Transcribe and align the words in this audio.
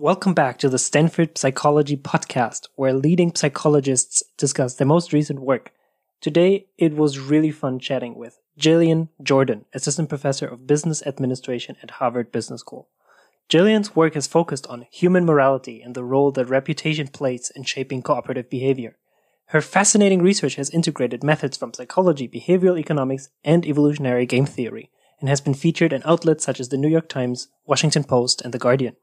Welcome 0.00 0.32
back 0.32 0.56
to 0.60 0.70
the 0.70 0.78
Stanford 0.78 1.36
Psychology 1.36 1.94
Podcast, 1.94 2.68
where 2.74 2.94
leading 2.94 3.34
psychologists 3.34 4.22
discuss 4.38 4.76
their 4.76 4.86
most 4.86 5.12
recent 5.12 5.40
work. 5.40 5.72
Today, 6.22 6.68
it 6.78 6.94
was 6.94 7.18
really 7.18 7.50
fun 7.50 7.78
chatting 7.78 8.14
with 8.14 8.38
Jillian 8.58 9.10
Jordan, 9.22 9.66
Assistant 9.74 10.08
Professor 10.08 10.46
of 10.46 10.66
Business 10.66 11.02
Administration 11.04 11.76
at 11.82 11.90
Harvard 11.90 12.32
Business 12.32 12.62
School. 12.62 12.88
Jillian's 13.50 13.94
work 13.94 14.14
has 14.14 14.26
focused 14.26 14.66
on 14.68 14.86
human 14.90 15.26
morality 15.26 15.82
and 15.82 15.94
the 15.94 16.02
role 16.02 16.32
that 16.32 16.46
reputation 16.46 17.08
plays 17.08 17.52
in 17.54 17.64
shaping 17.64 18.00
cooperative 18.00 18.48
behavior. 18.48 18.96
Her 19.48 19.60
fascinating 19.60 20.22
research 20.22 20.54
has 20.54 20.70
integrated 20.70 21.22
methods 21.22 21.58
from 21.58 21.74
psychology, 21.74 22.26
behavioral 22.26 22.78
economics, 22.78 23.28
and 23.44 23.66
evolutionary 23.66 24.24
game 24.24 24.46
theory, 24.46 24.90
and 25.20 25.28
has 25.28 25.42
been 25.42 25.52
featured 25.52 25.92
in 25.92 26.00
outlets 26.06 26.42
such 26.42 26.58
as 26.58 26.70
the 26.70 26.78
New 26.78 26.88
York 26.88 27.10
Times, 27.10 27.48
Washington 27.66 28.04
Post, 28.04 28.40
and 28.40 28.54
The 28.54 28.58
Guardian. 28.58 28.96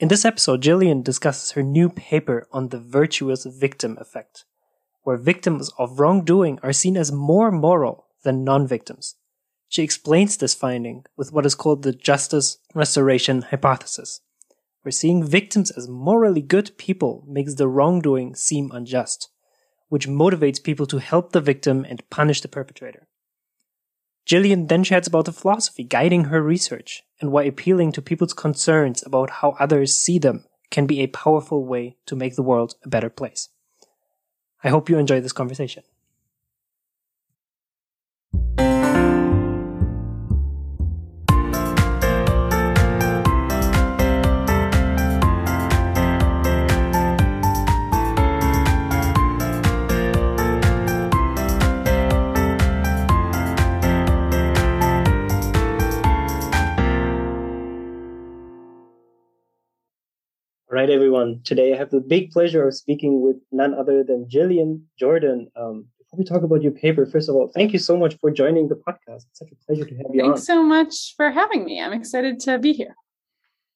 In 0.00 0.08
this 0.08 0.24
episode, 0.24 0.62
Jillian 0.62 1.04
discusses 1.04 1.50
her 1.50 1.62
new 1.62 1.90
paper 1.90 2.48
on 2.52 2.68
the 2.68 2.80
virtuous 2.80 3.44
victim 3.44 3.98
effect, 4.00 4.46
where 5.02 5.18
victims 5.18 5.70
of 5.76 6.00
wrongdoing 6.00 6.58
are 6.62 6.72
seen 6.72 6.96
as 6.96 7.12
more 7.12 7.50
moral 7.50 8.06
than 8.24 8.42
non 8.42 8.66
victims. 8.66 9.16
She 9.68 9.82
explains 9.82 10.38
this 10.38 10.54
finding 10.54 11.04
with 11.18 11.34
what 11.34 11.44
is 11.44 11.54
called 11.54 11.82
the 11.82 11.92
justice 11.92 12.56
restoration 12.74 13.42
hypothesis, 13.42 14.22
where 14.80 14.90
seeing 14.90 15.22
victims 15.22 15.70
as 15.70 15.86
morally 15.86 16.40
good 16.40 16.70
people 16.78 17.22
makes 17.28 17.56
the 17.56 17.68
wrongdoing 17.68 18.34
seem 18.34 18.70
unjust, 18.72 19.28
which 19.90 20.08
motivates 20.08 20.64
people 20.64 20.86
to 20.86 20.96
help 20.96 21.32
the 21.32 21.42
victim 21.42 21.84
and 21.86 22.08
punish 22.08 22.40
the 22.40 22.48
perpetrator. 22.48 23.06
Jillian 24.26 24.68
then 24.68 24.82
chats 24.82 25.08
about 25.08 25.26
the 25.26 25.32
philosophy 25.32 25.84
guiding 25.84 26.24
her 26.24 26.40
research 26.40 27.02
and 27.20 27.30
why 27.30 27.44
appealing 27.44 27.92
to 27.92 28.02
people's 28.02 28.32
concerns 28.32 29.02
about 29.04 29.30
how 29.30 29.56
others 29.58 29.94
see 29.94 30.18
them 30.18 30.44
can 30.70 30.86
be 30.86 31.00
a 31.00 31.08
powerful 31.08 31.64
way 31.64 31.96
to 32.06 32.16
make 32.16 32.36
the 32.36 32.42
world 32.42 32.74
a 32.84 32.88
better 32.88 33.10
place. 33.10 33.48
I 34.62 34.68
hope 34.68 34.88
you 34.88 34.98
enjoy 34.98 35.20
this 35.20 35.32
conversation. 35.32 35.82
Right, 60.80 60.90
everyone. 60.90 61.40
Today 61.44 61.74
I 61.74 61.76
have 61.76 61.90
the 61.90 62.00
big 62.00 62.30
pleasure 62.30 62.66
of 62.66 62.74
speaking 62.74 63.20
with 63.20 63.36
none 63.52 63.74
other 63.74 64.02
than 64.02 64.26
Jillian 64.32 64.82
Jordan. 64.98 65.50
Um, 65.54 65.86
before 65.98 66.18
we 66.18 66.24
talk 66.24 66.42
about 66.42 66.62
your 66.62 66.72
paper, 66.72 67.04
first 67.04 67.28
of 67.28 67.34
all, 67.34 67.50
thank 67.54 67.74
you 67.74 67.78
so 67.78 67.98
much 67.98 68.16
for 68.18 68.30
joining 68.30 68.68
the 68.68 68.76
podcast. 68.76 69.26
It's 69.28 69.40
such 69.40 69.52
a 69.52 69.66
pleasure 69.66 69.84
to 69.84 69.94
have 69.96 70.06
you 70.12 70.20
Thanks 70.22 70.24
on. 70.24 70.32
Thanks 70.32 70.46
so 70.46 70.62
much 70.62 71.14
for 71.16 71.30
having 71.30 71.64
me. 71.64 71.82
I'm 71.82 71.92
excited 71.92 72.40
to 72.40 72.58
be 72.58 72.72
here. 72.72 72.94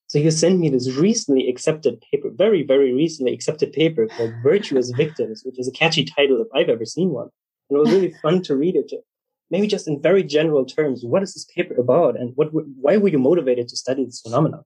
So 0.07 0.19
you 0.19 0.31
sent 0.31 0.59
me 0.59 0.71
this 0.71 0.95
recently 0.95 1.47
accepted 1.49 2.03
paper, 2.11 2.31
very, 2.33 2.63
very 2.63 2.95
recently 2.95 3.35
accepted 3.35 3.75
paper 3.75 4.07
called 4.07 4.33
Virtuous 4.43 4.91
Victims, 4.91 5.43
which 5.45 5.59
is 5.59 5.69
a 5.69 5.73
catchy 5.73 6.05
title 6.05 6.41
if 6.41 6.49
I've 6.55 6.71
ever 6.71 6.87
seen 6.87 7.11
one. 7.11 7.29
And 7.69 7.77
it 7.77 7.81
was 7.81 7.91
really 7.91 8.15
fun 8.23 8.41
to 8.45 8.57
read 8.57 8.77
it. 8.77 8.91
Maybe 9.51 9.67
just 9.67 9.87
in 9.87 10.01
very 10.01 10.23
general 10.23 10.65
terms, 10.65 11.05
what 11.05 11.23
is 11.23 11.35
this 11.35 11.45
paper 11.55 11.75
about 11.75 12.19
and 12.19 12.33
what, 12.35 12.49
why 12.53 12.97
were 12.97 13.09
you 13.09 13.19
motivated 13.19 13.69
to 13.69 13.77
study 13.77 14.07
this 14.07 14.23
phenomenon? 14.23 14.65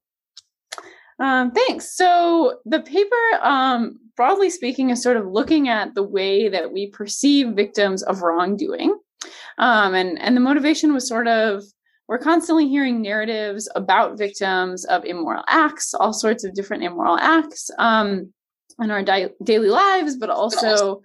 Um, 1.20 1.50
thanks. 1.50 1.96
So 1.96 2.60
the 2.64 2.80
paper, 2.80 3.16
um, 3.42 3.98
broadly 4.16 4.50
speaking, 4.50 4.90
is 4.90 5.02
sort 5.02 5.16
of 5.16 5.26
looking 5.26 5.68
at 5.68 5.94
the 5.94 6.02
way 6.02 6.48
that 6.48 6.72
we 6.72 6.88
perceive 6.88 7.48
victims 7.48 8.02
of 8.04 8.22
wrongdoing, 8.22 8.96
um, 9.58 9.94
and 9.94 10.20
and 10.20 10.36
the 10.36 10.40
motivation 10.40 10.92
was 10.92 11.08
sort 11.08 11.26
of 11.26 11.64
we're 12.08 12.18
constantly 12.18 12.68
hearing 12.68 13.02
narratives 13.02 13.68
about 13.74 14.16
victims 14.16 14.84
of 14.86 15.04
immoral 15.04 15.44
acts, 15.46 15.92
all 15.92 16.14
sorts 16.14 16.42
of 16.42 16.54
different 16.54 16.82
immoral 16.82 17.18
acts 17.18 17.70
um, 17.78 18.32
in 18.80 18.90
our 18.90 19.02
di- 19.02 19.28
daily 19.44 19.68
lives, 19.68 20.16
but 20.16 20.30
also 20.30 21.02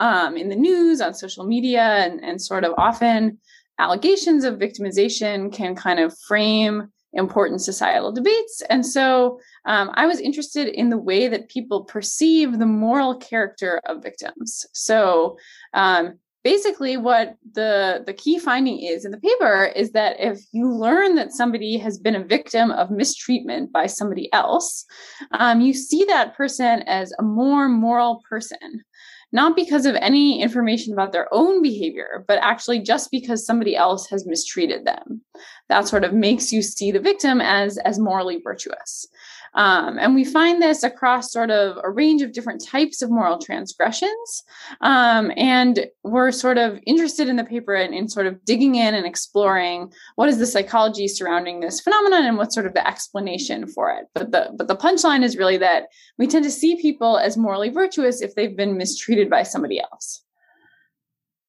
um, 0.00 0.36
in 0.36 0.50
the 0.50 0.56
news, 0.56 1.00
on 1.00 1.14
social 1.14 1.46
media, 1.46 1.82
and, 1.82 2.22
and 2.22 2.42
sort 2.42 2.64
of 2.64 2.74
often 2.76 3.38
allegations 3.78 4.44
of 4.44 4.58
victimization 4.58 5.50
can 5.50 5.74
kind 5.74 5.98
of 5.98 6.16
frame 6.26 6.92
important 7.12 7.60
societal 7.60 8.12
debates. 8.12 8.62
And 8.70 8.84
so 8.84 9.38
um, 9.66 9.90
I 9.94 10.06
was 10.06 10.20
interested 10.20 10.68
in 10.68 10.90
the 10.90 10.98
way 10.98 11.28
that 11.28 11.48
people 11.48 11.84
perceive 11.84 12.58
the 12.58 12.66
moral 12.66 13.16
character 13.16 13.80
of 13.86 14.02
victims. 14.02 14.66
So 14.72 15.36
um, 15.74 16.18
basically 16.44 16.96
what 16.96 17.36
the 17.52 18.02
the 18.06 18.12
key 18.12 18.38
finding 18.38 18.80
is 18.80 19.04
in 19.04 19.10
the 19.10 19.18
paper 19.18 19.66
is 19.76 19.92
that 19.92 20.16
if 20.18 20.40
you 20.52 20.68
learn 20.68 21.14
that 21.14 21.32
somebody 21.32 21.78
has 21.78 21.98
been 21.98 22.16
a 22.16 22.24
victim 22.24 22.70
of 22.72 22.90
mistreatment 22.90 23.72
by 23.72 23.86
somebody 23.86 24.32
else 24.32 24.84
um, 25.32 25.60
you 25.60 25.72
see 25.72 26.04
that 26.04 26.34
person 26.36 26.82
as 26.82 27.12
a 27.18 27.22
more 27.22 27.68
moral 27.68 28.22
person 28.28 28.82
not 29.32 29.56
because 29.56 29.86
of 29.86 29.96
any 29.96 30.42
information 30.42 30.92
about 30.92 31.12
their 31.12 31.32
own 31.32 31.62
behavior, 31.62 32.24
but 32.28 32.38
actually 32.42 32.80
just 32.80 33.10
because 33.10 33.46
somebody 33.46 33.74
else 33.74 34.08
has 34.08 34.26
mistreated 34.26 34.84
them. 34.84 35.22
That 35.68 35.88
sort 35.88 36.04
of 36.04 36.12
makes 36.12 36.52
you 36.52 36.60
see 36.62 36.92
the 36.92 37.00
victim 37.00 37.40
as, 37.40 37.78
as 37.78 37.98
morally 37.98 38.40
virtuous. 38.42 39.06
Um, 39.54 39.98
and 39.98 40.14
we 40.14 40.24
find 40.24 40.62
this 40.62 40.82
across 40.82 41.30
sort 41.32 41.50
of 41.50 41.78
a 41.84 41.90
range 41.90 42.22
of 42.22 42.32
different 42.32 42.64
types 42.64 43.02
of 43.02 43.10
moral 43.10 43.38
transgressions. 43.38 44.44
Um, 44.80 45.30
and 45.36 45.86
we're 46.04 46.30
sort 46.30 46.58
of 46.58 46.78
interested 46.86 47.28
in 47.28 47.36
the 47.36 47.44
paper 47.44 47.74
and 47.74 47.94
in, 47.94 48.08
sort 48.08 48.26
of 48.26 48.44
digging 48.44 48.76
in 48.76 48.94
and 48.94 49.06
exploring 49.06 49.92
what 50.16 50.28
is 50.28 50.38
the 50.38 50.46
psychology 50.46 51.08
surrounding 51.08 51.60
this 51.60 51.80
phenomenon 51.80 52.24
and 52.24 52.38
what's 52.38 52.54
sort 52.54 52.66
of 52.66 52.74
the 52.74 52.86
explanation 52.86 53.66
for 53.66 53.90
it. 53.90 54.06
But 54.14 54.32
the 54.32 54.52
but 54.56 54.68
the 54.68 54.76
punchline 54.76 55.22
is 55.22 55.36
really 55.36 55.58
that 55.58 55.84
we 56.18 56.26
tend 56.26 56.44
to 56.44 56.50
see 56.50 56.80
people 56.80 57.18
as 57.18 57.36
morally 57.36 57.68
virtuous 57.68 58.22
if 58.22 58.34
they've 58.34 58.56
been 58.56 58.76
mistreated 58.76 59.28
by 59.28 59.42
somebody 59.42 59.80
else. 59.80 60.24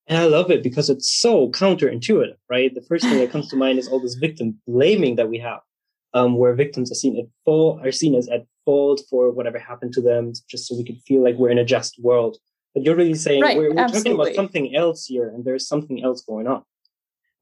And 0.07 0.17
I 0.17 0.25
love 0.25 0.51
it 0.51 0.63
because 0.63 0.89
it's 0.89 1.09
so 1.09 1.49
counterintuitive, 1.49 2.35
right? 2.49 2.73
The 2.73 2.81
first 2.81 3.05
thing 3.05 3.19
that 3.19 3.31
comes 3.31 3.47
to 3.49 3.55
mind 3.55 3.79
is 3.79 3.87
all 3.87 4.01
this 4.01 4.15
victim 4.15 4.59
blaming 4.67 5.15
that 5.15 5.29
we 5.29 5.39
have 5.39 5.61
um, 6.13 6.37
where 6.37 6.53
victims 6.53 6.91
are 6.91 6.95
seen 6.95 7.17
at 7.17 7.25
fault 7.45 7.85
are 7.85 7.91
seen 7.91 8.15
as 8.15 8.27
at 8.29 8.45
fault 8.65 9.01
for 9.09 9.31
whatever 9.31 9.59
happened 9.59 9.93
to 9.93 10.01
them, 10.01 10.33
just 10.49 10.67
so 10.67 10.75
we 10.75 10.83
can 10.83 10.95
feel 11.07 11.23
like 11.23 11.35
we're 11.35 11.49
in 11.49 11.57
a 11.57 11.65
just 11.65 12.01
world. 12.01 12.37
But 12.73 12.83
you're 12.83 12.95
really 12.95 13.13
saying 13.13 13.41
right, 13.41 13.57
we're, 13.57 13.73
we're 13.73 13.87
talking 13.87 14.13
about 14.13 14.33
something 14.33 14.75
else 14.75 15.05
here, 15.05 15.29
and 15.29 15.45
there's 15.45 15.67
something 15.67 16.03
else 16.03 16.21
going 16.21 16.47
on. 16.47 16.63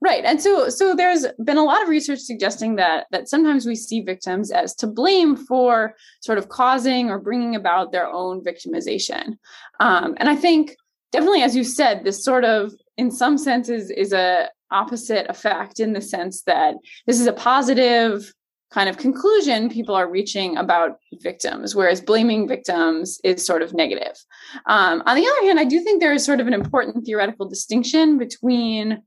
Right. 0.03 0.25
And 0.25 0.41
so 0.41 0.69
so 0.69 0.95
there's 0.95 1.27
been 1.43 1.57
a 1.57 1.63
lot 1.63 1.83
of 1.83 1.89
research 1.89 2.19
suggesting 2.19 2.75
that 2.77 3.05
that 3.11 3.29
sometimes 3.29 3.67
we 3.67 3.75
see 3.75 4.01
victims 4.01 4.51
as 4.51 4.73
to 4.77 4.87
blame 4.87 5.35
for 5.35 5.95
sort 6.21 6.39
of 6.39 6.49
causing 6.49 7.11
or 7.11 7.19
bringing 7.19 7.55
about 7.55 7.91
their 7.91 8.07
own 8.07 8.43
victimization. 8.43 9.37
Um, 9.79 10.15
and 10.17 10.27
I 10.27 10.35
think 10.35 10.75
definitely 11.11 11.43
as 11.43 11.55
you 11.55 11.63
said 11.63 12.03
this 12.03 12.23
sort 12.23 12.45
of 12.45 12.73
in 12.97 13.11
some 13.11 13.37
senses 13.37 13.91
is 13.91 14.11
a 14.11 14.49
opposite 14.71 15.29
effect 15.29 15.79
in 15.79 15.93
the 15.93 16.01
sense 16.01 16.43
that 16.43 16.75
this 17.05 17.19
is 17.19 17.27
a 17.27 17.33
positive 17.33 18.33
kind 18.71 18.89
of 18.89 18.97
conclusion 18.97 19.69
people 19.69 19.95
are 19.95 20.09
reaching 20.09 20.57
about 20.57 20.97
victims, 21.21 21.75
whereas 21.75 21.99
blaming 22.01 22.47
victims 22.47 23.19
is 23.23 23.45
sort 23.45 23.61
of 23.61 23.73
negative. 23.73 24.15
Um, 24.65 25.03
on 25.05 25.15
the 25.15 25.27
other 25.27 25.47
hand, 25.47 25.59
I 25.59 25.65
do 25.65 25.81
think 25.81 25.99
there 25.99 26.13
is 26.13 26.25
sort 26.25 26.39
of 26.39 26.47
an 26.47 26.53
important 26.53 27.05
theoretical 27.05 27.47
distinction 27.47 28.17
between 28.17 29.03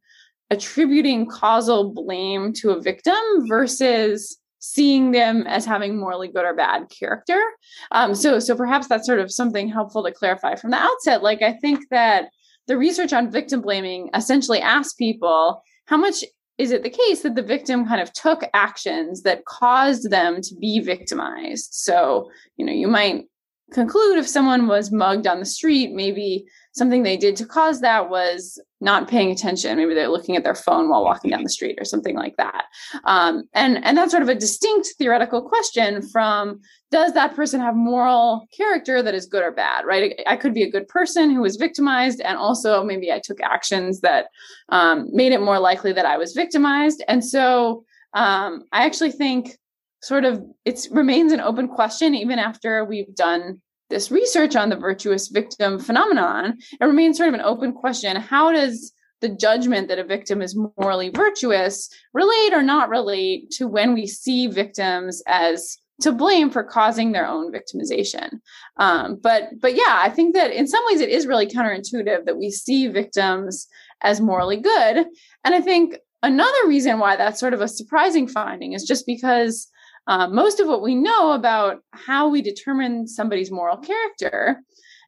attributing 0.51 1.27
causal 1.27 1.93
blame 1.93 2.53
to 2.53 2.71
a 2.71 2.81
victim 2.81 3.17
versus 3.49 4.39
seeing 4.59 5.11
them 5.11 5.47
as 5.47 5.65
having 5.65 5.99
morally 5.99 6.29
good 6.29 6.45
or 6.45 6.55
bad 6.55 6.87
character. 6.89 7.43
Um, 7.91 8.15
so, 8.15 8.39
so 8.39 8.55
perhaps 8.55 8.89
that's 8.89 9.07
sort 9.07 9.19
of 9.19 9.33
something 9.33 9.69
helpful 9.69 10.05
to 10.05 10.13
clarify 10.13 10.55
from 10.55 10.71
the 10.71 10.79
outset. 10.79 11.23
Like, 11.23 11.43
I 11.43 11.53
think 11.53 11.81
that 11.91 12.29
the 12.67 12.79
research 12.79 13.13
on 13.13 13.31
victim 13.31 13.61
blaming 13.61 14.09
essentially 14.15 14.61
asks 14.61 14.95
people 14.95 15.63
how 15.87 15.99
much 15.99 16.25
is 16.57 16.71
it 16.71 16.83
the 16.83 16.91
case 16.91 17.23
that 17.23 17.35
the 17.35 17.43
victim 17.43 17.87
kind 17.87 18.01
of 18.01 18.13
took 18.13 18.43
actions 18.55 19.23
that 19.23 19.45
caused 19.45 20.11
them 20.11 20.41
to 20.41 20.55
be 20.55 20.81
victimized? 20.81 21.71
So, 21.73 22.31
you 22.57 22.65
know, 22.65 22.73
you 22.73 22.87
might 22.87 23.25
conclude 23.73 24.19
if 24.19 24.29
someone 24.29 24.69
was 24.69 24.93
mugged 24.93 25.27
on 25.27 25.41
the 25.41 25.45
street, 25.45 25.93
maybe 25.93 26.47
something 26.73 27.03
they 27.03 27.17
did 27.17 27.37
to 27.37 27.47
cause 27.47 27.81
that 27.81 28.09
was 28.09 28.61
not 28.85 29.09
paying 29.09 29.31
attention. 29.33 29.77
Maybe 29.77 29.95
they're 29.95 30.09
looking 30.09 30.37
at 30.37 30.45
their 30.45 30.55
phone 30.55 30.89
while 30.89 31.03
walking 31.03 31.31
down 31.31 31.43
the 31.43 31.49
street 31.49 31.79
or 31.81 31.85
something 31.85 32.15
like 32.15 32.37
that. 32.37 32.67
Um, 33.05 33.45
and, 33.55 33.85
and 33.85 33.97
that's 33.97 34.13
sort 34.13 34.23
of 34.23 34.29
a 34.29 34.35
distinct 34.35 34.91
theoretical 34.99 35.43
question 35.43 36.07
from 36.09 36.61
does 36.91 37.15
that 37.15 37.35
person 37.35 37.61
have 37.61 37.75
moral 37.75 38.47
character 38.57 39.03
that 39.03 39.15
is 39.15 39.27
good 39.27 39.43
or 39.43 39.51
bad, 39.51 39.85
right? 39.85 40.21
I 40.29 40.37
could 40.37 40.55
be 40.55 40.63
a 40.63 40.71
good 40.71 40.87
person 40.87 41.31
who 41.31 41.41
was 41.41 41.57
victimized, 41.57 42.21
and 42.21 42.39
also 42.39 42.85
maybe 42.85 43.11
I 43.11 43.21
took 43.25 43.41
actions 43.41 44.01
that 44.03 44.27
um, 44.69 45.09
made 45.11 45.33
it 45.33 45.41
more 45.41 45.59
likely 45.59 45.93
that 45.93 46.07
I 46.07 46.19
was 46.19 46.35
victimized. 46.35 47.03
And 47.09 47.25
so 47.25 47.85
um, 48.13 48.63
I 48.71 48.85
actually 48.85 49.11
think 49.11 49.57
sort 50.03 50.25
of 50.25 50.45
it 50.65 50.87
remains 50.91 51.33
an 51.33 51.41
open 51.41 51.67
question 51.67 52.15
even 52.15 52.39
after 52.39 52.85
we've 52.85 53.13
done 53.15 53.61
this 53.95 54.11
research 54.11 54.57
on 54.57 54.69
the 54.69 54.77
virtuous 54.77 55.29
victim 55.29 55.79
phenomenon. 55.79 56.59
It 56.81 56.85
remains 56.85 57.17
sort 57.17 57.29
of 57.29 57.35
an 57.35 57.41
open 57.41 57.73
question. 57.73 58.17
How 58.17 58.53
does 58.53 58.93
the 59.21 59.29
judgment 59.31 59.89
that 59.89 59.99
a 59.99 60.05
victim 60.05 60.43
is 60.43 60.59
morally 60.77 61.09
virtuous 61.09 61.89
relate 62.13 62.53
or 62.53 62.63
not 62.63 62.91
relate 62.91 63.51
to 63.53 63.67
when 63.67 63.95
we 63.95 64.07
see 64.07 64.49
victims 64.49 65.23
as 65.27 65.79
to 66.03 66.13
blame 66.13 66.51
for 66.51 66.65
causing 66.65 67.13
their 67.13 67.27
own 67.27 67.53
victimization. 67.53 68.41
Um, 68.77 69.19
but 69.23 69.49
but 69.61 69.75
yeah, 69.75 70.01
I 70.03 70.11
think 70.11 70.35
that 70.35 70.51
in 70.51 70.67
some 70.67 70.85
ways 70.89 71.01
it 71.01 71.09
is 71.09 71.27
really 71.27 71.47
counterintuitive 71.47 72.27
that 72.27 72.37
we 72.37 72.51
see 72.51 72.89
victims 72.89 73.67
as 74.03 74.21
morally 74.21 74.59
good. 74.59 75.07
And 75.45 75.55
I 75.55 75.61
think 75.61 75.97
another 76.23 76.67
reason 76.67 76.99
why 76.99 77.17
that's 77.17 77.41
sort 77.41 77.55
of 77.55 77.61
a 77.61 77.69
surprising 77.69 78.27
finding 78.27 78.73
is 78.73 78.85
just 78.85 79.07
because 79.07 79.69
uh, 80.07 80.29
most 80.29 80.61
of 80.61 80.67
what 80.67 80.83
we 80.83 80.95
know 80.95 81.33
about 81.33 81.83
how 81.93 82.29
we 82.29 82.43
determine 82.43 83.07
somebody's 83.07 83.51
moral 83.51 83.77
character 83.77 84.63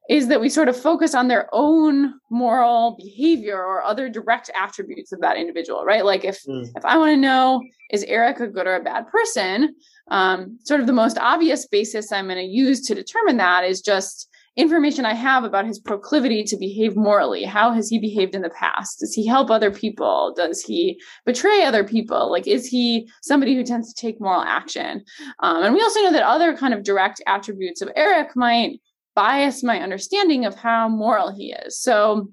is 0.09 0.29
that 0.29 0.41
we 0.41 0.49
sort 0.49 0.69
of 0.69 0.81
focus 0.81 1.15
on 1.15 1.29
their 1.29 1.49
own 1.53 2.15
moral 2.31 2.97
behavior 2.97 3.57
or 3.57 3.83
other 3.83 4.09
direct 4.09 4.51
attributes 4.55 5.13
of 5.13 5.21
that 5.21 5.37
individual 5.37 5.85
right 5.85 6.05
like 6.05 6.25
if 6.25 6.43
mm. 6.45 6.67
if 6.77 6.85
i 6.85 6.97
want 6.97 7.11
to 7.11 7.17
know 7.17 7.63
is 7.91 8.05
eric 8.05 8.41
a 8.41 8.47
good 8.47 8.67
or 8.67 8.77
a 8.77 8.83
bad 8.83 9.07
person 9.09 9.75
um, 10.09 10.57
sort 10.63 10.81
of 10.81 10.87
the 10.87 10.93
most 10.93 11.19
obvious 11.19 11.67
basis 11.67 12.13
i'm 12.13 12.27
going 12.27 12.39
to 12.39 12.45
use 12.45 12.87
to 12.87 12.95
determine 12.95 13.37
that 13.37 13.65
is 13.65 13.81
just 13.81 14.29
information 14.57 15.05
i 15.05 15.13
have 15.13 15.45
about 15.45 15.67
his 15.67 15.79
proclivity 15.79 16.43
to 16.45 16.57
behave 16.57 16.97
morally. 16.97 17.45
How 17.45 17.73
has 17.73 17.89
he 17.89 17.99
behaved 17.99 18.35
in 18.35 18.43
the 18.43 18.51
past? 18.51 19.01
Does 19.01 19.15
he 19.15 19.27
help 19.27 19.51
other 19.51 19.71
people? 19.71 20.33
Does 20.37 20.63
he 20.63 21.01
betray 21.25 21.65
other 21.65 21.85
people? 21.85 22.31
Like 22.31 22.47
is 22.47 22.67
he 22.67 23.09
somebody 23.23 23.55
who 23.55 23.65
tends 23.65 23.93
to 23.93 24.01
take 24.01 24.21
moral 24.21 24.43
action? 24.43 25.05
Um, 25.41 25.63
and 25.63 25.75
we 25.75 25.83
also 25.83 26.01
know 26.01 26.13
that 26.13 26.23
other 26.23 26.57
kind 26.57 26.75
of 26.75 26.83
direct 26.83 27.23
attributes 27.27 27.83
of 27.83 27.91
eric 27.97 28.35
might 28.35 28.81
bias 29.15 29.63
my 29.63 29.81
understanding 29.81 30.45
of 30.45 30.55
how 30.55 30.89
moral 30.89 31.35
he 31.35 31.53
is. 31.53 31.81
So 31.81 32.29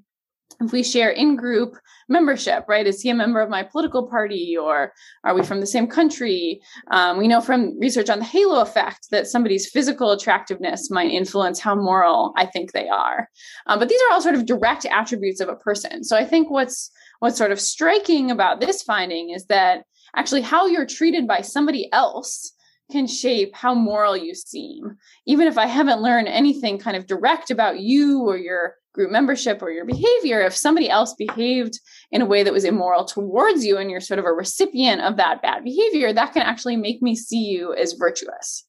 if 0.66 0.72
we 0.72 0.84
share 0.84 1.10
in 1.10 1.36
group 1.36 1.76
membership, 2.10 2.66
right? 2.68 2.86
Is 2.86 3.02
he 3.02 3.10
a 3.10 3.16
member 3.16 3.42
of 3.42 3.50
my 3.50 3.64
political 3.64 4.08
party 4.08 4.56
or 4.60 4.94
are 5.24 5.36
we 5.36 5.44
from 5.44 5.60
the 5.60 5.68
same 5.68 5.88
country? 5.88 6.62
Um, 6.92 7.18
we 7.18 7.28
know 7.28 7.42
from 7.42 7.78
research 7.80 8.10
on 8.10 8.20
the 8.20 8.26
halo 8.26 8.62
effect 8.62 9.08
that 9.12 9.28
somebody's 9.28 9.70
physical 9.70 10.12
attractiveness 10.12 10.90
might 10.90 11.12
influence 11.12 11.60
how 11.60 11.76
moral 11.76 12.34
I 12.38 12.46
think 12.46 12.72
they 12.72 12.88
are. 12.90 13.30
Um, 13.68 13.80
but 13.80 13.90
these 13.90 14.02
are 14.02 14.14
all 14.14 14.22
sort 14.22 14.36
of 14.36 14.46
direct 14.46 14.86
attributes 14.86 15.40
of 15.40 15.50
a 15.50 15.56
person. 15.56 16.04
So 16.04 16.18
I 16.18 16.26
think 16.26 16.50
what's 16.50 16.92
what's 17.20 17.38
sort 17.38 17.52
of 17.52 17.62
striking 17.62 18.32
about 18.32 18.60
this 18.60 18.82
finding 18.82 19.30
is 19.30 19.46
that 19.46 19.84
actually 20.16 20.42
how 20.42 20.68
you're 20.68 20.86
treated 20.86 21.28
by 21.28 21.42
somebody 21.42 21.90
else 21.94 22.54
can 22.94 23.08
shape 23.08 23.56
how 23.56 23.74
moral 23.74 24.16
you 24.16 24.36
seem. 24.36 24.96
Even 25.26 25.48
if 25.48 25.58
I 25.58 25.66
haven't 25.66 26.02
learned 26.02 26.28
anything 26.28 26.78
kind 26.78 26.96
of 26.96 27.08
direct 27.08 27.50
about 27.50 27.80
you 27.80 28.22
or 28.22 28.38
your 28.38 28.76
group 28.94 29.10
membership 29.10 29.64
or 29.64 29.72
your 29.72 29.84
behavior, 29.84 30.42
if 30.42 30.56
somebody 30.56 30.92
else 30.92 31.16
behaved 31.16 31.80
in 32.12 32.22
a 32.22 32.26
way 32.28 32.44
that 32.44 32.54
was 32.54 32.64
immoral 32.64 33.04
towards 33.04 33.66
you 33.66 33.78
and 33.80 33.90
you're 33.90 34.00
sort 34.00 34.20
of 34.20 34.26
a 34.26 34.32
recipient 34.32 35.02
of 35.02 35.18
that 35.18 35.42
bad 35.42 35.64
behavior, 35.64 36.14
that 36.14 36.34
can 36.34 36.44
actually 36.44 36.78
make 36.78 37.02
me 37.02 37.16
see 37.16 37.44
you 37.44 37.74
as 37.74 37.94
virtuous. 37.94 38.64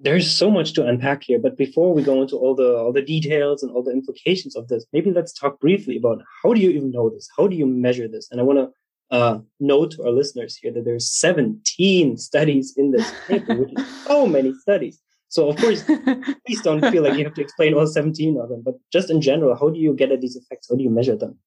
There's 0.00 0.28
so 0.28 0.50
much 0.50 0.72
to 0.72 0.84
unpack 0.84 1.22
here, 1.22 1.38
but 1.38 1.56
before 1.56 1.94
we 1.94 2.02
go 2.02 2.20
into 2.20 2.36
all 2.36 2.56
the 2.56 2.76
all 2.76 2.92
the 2.92 3.00
details 3.00 3.62
and 3.62 3.70
all 3.70 3.84
the 3.84 3.92
implications 3.92 4.56
of 4.56 4.66
this, 4.66 4.84
maybe 4.92 5.12
let's 5.12 5.32
talk 5.32 5.60
briefly 5.60 5.96
about 5.96 6.18
how 6.42 6.52
do 6.52 6.60
you 6.60 6.70
even 6.70 6.90
know 6.90 7.08
this? 7.08 7.28
How 7.36 7.46
do 7.46 7.54
you 7.54 7.66
measure 7.66 8.08
this? 8.08 8.28
And 8.30 8.40
I 8.40 8.42
want 8.42 8.58
to 8.58 8.68
uh, 9.14 9.38
note 9.60 9.92
to 9.92 10.02
our 10.02 10.10
listeners 10.10 10.56
here 10.56 10.72
that 10.72 10.84
there's 10.84 11.08
17 11.08 12.16
studies 12.16 12.74
in 12.76 12.90
this 12.90 13.12
paper, 13.28 13.54
which 13.54 13.72
is 13.76 13.96
so 14.06 14.26
many 14.26 14.52
studies. 14.54 15.00
So 15.28 15.48
of 15.50 15.56
course, 15.56 15.82
please 16.46 16.62
don't 16.62 16.84
feel 16.90 17.04
like 17.04 17.16
you 17.16 17.24
have 17.24 17.34
to 17.34 17.40
explain 17.40 17.74
all 17.74 17.86
17 17.86 18.36
of 18.40 18.48
them, 18.48 18.62
but 18.64 18.74
just 18.92 19.10
in 19.10 19.20
general, 19.20 19.56
how 19.56 19.68
do 19.70 19.78
you 19.78 19.94
get 19.94 20.10
at 20.10 20.20
these 20.20 20.34
effects? 20.34 20.66
How 20.68 20.76
do 20.76 20.82
you 20.82 20.90
measure 20.90 21.16
them? 21.16 21.38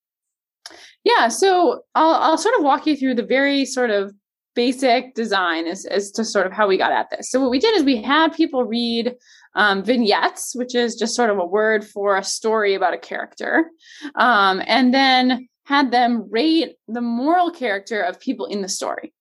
Yeah, 1.03 1.27
so 1.27 1.83
I'll, 1.93 2.15
I'll 2.15 2.37
sort 2.37 2.55
of 2.57 2.63
walk 2.63 2.87
you 2.87 2.95
through 2.95 3.15
the 3.15 3.25
very 3.25 3.65
sort 3.65 3.89
of 3.89 4.13
basic 4.55 5.13
design 5.13 5.67
as, 5.67 5.85
as 5.85 6.09
to 6.11 6.23
sort 6.23 6.47
of 6.47 6.53
how 6.53 6.67
we 6.67 6.77
got 6.77 6.91
at 6.93 7.09
this. 7.09 7.29
So 7.29 7.39
what 7.41 7.51
we 7.51 7.59
did 7.59 7.75
is 7.75 7.83
we 7.83 8.01
had 8.01 8.33
people 8.33 8.63
read 8.63 9.13
um, 9.55 9.83
vignettes, 9.83 10.53
which 10.55 10.73
is 10.73 10.95
just 10.95 11.15
sort 11.15 11.29
of 11.29 11.37
a 11.37 11.45
word 11.45 11.85
for 11.85 12.17
a 12.17 12.23
story 12.23 12.75
about 12.75 12.93
a 12.93 12.97
character. 12.97 13.69
Um, 14.15 14.61
and 14.65 14.93
then 14.93 15.47
had 15.67 15.91
them 15.91 16.25
rate 16.31 16.77
the 16.87 17.01
moral 17.01 17.51
character 17.51 18.01
of 18.01 18.21
people 18.21 18.45
in 18.45 18.61
the 18.61 18.69
story. 18.69 19.13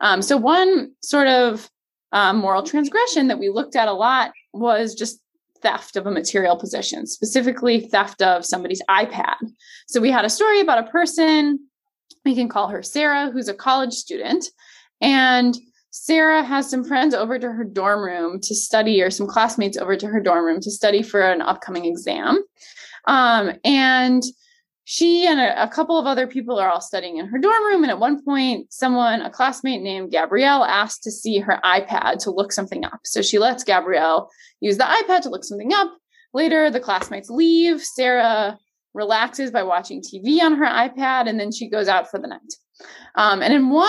Um, 0.00 0.22
so, 0.22 0.36
one 0.36 0.90
sort 1.02 1.28
of 1.28 1.70
um, 2.10 2.38
moral 2.38 2.64
transgression 2.64 3.28
that 3.28 3.38
we 3.38 3.48
looked 3.48 3.76
at 3.76 3.86
a 3.86 3.92
lot 3.92 4.32
was 4.52 4.94
just 4.94 5.20
theft 5.62 5.94
of 5.94 6.06
a 6.06 6.10
material 6.10 6.56
possession, 6.56 7.06
specifically 7.06 7.80
theft 7.80 8.22
of 8.22 8.44
somebody's 8.44 8.82
iPad. 8.90 9.36
So, 9.86 10.00
we 10.00 10.10
had 10.10 10.24
a 10.24 10.30
story 10.30 10.60
about 10.60 10.84
a 10.84 10.90
person, 10.90 11.60
we 12.24 12.34
can 12.34 12.48
call 12.48 12.66
her 12.68 12.82
Sarah, 12.82 13.30
who's 13.30 13.48
a 13.48 13.54
college 13.54 13.92
student. 13.92 14.46
And 15.00 15.56
Sarah 15.90 16.42
has 16.42 16.68
some 16.68 16.82
friends 16.82 17.14
over 17.14 17.38
to 17.38 17.52
her 17.52 17.62
dorm 17.62 18.02
room 18.02 18.40
to 18.40 18.54
study, 18.54 19.00
or 19.00 19.10
some 19.10 19.28
classmates 19.28 19.78
over 19.78 19.96
to 19.96 20.08
her 20.08 20.20
dorm 20.20 20.44
room 20.44 20.60
to 20.62 20.72
study 20.72 21.02
for 21.02 21.20
an 21.20 21.40
upcoming 21.40 21.84
exam. 21.84 22.42
Um, 23.06 23.52
and 23.64 24.24
she 24.84 25.26
and 25.26 25.40
a, 25.40 25.64
a, 25.64 25.68
couple 25.68 25.98
of 25.98 26.06
other 26.06 26.26
people 26.26 26.58
are 26.58 26.70
all 26.70 26.80
studying 26.80 27.16
in 27.16 27.26
her 27.26 27.38
dorm 27.38 27.64
room. 27.64 27.82
And 27.82 27.90
at 27.90 27.98
one 27.98 28.22
point, 28.22 28.72
someone, 28.72 29.22
a 29.22 29.30
classmate 29.30 29.80
named 29.80 30.10
Gabrielle, 30.10 30.64
asked 30.64 31.02
to 31.04 31.10
see 31.10 31.38
her 31.38 31.58
iPad 31.64 32.18
to 32.24 32.30
look 32.30 32.52
something 32.52 32.84
up. 32.84 33.00
So 33.04 33.22
she 33.22 33.38
lets 33.38 33.64
Gabrielle 33.64 34.30
use 34.60 34.76
the 34.76 34.84
iPad 34.84 35.22
to 35.22 35.30
look 35.30 35.44
something 35.44 35.72
up. 35.72 35.90
Later, 36.34 36.70
the 36.70 36.80
classmates 36.80 37.30
leave. 37.30 37.82
Sarah 37.82 38.58
relaxes 38.92 39.50
by 39.50 39.62
watching 39.62 40.02
TV 40.02 40.40
on 40.40 40.54
her 40.56 40.66
iPad, 40.66 41.28
and 41.28 41.40
then 41.40 41.50
she 41.50 41.68
goes 41.68 41.88
out 41.88 42.10
for 42.10 42.18
the 42.18 42.28
night. 42.28 42.54
Um, 43.14 43.42
and 43.42 43.54
in 43.54 43.70
one 43.70 43.88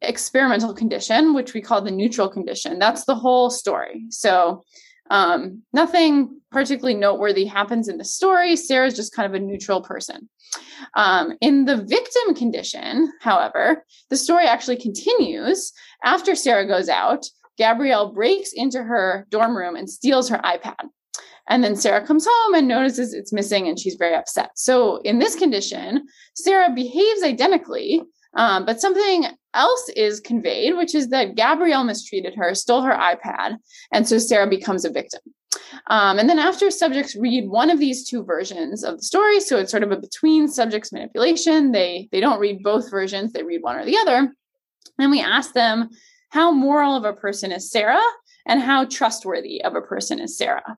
experimental 0.00 0.74
condition, 0.74 1.34
which 1.34 1.52
we 1.52 1.60
call 1.60 1.82
the 1.82 1.90
neutral 1.90 2.28
condition, 2.28 2.78
that's 2.78 3.04
the 3.04 3.14
whole 3.14 3.50
story. 3.50 4.06
So 4.10 4.62
um, 5.10 5.62
nothing 5.72 6.40
particularly 6.50 6.98
noteworthy 6.98 7.44
happens 7.44 7.88
in 7.88 7.98
the 7.98 8.04
story. 8.04 8.56
Sarah's 8.56 8.96
just 8.96 9.14
kind 9.14 9.26
of 9.26 9.34
a 9.34 9.44
neutral 9.44 9.82
person. 9.82 10.28
Um, 10.94 11.34
in 11.40 11.64
the 11.64 11.76
victim 11.76 12.34
condition, 12.34 13.12
however, 13.20 13.84
the 14.10 14.16
story 14.16 14.46
actually 14.46 14.76
continues. 14.76 15.72
After 16.04 16.34
Sarah 16.34 16.66
goes 16.66 16.88
out, 16.88 17.26
Gabrielle 17.58 18.12
breaks 18.12 18.52
into 18.52 18.82
her 18.82 19.26
dorm 19.30 19.56
room 19.56 19.76
and 19.76 19.88
steals 19.88 20.28
her 20.28 20.38
iPad. 20.38 20.88
And 21.48 21.62
then 21.62 21.76
Sarah 21.76 22.04
comes 22.04 22.26
home 22.28 22.54
and 22.54 22.66
notices 22.66 23.14
it's 23.14 23.32
missing 23.32 23.68
and 23.68 23.78
she's 23.78 23.94
very 23.94 24.14
upset. 24.14 24.50
So, 24.56 24.96
in 24.98 25.18
this 25.20 25.36
condition, 25.36 26.06
Sarah 26.34 26.72
behaves 26.74 27.22
identically, 27.22 28.02
um, 28.36 28.66
but 28.66 28.80
something 28.80 29.26
else 29.56 29.88
is 29.96 30.20
conveyed, 30.20 30.76
which 30.76 30.94
is 30.94 31.08
that 31.08 31.34
Gabrielle 31.34 31.84
mistreated 31.84 32.34
her, 32.34 32.54
stole 32.54 32.82
her 32.82 32.92
iPad, 32.92 33.56
and 33.92 34.06
so 34.06 34.18
Sarah 34.18 34.48
becomes 34.48 34.84
a 34.84 34.90
victim. 34.90 35.20
Um, 35.88 36.18
and 36.18 36.28
then 36.28 36.38
after 36.38 36.70
subjects 36.70 37.16
read 37.16 37.48
one 37.48 37.70
of 37.70 37.78
these 37.78 38.08
two 38.08 38.24
versions 38.24 38.84
of 38.84 38.98
the 38.98 39.02
story, 39.02 39.40
so 39.40 39.58
it's 39.58 39.70
sort 39.70 39.82
of 39.82 39.92
a 39.92 39.96
between 39.96 40.48
subjects 40.48 40.92
manipulation. 40.92 41.72
They 41.72 42.08
they 42.12 42.20
don't 42.20 42.40
read 42.40 42.62
both 42.62 42.90
versions; 42.90 43.32
they 43.32 43.42
read 43.42 43.62
one 43.62 43.76
or 43.76 43.84
the 43.84 43.96
other. 43.98 44.32
And 44.98 45.10
we 45.10 45.20
ask 45.20 45.52
them 45.52 45.90
how 46.30 46.52
moral 46.52 46.96
of 46.96 47.04
a 47.04 47.12
person 47.12 47.52
is 47.52 47.70
Sarah, 47.70 48.02
and 48.46 48.60
how 48.60 48.84
trustworthy 48.84 49.62
of 49.62 49.74
a 49.74 49.82
person 49.82 50.20
is 50.20 50.36
Sarah. 50.36 50.76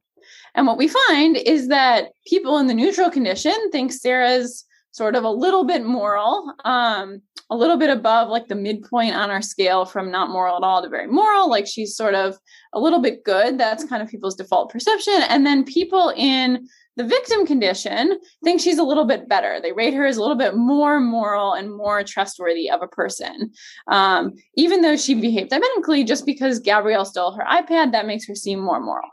And 0.54 0.66
what 0.66 0.78
we 0.78 0.88
find 0.88 1.37
is 1.37 1.68
that 1.68 2.11
people 2.26 2.58
in 2.58 2.66
the 2.66 2.75
neutral 2.75 3.11
condition 3.11 3.70
think 3.70 3.92
Sarah's 3.92 4.64
sort 4.92 5.14
of 5.14 5.25
a 5.25 5.30
little 5.30 5.64
bit 5.64 5.85
moral, 5.85 6.52
um, 6.64 7.23
a 7.50 7.56
little 7.56 7.76
bit 7.76 7.90
above 7.90 8.28
like 8.28 8.48
the 8.48 8.54
midpoint 8.54 9.14
on 9.14 9.30
our 9.30 9.40
scale 9.40 9.86
from 9.86 10.10
not 10.10 10.30
moral 10.30 10.56
at 10.56 10.62
all 10.62 10.82
to 10.82 10.88
very 10.88 11.06
moral. 11.06 11.48
Like 11.48 11.66
she's 11.66 11.96
sort 11.96 12.14
of 12.14 12.36
a 12.72 12.80
little 12.80 13.00
bit 13.00 13.24
good. 13.24 13.58
That's 13.58 13.84
kind 13.84 14.02
of 14.02 14.08
people's 14.08 14.36
default 14.36 14.70
perception. 14.70 15.22
And 15.28 15.46
then 15.46 15.64
people 15.64 16.12
in 16.16 16.68
the 16.96 17.04
victim 17.04 17.46
condition 17.46 18.18
think 18.44 18.60
she's 18.60 18.78
a 18.78 18.82
little 18.82 19.04
bit 19.04 19.28
better. 19.28 19.60
They 19.62 19.72
rate 19.72 19.94
her 19.94 20.04
as 20.04 20.16
a 20.16 20.20
little 20.20 20.36
bit 20.36 20.56
more 20.56 21.00
moral 21.00 21.54
and 21.54 21.74
more 21.74 22.02
trustworthy 22.02 22.68
of 22.68 22.82
a 22.82 22.88
person. 22.88 23.52
Um, 23.86 24.34
even 24.56 24.82
though 24.82 24.96
she 24.96 25.14
behaved 25.14 25.52
identically, 25.52 26.04
just 26.04 26.26
because 26.26 26.58
Gabrielle 26.58 27.04
stole 27.04 27.32
her 27.32 27.44
iPad, 27.44 27.92
that 27.92 28.06
makes 28.06 28.26
her 28.26 28.34
seem 28.34 28.58
more 28.58 28.80
moral. 28.80 29.08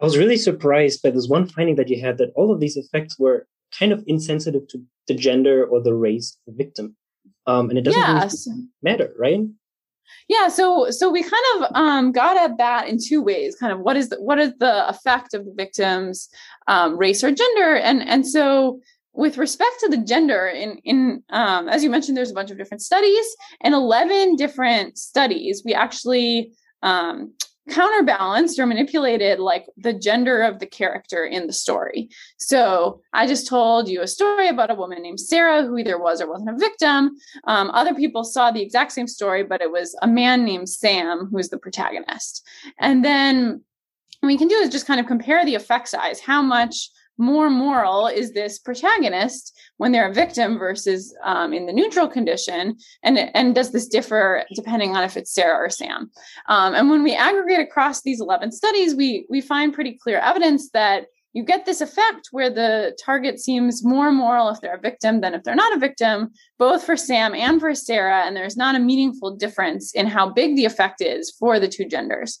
I 0.00 0.04
was 0.04 0.16
really 0.16 0.36
surprised 0.36 1.02
by 1.02 1.10
this 1.10 1.28
one 1.28 1.46
finding 1.46 1.76
that 1.76 1.88
you 1.88 2.00
had 2.00 2.18
that 2.18 2.32
all 2.36 2.52
of 2.52 2.60
these 2.60 2.76
effects 2.76 3.18
were 3.18 3.46
kind 3.78 3.92
of 3.92 4.02
insensitive 4.06 4.66
to 4.68 4.82
the 5.08 5.14
gender 5.14 5.64
or 5.64 5.82
the 5.82 5.94
race 5.94 6.36
of 6.46 6.54
the 6.54 6.64
victim. 6.64 6.96
Um, 7.46 7.68
and 7.68 7.78
it 7.78 7.82
doesn't 7.82 8.00
yes. 8.00 8.46
really 8.46 8.68
matter, 8.82 9.12
right? 9.18 9.40
Yeah, 10.28 10.48
so 10.48 10.90
so 10.90 11.10
we 11.10 11.22
kind 11.22 11.44
of 11.56 11.70
um, 11.74 12.12
got 12.12 12.36
at 12.36 12.56
that 12.58 12.88
in 12.88 12.98
two 13.02 13.22
ways. 13.22 13.56
Kind 13.56 13.72
of 13.72 13.80
what 13.80 13.96
is 13.96 14.08
the, 14.08 14.20
what 14.22 14.38
is 14.38 14.52
the 14.58 14.88
effect 14.88 15.34
of 15.34 15.44
the 15.44 15.52
victim's 15.54 16.28
um, 16.68 16.96
race 16.96 17.22
or 17.22 17.30
gender, 17.30 17.76
and 17.76 18.02
and 18.02 18.26
so 18.26 18.80
with 19.12 19.38
respect 19.38 19.76
to 19.80 19.88
the 19.88 19.98
gender, 19.98 20.46
in 20.46 20.78
in 20.84 21.22
um, 21.30 21.68
as 21.68 21.84
you 21.84 21.90
mentioned, 21.90 22.16
there's 22.16 22.30
a 22.30 22.34
bunch 22.34 22.50
of 22.50 22.58
different 22.58 22.82
studies, 22.82 23.26
and 23.62 23.74
11 23.74 24.36
different 24.36 24.98
studies. 24.98 25.62
We 25.64 25.74
actually 25.74 26.52
um, 26.82 27.34
counterbalanced 27.70 28.58
or 28.58 28.66
manipulated 28.66 29.38
like 29.38 29.66
the 29.76 29.92
gender 29.92 30.42
of 30.42 30.58
the 30.58 30.66
character 30.66 31.24
in 31.24 31.46
the 31.46 31.52
story. 31.52 32.10
So 32.36 33.00
I 33.12 33.26
just 33.26 33.46
told 33.46 33.88
you 33.88 34.02
a 34.02 34.06
story 34.06 34.48
about 34.48 34.70
a 34.70 34.74
woman 34.74 35.02
named 35.02 35.20
Sarah 35.20 35.62
who 35.62 35.78
either 35.78 35.98
was 35.98 36.20
or 36.20 36.30
wasn't 36.30 36.50
a 36.50 36.58
victim. 36.58 37.12
Um, 37.46 37.70
other 37.70 37.94
people 37.94 38.24
saw 38.24 38.50
the 38.50 38.62
exact 38.62 38.92
same 38.92 39.08
story, 39.08 39.44
but 39.44 39.62
it 39.62 39.70
was 39.70 39.96
a 40.02 40.06
man 40.06 40.44
named 40.44 40.68
Sam 40.68 41.26
who 41.30 41.36
was 41.36 41.48
the 41.48 41.58
protagonist. 41.58 42.46
And 42.78 43.04
then 43.04 43.62
we 44.22 44.36
can 44.36 44.48
do 44.48 44.56
is 44.56 44.70
just 44.70 44.86
kind 44.86 45.00
of 45.00 45.06
compare 45.06 45.44
the 45.44 45.54
effect 45.54 45.88
size, 45.88 46.20
how 46.20 46.42
much 46.42 46.90
more 47.18 47.50
moral 47.50 48.06
is 48.06 48.32
this 48.32 48.58
protagonist 48.58 49.56
when 49.76 49.92
they're 49.92 50.10
a 50.10 50.14
victim 50.14 50.58
versus 50.58 51.14
um, 51.22 51.52
in 51.52 51.66
the 51.66 51.72
neutral 51.72 52.08
condition 52.08 52.76
and 53.02 53.18
and 53.18 53.54
does 53.54 53.72
this 53.72 53.86
differ 53.86 54.44
depending 54.54 54.96
on 54.96 55.04
if 55.04 55.16
it's 55.16 55.32
sarah 55.32 55.56
or 55.56 55.70
sam 55.70 56.10
um, 56.48 56.74
and 56.74 56.90
when 56.90 57.02
we 57.02 57.14
aggregate 57.14 57.60
across 57.60 58.02
these 58.02 58.20
11 58.20 58.52
studies 58.52 58.94
we 58.94 59.26
we 59.30 59.40
find 59.40 59.72
pretty 59.72 59.92
clear 59.92 60.18
evidence 60.18 60.70
that 60.70 61.06
you 61.34 61.42
get 61.42 61.66
this 61.66 61.80
effect 61.80 62.28
where 62.30 62.48
the 62.48 62.96
target 63.04 63.40
seems 63.40 63.84
more 63.84 64.12
moral 64.12 64.48
if 64.48 64.60
they're 64.60 64.76
a 64.76 64.80
victim 64.80 65.20
than 65.20 65.34
if 65.34 65.42
they're 65.42 65.56
not 65.56 65.76
a 65.76 65.80
victim, 65.80 66.30
both 66.58 66.84
for 66.84 66.96
Sam 66.96 67.34
and 67.34 67.60
for 67.60 67.74
Sarah. 67.74 68.22
And 68.24 68.36
there's 68.36 68.56
not 68.56 68.76
a 68.76 68.78
meaningful 68.78 69.34
difference 69.34 69.92
in 69.94 70.06
how 70.06 70.30
big 70.30 70.54
the 70.54 70.64
effect 70.64 71.00
is 71.00 71.32
for 71.32 71.58
the 71.58 71.66
two 71.66 71.86
genders. 71.86 72.40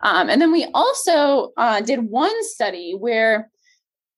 Um, 0.00 0.28
and 0.28 0.42
then 0.42 0.50
we 0.50 0.66
also 0.74 1.52
uh, 1.56 1.80
did 1.82 2.00
one 2.00 2.34
study 2.44 2.96
where 2.98 3.48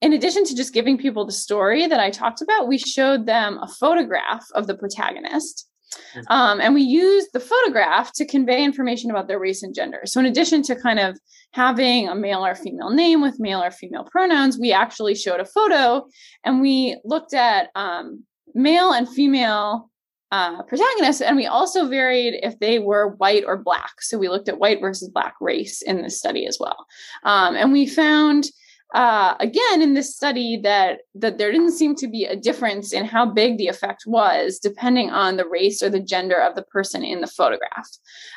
in 0.01 0.13
addition 0.13 0.45
to 0.45 0.55
just 0.55 0.75
giving 0.75 0.99
people 0.99 1.25
the 1.25 1.33
story 1.33 1.87
that 1.87 2.01
I 2.01 2.11
talked 2.11 2.43
about, 2.43 2.69
we 2.69 2.79
showed 2.79 3.27
them 3.27 3.59
a 3.59 3.69
photograph 3.69 4.45
of 4.55 4.67
the 4.67 4.75
protagonist. 4.75 5.69
Mm. 6.17 6.25
Um, 6.29 6.61
and 6.61 6.75
we 6.75 6.83
used 6.83 7.29
the 7.33 7.41
photograph 7.41 8.13
to 8.15 8.27
convey 8.27 8.65
information 8.65 9.11
about 9.11 9.29
their 9.29 9.39
race 9.39 9.63
and 9.63 9.75
gender. 9.75 10.01
So, 10.05 10.21
in 10.21 10.27
addition 10.27 10.63
to 10.65 10.77
kind 10.77 10.99
of 10.99 11.19
having 11.53 12.09
a 12.09 12.15
male 12.15 12.45
or 12.45 12.55
female 12.55 12.91
name 12.91 13.21
with 13.21 13.41
male 13.41 13.63
or 13.63 13.71
female 13.71 14.05
pronouns, 14.05 14.59
we 14.59 14.73
actually 14.73 15.15
showed 15.15 15.41
a 15.41 15.45
photo 15.45 16.07
and 16.45 16.61
we 16.61 17.01
looked 17.05 17.35
at 17.35 17.71
um, 17.75 18.25
male 18.55 18.93
and 18.93 19.09
female 19.09 19.91
uh, 20.33 20.63
protagonists. 20.65 21.23
And 21.23 21.37
we 21.37 21.47
also 21.47 21.89
varied 21.89 22.35
if 22.43 22.59
they 22.59 22.79
were 22.79 23.15
white 23.17 23.45
or 23.47 23.57
black. 23.57 24.01
So, 24.01 24.19
we 24.19 24.29
looked 24.29 24.49
at 24.49 24.59
white 24.59 24.81
versus 24.81 25.09
black 25.11 25.35
race 25.41 25.83
in 25.83 26.03
this 26.03 26.19
study 26.19 26.47
as 26.47 26.59
well. 26.61 26.87
Um, 27.23 27.57
and 27.57 27.73
we 27.73 27.87
found 27.87 28.47
uh, 28.95 29.35
again 29.41 29.83
in 29.83 29.95
this 29.95 30.15
study 30.15 30.57
that 30.63 31.01
that 31.17 31.37
there 31.37 31.51
didn't 31.51 31.73
seem 31.73 31.97
to 31.97 32.07
be 32.07 32.25
a 32.25 32.37
difference 32.37 32.93
in 32.93 33.05
how 33.05 33.27
big 33.27 33.59
the 33.59 33.67
effect 33.67 34.05
was 34.07 34.61
depending 34.61 35.11
on 35.11 35.37
the 35.37 35.47
race 35.49 35.83
or 35.83 35.91
the 35.91 36.01
gender 36.01 36.41
of 36.41 36.55
the 36.55 36.63
person 36.63 37.05
in 37.05 37.21
the 37.21 37.27
photograph. 37.27 37.89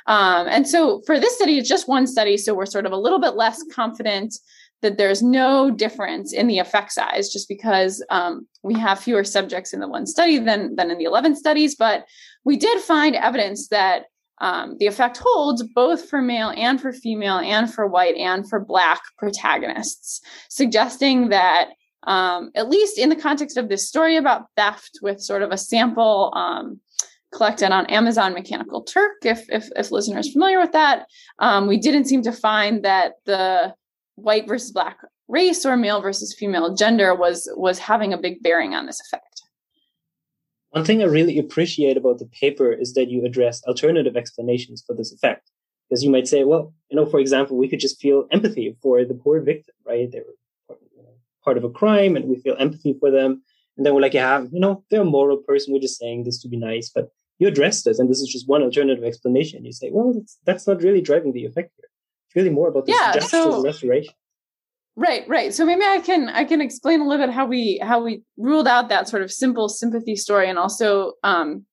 Um, 0.07 0.47
and 0.47 0.67
so 0.67 1.01
for 1.05 1.19
this 1.19 1.35
study 1.35 1.59
it's 1.59 1.69
just 1.69 1.87
one 1.87 2.07
study 2.07 2.37
so 2.37 2.55
we're 2.55 2.65
sort 2.65 2.87
of 2.87 2.91
a 2.91 2.97
little 2.97 3.19
bit 3.19 3.35
less 3.35 3.63
confident 3.71 4.35
that 4.81 4.97
there's 4.97 5.23
no 5.23 5.71
difference 5.71 6.33
in 6.33 6.47
the 6.47 6.59
effect 6.59 6.91
size 6.91 7.31
just 7.31 7.47
because 7.47 8.03
um, 8.09 8.47
we 8.63 8.73
have 8.73 8.99
fewer 8.99 9.23
subjects 9.23 9.73
in 9.73 9.79
the 9.79 9.87
one 9.87 10.07
study 10.07 10.39
than 10.39 10.75
than 10.75 10.89
in 10.89 10.97
the 10.97 11.03
11 11.03 11.35
studies 11.35 11.75
but 11.75 12.05
we 12.43 12.57
did 12.57 12.81
find 12.81 13.15
evidence 13.15 13.67
that 13.67 14.05
um, 14.39 14.77
the 14.79 14.87
effect 14.87 15.17
holds 15.17 15.63
both 15.63 16.09
for 16.09 16.21
male 16.21 16.53
and 16.55 16.79
for 16.79 16.93
female 16.93 17.39
and 17.39 17.73
for 17.73 17.87
white 17.87 18.15
and 18.15 18.47
for 18.47 18.59
black 18.59 19.01
protagonists, 19.17 20.21
suggesting 20.49 21.29
that 21.29 21.69
um, 22.03 22.51
at 22.55 22.69
least 22.69 22.97
in 22.97 23.09
the 23.09 23.15
context 23.15 23.57
of 23.57 23.67
this 23.67 23.87
story 23.87 24.15
about 24.15 24.45
theft, 24.55 24.99
with 25.01 25.21
sort 25.21 25.41
of 25.41 25.51
a 25.51 25.57
sample 25.57 26.31
um, 26.35 26.79
collected 27.33 27.71
on 27.71 27.85
Amazon 27.87 28.33
Mechanical 28.33 28.83
Turk, 28.83 29.17
if 29.23 29.45
if, 29.49 29.69
if 29.75 29.91
listeners 29.91 30.31
familiar 30.31 30.59
with 30.59 30.71
that, 30.71 31.07
um, 31.39 31.67
we 31.67 31.77
didn't 31.77 32.05
seem 32.05 32.21
to 32.21 32.31
find 32.31 32.85
that 32.85 33.13
the 33.25 33.73
white 34.15 34.47
versus 34.47 34.71
black 34.71 34.97
race 35.27 35.65
or 35.65 35.75
male 35.75 36.01
versus 36.01 36.33
female 36.33 36.73
gender 36.73 37.13
was 37.13 37.49
was 37.55 37.79
having 37.79 38.13
a 38.13 38.17
big 38.17 38.41
bearing 38.41 38.73
on 38.73 38.85
this 38.85 39.01
effect. 39.01 39.36
One 40.71 40.85
thing 40.85 41.01
I 41.01 41.05
really 41.05 41.39
appreciate 41.39 41.97
about 41.97 42.19
the 42.19 42.25
paper 42.25 42.71
is 42.71 42.93
that 42.93 43.09
you 43.09 43.25
address 43.25 43.63
alternative 43.63 44.17
explanations 44.17 44.83
for 44.85 44.95
this 44.95 45.13
effect. 45.13 45.49
Because 45.89 46.03
you 46.03 46.09
might 46.09 46.27
say, 46.27 46.43
well, 46.43 46.73
you 46.89 46.97
know, 46.97 47.05
for 47.05 47.19
example, 47.19 47.57
we 47.57 47.69
could 47.69 47.79
just 47.79 48.01
feel 48.01 48.27
empathy 48.31 48.75
for 48.81 49.05
the 49.05 49.13
poor 49.13 49.39
victim, 49.39 49.73
right? 49.85 50.11
They 50.11 50.19
were 50.19 50.75
part 51.45 51.57
of 51.57 51.63
a 51.63 51.69
crime 51.69 52.17
and 52.17 52.25
we 52.25 52.41
feel 52.41 52.57
empathy 52.59 52.93
for 52.99 53.09
them. 53.09 53.41
And 53.77 53.85
then 53.85 53.93
we're 53.93 54.01
like, 54.01 54.13
yeah, 54.13 54.41
you 54.51 54.59
know, 54.59 54.83
they're 54.89 55.01
a 55.01 55.05
moral 55.05 55.37
person. 55.37 55.71
We're 55.71 55.79
just 55.79 55.99
saying 55.99 56.25
this 56.25 56.41
to 56.41 56.49
be 56.49 56.57
nice. 56.57 56.89
But 56.93 57.09
you 57.39 57.47
address 57.47 57.83
this, 57.83 57.99
and 57.99 58.09
this 58.09 58.19
is 58.19 58.27
just 58.27 58.49
one 58.49 58.63
alternative 58.63 59.03
explanation. 59.03 59.63
You 59.63 59.71
say, 59.71 59.91
well, 59.91 60.11
that's, 60.13 60.37
that's 60.45 60.67
not 60.67 60.81
really 60.81 61.01
driving 61.01 61.31
the 61.31 61.45
effect 61.45 61.71
here. 61.77 61.89
It's 62.27 62.35
really 62.35 62.49
more 62.49 62.67
about 62.67 62.87
this 62.87 62.97
yeah, 62.99 63.13
justice 63.13 63.29
so, 63.29 63.63
restoration. 63.63 64.13
Right, 64.99 65.29
right. 65.29 65.53
So 65.53 65.63
maybe 65.63 65.83
I 65.83 65.99
can 65.99 66.27
I 66.27 66.43
can 66.43 66.59
explain 66.59 67.01
a 67.01 67.07
little 67.07 67.27
bit 67.27 67.33
how 67.33 67.45
we 67.45 67.79
how 67.83 68.03
we 68.03 68.23
ruled 68.35 68.67
out 68.67 68.89
that 68.89 69.07
sort 69.07 69.21
of 69.21 69.31
simple 69.31 69.69
sympathy 69.69 70.15
story 70.15 70.49
and 70.49 70.57
also 70.57 71.13
um, 71.23 71.67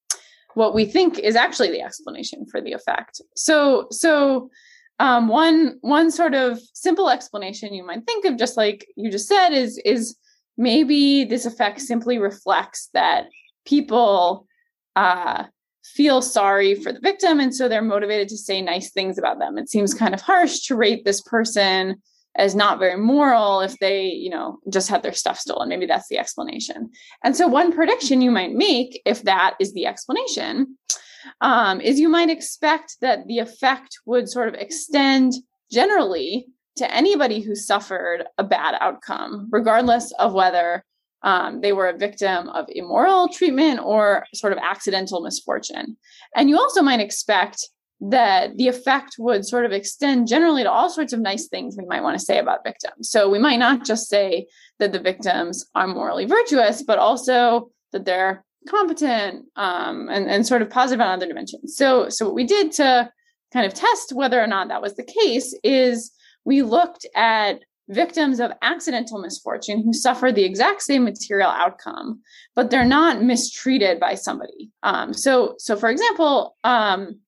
what 0.53 0.75
we 0.75 0.85
think 0.85 1.19
is 1.19 1.35
actually 1.35 1.71
the 1.71 1.81
explanation 1.81 2.45
for 2.51 2.61
the 2.61 2.73
effect. 2.73 3.23
So 3.35 3.87
so 3.91 4.51
um, 4.99 5.29
one 5.29 5.79
one 5.81 6.11
sort 6.11 6.35
of 6.35 6.61
simple 6.75 7.09
explanation 7.09 7.73
you 7.73 7.87
might 7.87 8.05
think 8.05 8.27
of 8.27 8.37
just 8.37 8.59
like 8.59 8.87
you 8.95 9.11
just 9.11 9.27
said 9.27 9.55
is 9.55 9.81
is 9.87 10.19
maybe 10.59 11.25
this 11.25 11.47
effect 11.47 11.81
simply 11.81 12.19
reflects 12.19 12.91
that 12.93 13.29
people 13.65 14.47
uh, 14.97 15.45
feel 15.83 16.21
sorry 16.21 16.75
for 16.75 16.93
the 16.93 17.01
victim 17.01 17.41
and 17.41 17.55
so 17.55 17.71
they're 17.71 17.81
motivated 17.81 18.29
to 18.29 18.37
say 18.37 18.61
nice 18.61 18.91
things 18.91 19.17
about 19.17 19.39
them. 19.39 19.57
It 19.57 19.71
seems 19.71 19.95
kind 19.95 20.13
of 20.13 20.21
harsh 20.21 20.61
to 20.67 20.77
rate 20.77 21.07
this 21.07 21.23
person 21.23 22.03
as 22.37 22.55
not 22.55 22.79
very 22.79 22.97
moral 22.97 23.61
if 23.61 23.79
they, 23.79 24.07
you 24.07 24.31
know, 24.31 24.59
just 24.69 24.89
had 24.89 25.03
their 25.03 25.13
stuff 25.13 25.39
stolen. 25.39 25.69
Maybe 25.69 25.87
that's 25.87 26.09
the 26.09 26.19
explanation. 26.19 26.91
And 27.23 27.37
so, 27.37 27.47
one 27.47 27.73
prediction 27.73 28.23
you 28.23 28.31
might 28.31 28.53
make, 28.53 29.01
if 29.05 29.23
that 29.23 29.55
is 29.61 29.73
the 29.73 29.87
explanation, 29.87 30.77
um, 31.41 31.81
is 31.81 32.01
you 32.01 32.09
might 32.09 32.31
expect 32.31 32.97
that 33.01 33.27
the 33.27 33.39
effect 33.39 33.99
would 34.07 34.29
sort 34.29 34.49
of 34.49 34.55
extend 34.55 35.33
generally 35.71 36.47
to 36.77 36.93
anybody 36.93 37.41
who 37.41 37.55
suffered 37.55 38.25
a 38.37 38.45
bad 38.45 38.77
outcome, 38.81 39.49
regardless 39.51 40.13
of 40.19 40.33
whether 40.35 40.85
um, 41.23 41.63
they 41.63 41.73
were 41.73 41.89
a 41.89 41.97
victim 41.97 42.49
of 42.51 42.67
immoral 42.69 43.29
treatment 43.29 43.81
or 43.83 44.27
sort 44.35 44.53
of 44.53 44.59
accidental 44.59 45.23
misfortune. 45.23 45.97
And 46.37 46.51
you 46.51 46.59
also 46.59 46.83
might 46.83 47.01
expect 47.01 47.69
that 48.11 48.57
the 48.57 48.69
effect 48.69 49.17
would 49.19 49.47
sort 49.47 49.65
of 49.65 49.73
extend 49.73 50.29
generally 50.29 50.63
to 50.63 50.71
all 50.71 50.91
sorts 50.91 51.13
of 51.13 51.21
nice 51.21 51.49
things 51.49 51.77
we 51.77 51.87
might 51.87 52.03
want 52.03 52.19
to 52.19 52.25
say 52.25 52.39
about 52.39 52.65
victims. 52.65 53.09
So 53.09 53.31
we 53.31 53.39
might 53.39 53.59
not 53.59 53.85
just 53.85 54.09
say 54.09 54.47
that 54.79 54.93
the 54.93 54.99
victims 54.99 55.65
are 55.75 55.87
morally 55.87 56.27
virtuous, 56.27 56.83
but 56.83 56.99
also 56.99 57.71
that 57.93 58.05
they're 58.05 58.45
competent 58.69 59.47
um, 59.57 60.09
and, 60.11 60.29
and 60.29 60.47
sort 60.47 60.63
of 60.63 60.69
positive 60.71 61.01
on 61.01 61.09
other 61.09 61.27
dimensions. 61.27 61.77
So, 61.77 62.09
so 62.09 62.27
what 62.27 62.35
we 62.35 62.45
did 62.45 62.73
to 62.73 63.11
kind 63.53 63.67
of 63.67 63.73
test 63.73 64.13
whether 64.13 64.43
or 64.43 64.47
not 64.47 64.69
that 64.69 64.83
was 64.83 64.97
the 64.97 65.05
case 65.05 65.57
is 65.63 66.11
we 66.45 66.63
looked 66.63 67.07
at 67.15 67.61
victims 67.89 68.41
of 68.41 68.51
accidental 68.63 69.19
misfortune 69.19 69.83
who 69.83 69.93
suffer 69.93 70.33
the 70.33 70.45
exact 70.45 70.83
same 70.83 71.05
material 71.05 71.51
outcome, 71.51 72.21
but 72.55 72.71
they're 72.71 72.85
not 72.85 73.23
mistreated 73.23 74.01
by 74.01 74.15
somebody. 74.15 74.71
Um, 74.83 75.13
so, 75.13 75.55
so 75.59 75.77
for 75.77 75.91
example, 75.91 76.57
um, 76.65 77.21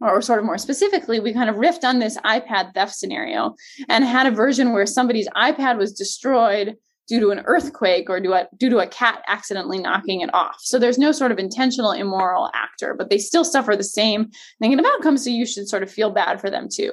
or 0.00 0.22
sort 0.22 0.38
of 0.38 0.44
more 0.44 0.58
specifically, 0.58 1.20
we 1.20 1.32
kind 1.32 1.50
of 1.50 1.56
riffed 1.56 1.84
on 1.84 1.98
this 1.98 2.16
iPad 2.18 2.74
theft 2.74 2.94
scenario 2.94 3.54
and 3.88 4.04
had 4.04 4.26
a 4.26 4.30
version 4.30 4.72
where 4.72 4.86
somebody's 4.86 5.28
iPad 5.30 5.78
was 5.78 5.92
destroyed 5.92 6.76
due 7.08 7.20
to 7.20 7.30
an 7.30 7.40
earthquake 7.46 8.10
or 8.10 8.20
due, 8.20 8.34
a, 8.34 8.46
due 8.58 8.68
to 8.68 8.78
a 8.78 8.86
cat 8.86 9.22
accidentally 9.28 9.78
knocking 9.78 10.20
it 10.20 10.32
off. 10.34 10.56
So 10.60 10.78
there's 10.78 10.98
no 10.98 11.10
sort 11.10 11.32
of 11.32 11.38
intentional 11.38 11.92
immoral 11.92 12.50
actor, 12.54 12.94
but 12.96 13.08
they 13.08 13.18
still 13.18 13.44
suffer 13.44 13.74
the 13.74 13.82
same 13.82 14.30
negative 14.60 14.84
outcomes. 14.94 15.24
So 15.24 15.30
you 15.30 15.46
should 15.46 15.68
sort 15.68 15.82
of 15.82 15.90
feel 15.90 16.10
bad 16.10 16.40
for 16.40 16.50
them 16.50 16.68
too. 16.70 16.92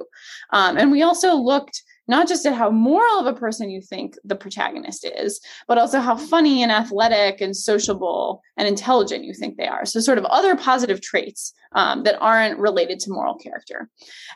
Um, 0.51 0.77
and 0.77 0.89
we 0.89 1.03
also 1.03 1.35
looked 1.35 1.83
not 2.07 2.27
just 2.27 2.45
at 2.45 2.53
how 2.53 2.69
moral 2.69 3.19
of 3.19 3.25
a 3.25 3.37
person 3.37 3.69
you 3.69 3.81
think 3.81 4.17
the 4.23 4.35
protagonist 4.35 5.05
is, 5.05 5.41
but 5.67 5.77
also 5.77 5.99
how 5.99 6.15
funny 6.15 6.61
and 6.61 6.71
athletic 6.71 7.41
and 7.41 7.55
sociable 7.55 8.41
and 8.57 8.67
intelligent 8.67 9.23
you 9.23 9.33
think 9.33 9.57
they 9.57 9.67
are. 9.67 9.85
So, 9.85 9.99
sort 9.99 10.17
of 10.17 10.25
other 10.25 10.55
positive 10.55 11.01
traits 11.01 11.53
um, 11.73 12.03
that 12.03 12.19
aren't 12.19 12.59
related 12.59 12.99
to 13.01 13.11
moral 13.11 13.35
character. 13.35 13.89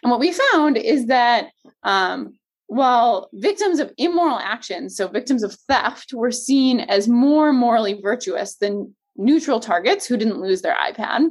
And 0.04 0.12
what 0.12 0.20
we 0.20 0.34
found 0.52 0.78
is 0.78 1.08
that 1.08 1.50
um, 1.84 2.34
while 2.68 3.30
victims 3.34 3.80
of 3.80 3.92
immoral 3.98 4.38
actions, 4.38 4.96
so 4.96 5.08
victims 5.08 5.44
of 5.44 5.56
theft, 5.68 6.14
were 6.14 6.32
seen 6.32 6.80
as 6.82 7.08
more 7.08 7.52
morally 7.52 8.00
virtuous 8.00 8.56
than 8.56 8.94
neutral 9.16 9.60
targets 9.60 10.06
who 10.06 10.18
didn't 10.18 10.40
lose 10.40 10.62
their 10.62 10.76
iPad, 10.76 11.30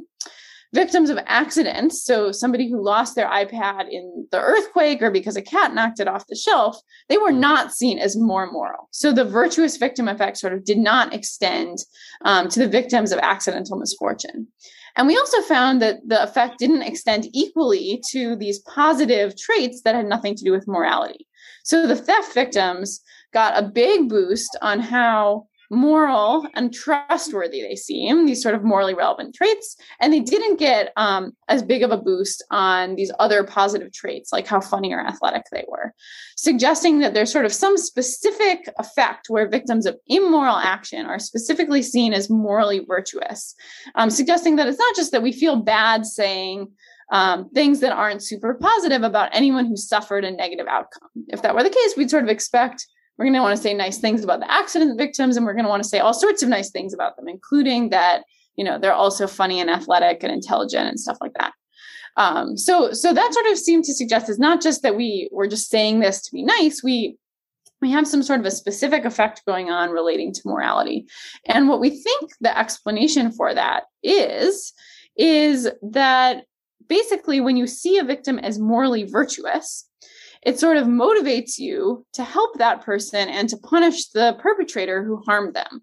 victims 0.73 1.09
of 1.09 1.19
accidents, 1.25 2.03
so 2.03 2.31
somebody 2.31 2.69
who 2.69 2.83
lost 2.83 3.15
their 3.15 3.27
iPad 3.27 3.89
in 3.89 4.27
the 4.31 4.39
earthquake 4.39 5.01
or 5.01 5.09
because 5.09 5.35
a 5.35 5.41
cat 5.41 5.73
knocked 5.73 5.99
it 5.99 6.07
off 6.07 6.27
the 6.27 6.35
shelf, 6.35 6.79
they 7.07 7.17
were 7.17 7.31
not 7.31 7.73
seen 7.73 7.97
as 7.97 8.15
more 8.15 8.51
moral. 8.51 8.87
So 8.91 9.11
the 9.11 9.25
virtuous 9.25 9.77
victim 9.77 10.07
effect 10.07 10.37
sort 10.37 10.53
of 10.53 10.63
did 10.63 10.77
not 10.77 11.13
extend 11.13 11.79
um, 12.23 12.49
to 12.49 12.59
the 12.59 12.67
victims 12.67 13.11
of 13.11 13.19
accidental 13.19 13.77
misfortune. 13.77 14.47
And 14.95 15.07
we 15.07 15.17
also 15.17 15.41
found 15.43 15.81
that 15.81 15.97
the 16.05 16.21
effect 16.21 16.59
didn't 16.59 16.83
extend 16.83 17.27
equally 17.33 18.03
to 18.11 18.35
these 18.35 18.59
positive 18.59 19.37
traits 19.37 19.81
that 19.83 19.95
had 19.95 20.05
nothing 20.05 20.35
to 20.35 20.43
do 20.43 20.51
with 20.51 20.67
morality. 20.67 21.27
So 21.63 21.87
the 21.87 21.95
theft 21.95 22.33
victims 22.33 23.01
got 23.33 23.57
a 23.57 23.67
big 23.67 24.09
boost 24.09 24.57
on 24.61 24.79
how 24.79 25.47
moral 25.69 26.47
and 26.55 26.73
trustworthy 26.73 27.61
they 27.61 27.75
seem, 27.75 28.25
these 28.25 28.41
sort 28.41 28.55
of 28.55 28.63
morally 28.63 28.93
relevant 28.93 29.35
traits. 29.35 29.75
And 29.99 30.11
they 30.11 30.19
didn't 30.19 30.57
get 30.57 30.91
um, 30.95 31.33
as 31.47 31.61
big 31.61 31.83
of 31.83 31.91
a 31.91 31.97
boost 31.97 32.43
on 32.51 32.95
these 32.95 33.11
other 33.19 33.43
positive 33.43 33.91
traits, 33.93 34.31
like 34.31 34.47
how 34.47 34.61
funny 34.61 34.93
or 34.93 34.99
athletic 34.99 35.43
they 35.51 35.65
were, 35.67 35.93
suggesting 36.35 36.99
that 36.99 37.13
there's 37.13 37.31
sort 37.31 37.45
of 37.45 37.53
some 37.53 37.77
specific 37.77 38.69
effect 38.79 39.29
where 39.29 39.47
victims 39.47 39.85
of 39.85 39.97
immoral 40.07 40.57
action 40.57 41.05
are 41.05 41.19
specifically 41.19 41.81
seen 41.81 42.13
as 42.13 42.29
morally 42.29 42.79
virtuous, 42.87 43.55
um, 43.95 44.09
suggesting 44.09 44.55
that 44.55 44.67
it's 44.67 44.79
not 44.79 44.95
just 44.95 45.11
that 45.11 45.23
we 45.23 45.31
feel 45.31 45.57
bad 45.57 46.05
saying, 46.05 46.67
um, 47.11 47.49
things 47.49 47.79
that 47.79 47.91
aren't 47.91 48.23
super 48.23 48.53
positive 48.53 49.03
about 49.03 49.29
anyone 49.33 49.65
who 49.65 49.75
suffered 49.75 50.23
a 50.23 50.31
negative 50.31 50.67
outcome. 50.67 51.09
If 51.27 51.41
that 51.41 51.55
were 51.55 51.63
the 51.63 51.69
case, 51.69 51.95
we'd 51.97 52.09
sort 52.09 52.23
of 52.23 52.29
expect 52.29 52.85
we're 53.19 53.25
going 53.25 53.33
to 53.33 53.41
want 53.41 53.55
to 53.55 53.61
say 53.61 53.73
nice 53.73 53.97
things 53.97 54.23
about 54.23 54.39
the 54.39 54.49
accident 54.49 54.97
victims 54.97 55.35
and 55.35 55.45
we're 55.45 55.53
going 55.53 55.65
to 55.65 55.69
want 55.69 55.83
to 55.83 55.89
say 55.89 55.99
all 55.99 56.13
sorts 56.13 56.41
of 56.41 56.47
nice 56.47 56.71
things 56.71 56.93
about 56.93 57.17
them 57.17 57.27
including 57.27 57.89
that 57.89 58.23
you 58.55 58.63
know 58.63 58.79
they're 58.79 58.93
also 58.93 59.27
funny 59.27 59.59
and 59.59 59.69
athletic 59.69 60.23
and 60.23 60.31
intelligent 60.31 60.87
and 60.87 60.99
stuff 60.99 61.17
like 61.21 61.33
that. 61.33 61.53
Um, 62.17 62.57
so 62.57 62.93
so 62.93 63.13
that 63.13 63.33
sort 63.33 63.45
of 63.47 63.57
seemed 63.57 63.83
to 63.85 63.93
suggest 63.93 64.29
is 64.29 64.39
not 64.39 64.61
just 64.61 64.81
that 64.81 64.95
we 64.95 65.29
were 65.31 65.47
just 65.47 65.69
saying 65.69 65.99
this 65.99 66.21
to 66.23 66.31
be 66.31 66.43
nice 66.43 66.81
we 66.83 67.17
we 67.81 67.91
have 67.91 68.07
some 68.07 68.23
sort 68.23 68.39
of 68.39 68.45
a 68.45 68.51
specific 68.51 69.05
effect 69.05 69.45
going 69.45 69.69
on 69.69 69.91
relating 69.91 70.33
to 70.33 70.41
morality. 70.45 71.05
And 71.45 71.69
what 71.69 71.79
we 71.79 71.89
think 71.89 72.31
the 72.41 72.57
explanation 72.57 73.31
for 73.31 73.53
that 73.53 73.83
is 74.03 74.73
is 75.15 75.69
that 75.81 76.45
basically 76.87 77.41
when 77.41 77.57
you 77.57 77.67
see 77.67 77.97
a 77.97 78.03
victim 78.03 78.39
as 78.39 78.57
morally 78.57 79.03
virtuous 79.03 79.85
it 80.43 80.59
sort 80.59 80.77
of 80.77 80.87
motivates 80.87 81.57
you 81.57 82.05
to 82.13 82.23
help 82.23 82.57
that 82.57 82.83
person 82.83 83.29
and 83.29 83.49
to 83.49 83.57
punish 83.57 84.09
the 84.09 84.37
perpetrator 84.41 85.03
who 85.03 85.21
harmed 85.25 85.55
them 85.55 85.81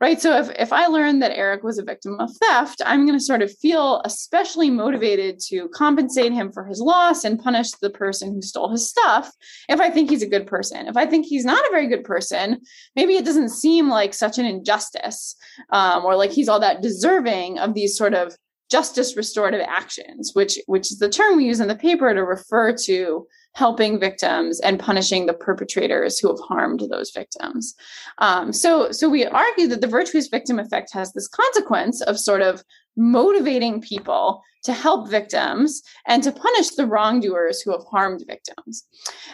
right? 0.00 0.20
So 0.20 0.36
if, 0.36 0.50
if 0.58 0.72
i 0.72 0.86
learned 0.86 1.22
that 1.22 1.36
eric 1.36 1.62
was 1.62 1.78
a 1.78 1.84
victim 1.84 2.18
of 2.20 2.30
theft 2.36 2.82
i'm 2.84 3.06
going 3.06 3.18
to 3.18 3.24
sort 3.24 3.42
of 3.42 3.56
feel 3.58 4.02
especially 4.04 4.70
motivated 4.70 5.38
to 5.48 5.68
compensate 5.68 6.32
him 6.32 6.52
for 6.52 6.64
his 6.64 6.80
loss 6.80 7.24
and 7.24 7.42
punish 7.42 7.70
the 7.72 7.90
person 7.90 8.34
who 8.34 8.42
stole 8.42 8.70
his 8.70 8.88
stuff 8.88 9.30
if 9.68 9.80
i 9.80 9.90
think 9.90 10.10
he's 10.10 10.22
a 10.22 10.28
good 10.28 10.46
person. 10.46 10.86
If 10.86 10.96
i 10.96 11.06
think 11.06 11.26
he's 11.26 11.44
not 11.44 11.64
a 11.64 11.70
very 11.70 11.86
good 11.86 12.04
person 12.04 12.60
maybe 12.96 13.14
it 13.14 13.24
doesn't 13.24 13.50
seem 13.50 13.88
like 13.88 14.14
such 14.14 14.38
an 14.38 14.46
injustice 14.46 15.36
um, 15.70 16.04
or 16.04 16.16
like 16.16 16.32
he's 16.32 16.48
all 16.48 16.60
that 16.60 16.82
deserving 16.82 17.58
of 17.58 17.74
these 17.74 17.96
sort 17.96 18.14
of 18.14 18.36
justice 18.70 19.16
restorative 19.16 19.60
actions 19.60 20.32
which 20.34 20.58
which 20.66 20.90
is 20.90 20.98
the 20.98 21.08
term 21.08 21.36
we 21.36 21.44
use 21.44 21.60
in 21.60 21.68
the 21.68 21.76
paper 21.76 22.12
to 22.12 22.24
refer 22.24 22.72
to 22.72 23.26
helping 23.54 23.98
victims 23.98 24.60
and 24.60 24.80
punishing 24.80 25.26
the 25.26 25.32
perpetrators 25.32 26.18
who 26.18 26.28
have 26.28 26.40
harmed 26.40 26.82
those 26.90 27.10
victims. 27.10 27.74
Um, 28.18 28.52
so, 28.52 28.90
so 28.90 29.08
we 29.08 29.24
argue 29.24 29.68
that 29.68 29.80
the 29.80 29.86
virtuous 29.86 30.28
victim 30.28 30.58
effect 30.58 30.92
has 30.92 31.12
this 31.12 31.28
consequence 31.28 32.00
of 32.02 32.18
sort 32.18 32.42
of 32.42 32.64
motivating 32.96 33.80
people 33.80 34.42
to 34.64 34.72
help 34.72 35.08
victims 35.08 35.82
and 36.06 36.22
to 36.22 36.32
punish 36.32 36.70
the 36.70 36.86
wrongdoers 36.86 37.60
who 37.60 37.70
have 37.70 37.84
harmed 37.90 38.24
victims. 38.26 38.84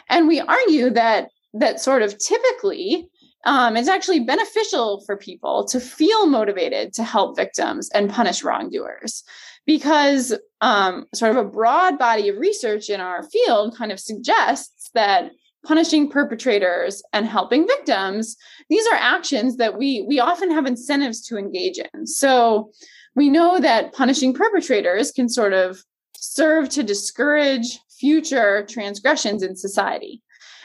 And 0.08 0.28
we 0.28 0.40
argue 0.40 0.90
that 0.90 1.28
that 1.54 1.80
sort 1.80 2.02
of 2.02 2.16
typically 2.18 3.08
um, 3.44 3.76
it's 3.76 3.88
actually 3.88 4.20
beneficial 4.20 5.02
for 5.06 5.16
people 5.16 5.64
to 5.66 5.80
feel 5.80 6.26
motivated 6.26 6.92
to 6.94 7.04
help 7.04 7.36
victims 7.36 7.90
and 7.94 8.10
punish 8.10 8.44
wrongdoers. 8.44 9.22
Because 9.66 10.36
um, 10.60 11.06
sort 11.14 11.32
of 11.32 11.36
a 11.36 11.48
broad 11.48 11.98
body 11.98 12.28
of 12.28 12.38
research 12.38 12.88
in 12.88 13.00
our 13.00 13.22
field 13.22 13.76
kind 13.76 13.92
of 13.92 14.00
suggests 14.00 14.90
that 14.94 15.30
punishing 15.64 16.08
perpetrators 16.08 17.02
and 17.12 17.26
helping 17.26 17.66
victims 17.66 18.34
these 18.70 18.86
are 18.86 18.96
actions 18.96 19.58
that 19.58 19.76
we 19.76 20.02
we 20.08 20.18
often 20.18 20.50
have 20.50 20.64
incentives 20.64 21.20
to 21.20 21.36
engage 21.36 21.78
in. 21.92 22.06
So 22.06 22.72
we 23.14 23.28
know 23.28 23.60
that 23.60 23.92
punishing 23.92 24.32
perpetrators 24.32 25.12
can 25.12 25.28
sort 25.28 25.52
of 25.52 25.82
serve 26.16 26.68
to 26.70 26.82
discourage 26.82 27.78
future 27.98 28.64
transgressions 28.66 29.42
in 29.42 29.54
society 29.54 30.22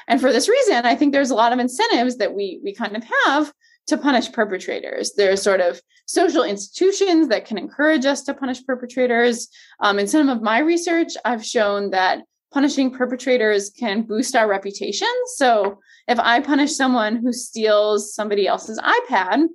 and 0.08 0.22
for 0.22 0.32
this 0.32 0.50
reason 0.50 0.86
i 0.86 0.96
think 0.96 1.13
there's 1.13 1.32
a 1.32 1.36
lot 1.36 1.54
of 1.54 1.60
incentives 1.60 2.18
that 2.18 2.34
we 2.34 2.60
we 2.63 2.74
kind 2.74 2.96
of 2.96 3.04
have 3.26 3.52
to 3.88 3.98
punish 3.98 4.32
perpetrators. 4.32 5.13
There 5.13 5.32
are 5.32 5.38
sort 5.38 5.62
of 5.62 5.82
social 6.06 6.44
institutions 6.44 7.28
that 7.28 7.46
can 7.46 7.58
encourage 7.58 8.06
us 8.06 8.24
to 8.24 8.34
punish 8.34 8.65
perpetrators. 8.65 9.48
Um, 9.80 10.00
in 10.00 10.08
some 10.08 10.30
of 10.30 10.41
my 10.41 10.60
research, 10.60 11.13
I've 11.24 11.46
shown 11.46 11.91
that 11.91 12.24
punishing 12.54 12.91
perpetrators 12.91 13.70
can 13.70 14.04
boost 14.04 14.36
our 14.36 14.48
reputation. 14.48 15.08
So 15.36 15.80
if 16.08 16.20
I 16.20 16.39
punish 16.39 16.76
someone 16.76 17.18
who 17.18 17.34
steals 17.34 18.13
somebody 18.13 18.48
else's 18.48 18.80
iPad, 18.80 19.48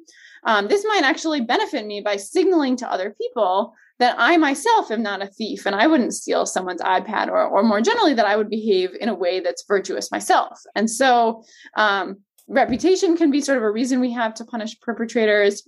um, 0.44 0.68
this 0.68 0.84
might 0.86 1.02
actually 1.02 1.40
benefit 1.40 1.86
me 1.86 2.00
by 2.00 2.16
signaling 2.16 2.76
to 2.76 2.90
other 2.90 3.14
people 3.18 3.74
that 4.00 4.16
I 4.18 4.36
myself 4.38 4.90
am 4.90 5.02
not 5.02 5.22
a 5.22 5.26
thief 5.26 5.66
and 5.66 5.76
I 5.76 5.86
wouldn't 5.86 6.14
steal 6.14 6.46
someone's 6.46 6.82
iPad, 6.82 7.28
or, 7.28 7.46
or 7.46 7.62
more 7.62 7.80
generally, 7.80 8.14
that 8.14 8.26
I 8.26 8.36
would 8.36 8.50
behave 8.50 8.90
in 9.00 9.08
a 9.08 9.14
way 9.14 9.40
that's 9.40 9.64
virtuous 9.68 10.10
myself. 10.10 10.58
And 10.74 10.90
so, 10.90 11.44
um, 11.76 12.18
reputation 12.48 13.16
can 13.16 13.30
be 13.30 13.40
sort 13.40 13.58
of 13.58 13.64
a 13.64 13.70
reason 13.70 14.00
we 14.00 14.12
have 14.12 14.34
to 14.34 14.44
punish 14.44 14.80
perpetrators. 14.80 15.62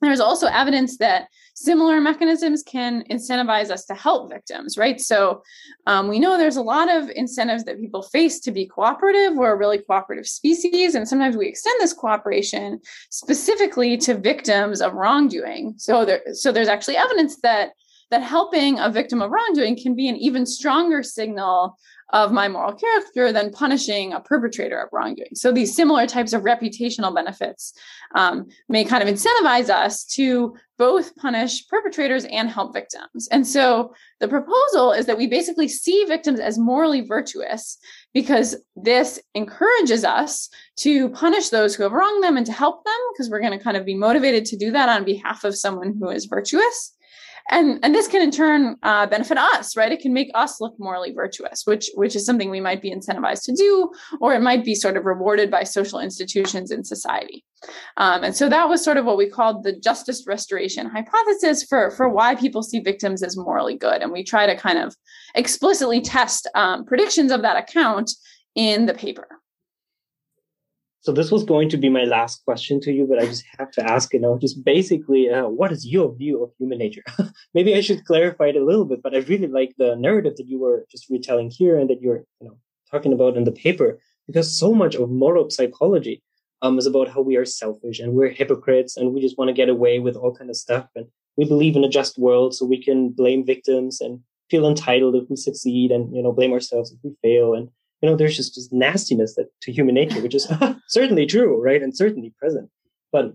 There's 0.00 0.20
also 0.20 0.46
evidence 0.46 0.96
that 0.98 1.28
similar 1.54 2.00
mechanisms 2.00 2.62
can 2.62 3.04
incentivize 3.10 3.70
us 3.70 3.84
to 3.84 3.94
help 3.94 4.30
victims, 4.30 4.78
right? 4.78 4.98
So 5.00 5.42
um, 5.86 6.08
we 6.08 6.18
know 6.18 6.38
there's 6.38 6.56
a 6.56 6.62
lot 6.62 6.90
of 6.90 7.10
incentives 7.10 7.64
that 7.64 7.80
people 7.80 8.02
face 8.02 8.40
to 8.40 8.50
be 8.50 8.66
cooperative. 8.66 9.34
We're 9.34 9.52
a 9.52 9.58
really 9.58 9.78
cooperative 9.78 10.26
species, 10.26 10.94
and 10.94 11.06
sometimes 11.06 11.36
we 11.36 11.48
extend 11.48 11.80
this 11.80 11.92
cooperation 11.92 12.80
specifically 13.10 13.98
to 13.98 14.14
victims 14.14 14.80
of 14.80 14.94
wrongdoing. 14.94 15.74
So 15.76 16.04
there, 16.04 16.22
so 16.32 16.50
there's 16.50 16.68
actually 16.68 16.96
evidence 16.96 17.36
that 17.42 17.72
that 18.10 18.22
helping 18.22 18.78
a 18.78 18.90
victim 18.90 19.22
of 19.22 19.30
wrongdoing 19.30 19.76
can 19.76 19.94
be 19.94 20.08
an 20.08 20.16
even 20.16 20.44
stronger 20.46 21.02
signal 21.02 21.76
of 22.12 22.32
my 22.32 22.48
moral 22.48 22.72
character 22.72 23.32
than 23.32 23.52
punishing 23.52 24.12
a 24.12 24.20
perpetrator 24.20 24.80
of 24.80 24.88
wrongdoing. 24.92 25.34
So 25.34 25.52
these 25.52 25.74
similar 25.74 26.06
types 26.06 26.32
of 26.32 26.42
reputational 26.42 27.14
benefits 27.14 27.72
um, 28.14 28.48
may 28.68 28.84
kind 28.84 29.02
of 29.02 29.08
incentivize 29.08 29.70
us 29.70 30.04
to 30.16 30.56
both 30.76 31.14
punish 31.16 31.68
perpetrators 31.68 32.24
and 32.24 32.48
help 32.48 32.72
victims. 32.72 33.28
And 33.30 33.46
so 33.46 33.94
the 34.18 34.28
proposal 34.28 34.92
is 34.92 35.06
that 35.06 35.18
we 35.18 35.26
basically 35.26 35.68
see 35.68 36.04
victims 36.08 36.40
as 36.40 36.58
morally 36.58 37.02
virtuous 37.02 37.78
because 38.12 38.56
this 38.74 39.20
encourages 39.34 40.04
us 40.04 40.48
to 40.78 41.10
punish 41.10 41.50
those 41.50 41.76
who 41.76 41.82
have 41.82 41.92
wronged 41.92 42.24
them 42.24 42.36
and 42.36 42.46
to 42.46 42.52
help 42.52 42.82
them 42.84 42.98
because 43.12 43.30
we're 43.30 43.40
going 43.40 43.56
to 43.56 43.62
kind 43.62 43.76
of 43.76 43.84
be 43.84 43.94
motivated 43.94 44.44
to 44.46 44.56
do 44.56 44.72
that 44.72 44.88
on 44.88 45.04
behalf 45.04 45.44
of 45.44 45.56
someone 45.56 45.94
who 46.00 46.08
is 46.08 46.24
virtuous 46.24 46.96
and 47.50 47.78
and 47.82 47.94
this 47.94 48.08
can 48.08 48.22
in 48.22 48.30
turn 48.30 48.76
uh, 48.82 49.06
benefit 49.06 49.38
us 49.38 49.76
right? 49.76 49.92
It 49.92 50.00
can 50.00 50.12
make 50.12 50.30
us 50.34 50.60
look 50.60 50.74
morally 50.78 51.12
virtuous 51.12 51.62
which 51.64 51.90
which 51.94 52.14
is 52.16 52.24
something 52.26 52.50
we 52.50 52.60
might 52.60 52.82
be 52.82 52.92
incentivized 52.92 53.44
to 53.44 53.52
do 53.52 53.90
or 54.20 54.34
it 54.34 54.40
might 54.40 54.64
be 54.64 54.74
sort 54.74 54.96
of 54.96 55.04
rewarded 55.04 55.50
by 55.50 55.64
social 55.64 56.00
institutions 56.00 56.70
in 56.70 56.84
society. 56.84 57.44
Um, 57.96 58.24
and 58.24 58.34
so 58.34 58.48
that 58.48 58.68
was 58.68 58.82
sort 58.82 58.96
of 58.96 59.04
what 59.04 59.18
we 59.18 59.28
called 59.28 59.64
the 59.64 59.78
justice 59.78 60.24
restoration 60.26 60.86
hypothesis 60.86 61.64
for 61.64 61.90
for 61.90 62.08
why 62.08 62.34
people 62.34 62.62
see 62.62 62.80
victims 62.80 63.22
as 63.22 63.36
morally 63.36 63.76
good. 63.76 64.02
And 64.02 64.12
we 64.12 64.24
try 64.24 64.46
to 64.46 64.56
kind 64.56 64.78
of 64.78 64.94
explicitly 65.34 66.00
test 66.00 66.48
um, 66.54 66.84
predictions 66.84 67.32
of 67.32 67.42
that 67.42 67.56
account 67.56 68.10
in 68.54 68.86
the 68.86 68.94
paper 68.94 69.39
so 71.02 71.12
this 71.12 71.30
was 71.30 71.44
going 71.44 71.70
to 71.70 71.78
be 71.78 71.88
my 71.88 72.04
last 72.04 72.44
question 72.44 72.78
to 72.82 72.92
you, 72.92 73.06
but 73.06 73.18
I 73.18 73.26
just 73.26 73.44
have 73.58 73.70
to 73.72 73.90
ask, 73.90 74.12
you 74.12 74.20
know, 74.20 74.38
just 74.38 74.62
basically, 74.62 75.30
uh, 75.30 75.48
what 75.48 75.72
is 75.72 75.86
your 75.86 76.14
view 76.14 76.42
of 76.42 76.50
human 76.58 76.78
nature? 76.78 77.02
Maybe 77.54 77.74
I 77.74 77.80
should 77.80 78.04
clarify 78.04 78.48
it 78.48 78.56
a 78.56 78.64
little 78.64 78.84
bit, 78.84 79.02
but 79.02 79.14
I 79.14 79.18
really 79.18 79.46
like 79.46 79.74
the 79.78 79.96
narrative 79.96 80.36
that 80.36 80.46
you 80.46 80.60
were 80.60 80.84
just 80.90 81.08
retelling 81.08 81.50
here 81.50 81.78
and 81.78 81.88
that 81.88 82.02
you're, 82.02 82.24
you 82.40 82.48
know, 82.48 82.58
talking 82.90 83.14
about 83.14 83.36
in 83.36 83.44
the 83.44 83.52
paper, 83.52 83.98
because 84.26 84.58
so 84.58 84.74
much 84.74 84.94
of 84.94 85.08
moral 85.08 85.48
psychology 85.48 86.22
um, 86.60 86.76
is 86.76 86.84
about 86.84 87.08
how 87.08 87.22
we 87.22 87.36
are 87.36 87.46
selfish 87.46 87.98
and 87.98 88.12
we're 88.12 88.28
hypocrites 88.28 88.96
and 88.96 89.14
we 89.14 89.22
just 89.22 89.38
want 89.38 89.48
to 89.48 89.54
get 89.54 89.70
away 89.70 90.00
with 90.00 90.16
all 90.16 90.34
kind 90.34 90.50
of 90.50 90.56
stuff. 90.56 90.86
And 90.94 91.06
we 91.38 91.46
believe 91.46 91.76
in 91.76 91.84
a 91.84 91.88
just 91.88 92.18
world, 92.18 92.54
so 92.54 92.66
we 92.66 92.82
can 92.82 93.08
blame 93.08 93.46
victims 93.46 94.02
and 94.02 94.20
feel 94.50 94.68
entitled 94.68 95.14
if 95.14 95.30
we 95.30 95.36
succeed 95.36 95.92
and, 95.92 96.14
you 96.14 96.22
know, 96.22 96.32
blame 96.32 96.52
ourselves 96.52 96.92
if 96.92 96.98
we 97.02 97.14
fail. 97.22 97.54
And 97.54 97.70
you 98.00 98.08
know, 98.08 98.16
there's 98.16 98.36
just 98.36 98.54
this 98.54 98.72
nastiness 98.72 99.34
that 99.34 99.48
to 99.62 99.72
human 99.72 99.94
nature, 99.94 100.20
which 100.20 100.34
is 100.34 100.50
certainly 100.88 101.26
true, 101.26 101.62
right? 101.62 101.82
And 101.82 101.96
certainly 101.96 102.34
present. 102.38 102.70
But 103.12 103.34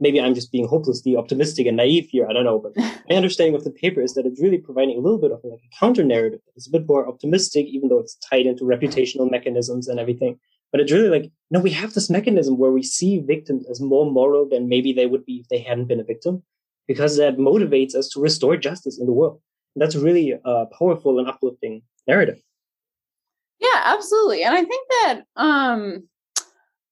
maybe 0.00 0.20
I'm 0.20 0.34
just 0.34 0.50
being 0.50 0.66
hopelessly 0.66 1.16
optimistic 1.16 1.66
and 1.66 1.76
naive 1.76 2.08
here. 2.10 2.26
I 2.28 2.32
don't 2.32 2.44
know, 2.44 2.58
but 2.58 2.76
my 3.08 3.16
understanding 3.16 3.54
of 3.54 3.64
the 3.64 3.70
paper 3.70 4.02
is 4.02 4.14
that 4.14 4.26
it's 4.26 4.42
really 4.42 4.58
providing 4.58 4.98
a 4.98 5.00
little 5.00 5.18
bit 5.18 5.30
of 5.30 5.40
like 5.44 5.60
a 5.60 5.78
counter 5.78 6.04
narrative. 6.04 6.40
It's 6.56 6.66
a 6.66 6.72
bit 6.72 6.88
more 6.88 7.08
optimistic, 7.08 7.66
even 7.66 7.88
though 7.88 8.00
it's 8.00 8.16
tied 8.16 8.46
into 8.46 8.64
reputational 8.64 9.30
mechanisms 9.30 9.88
and 9.88 10.00
everything. 10.00 10.38
But 10.72 10.80
it's 10.80 10.92
really 10.92 11.10
like, 11.10 11.30
no, 11.50 11.60
we 11.60 11.70
have 11.70 11.94
this 11.94 12.10
mechanism 12.10 12.58
where 12.58 12.70
we 12.72 12.82
see 12.82 13.20
victims 13.20 13.66
as 13.70 13.80
more 13.80 14.10
moral 14.10 14.48
than 14.48 14.68
maybe 14.68 14.92
they 14.92 15.06
would 15.06 15.24
be 15.24 15.36
if 15.36 15.48
they 15.48 15.58
hadn't 15.58 15.86
been 15.86 16.00
a 16.00 16.04
victim, 16.04 16.42
because 16.88 17.18
that 17.18 17.36
motivates 17.36 17.94
us 17.94 18.08
to 18.10 18.20
restore 18.20 18.56
justice 18.56 18.98
in 18.98 19.06
the 19.06 19.12
world. 19.12 19.40
And 19.74 19.82
that's 19.82 19.96
really 19.96 20.34
a 20.44 20.66
powerful 20.78 21.18
and 21.18 21.28
uplifting 21.28 21.82
narrative. 22.08 22.42
Yeah, 23.62 23.80
absolutely. 23.84 24.42
And 24.42 24.54
I 24.54 24.64
think 24.64 24.88
that 24.90 25.22
um 25.36 26.08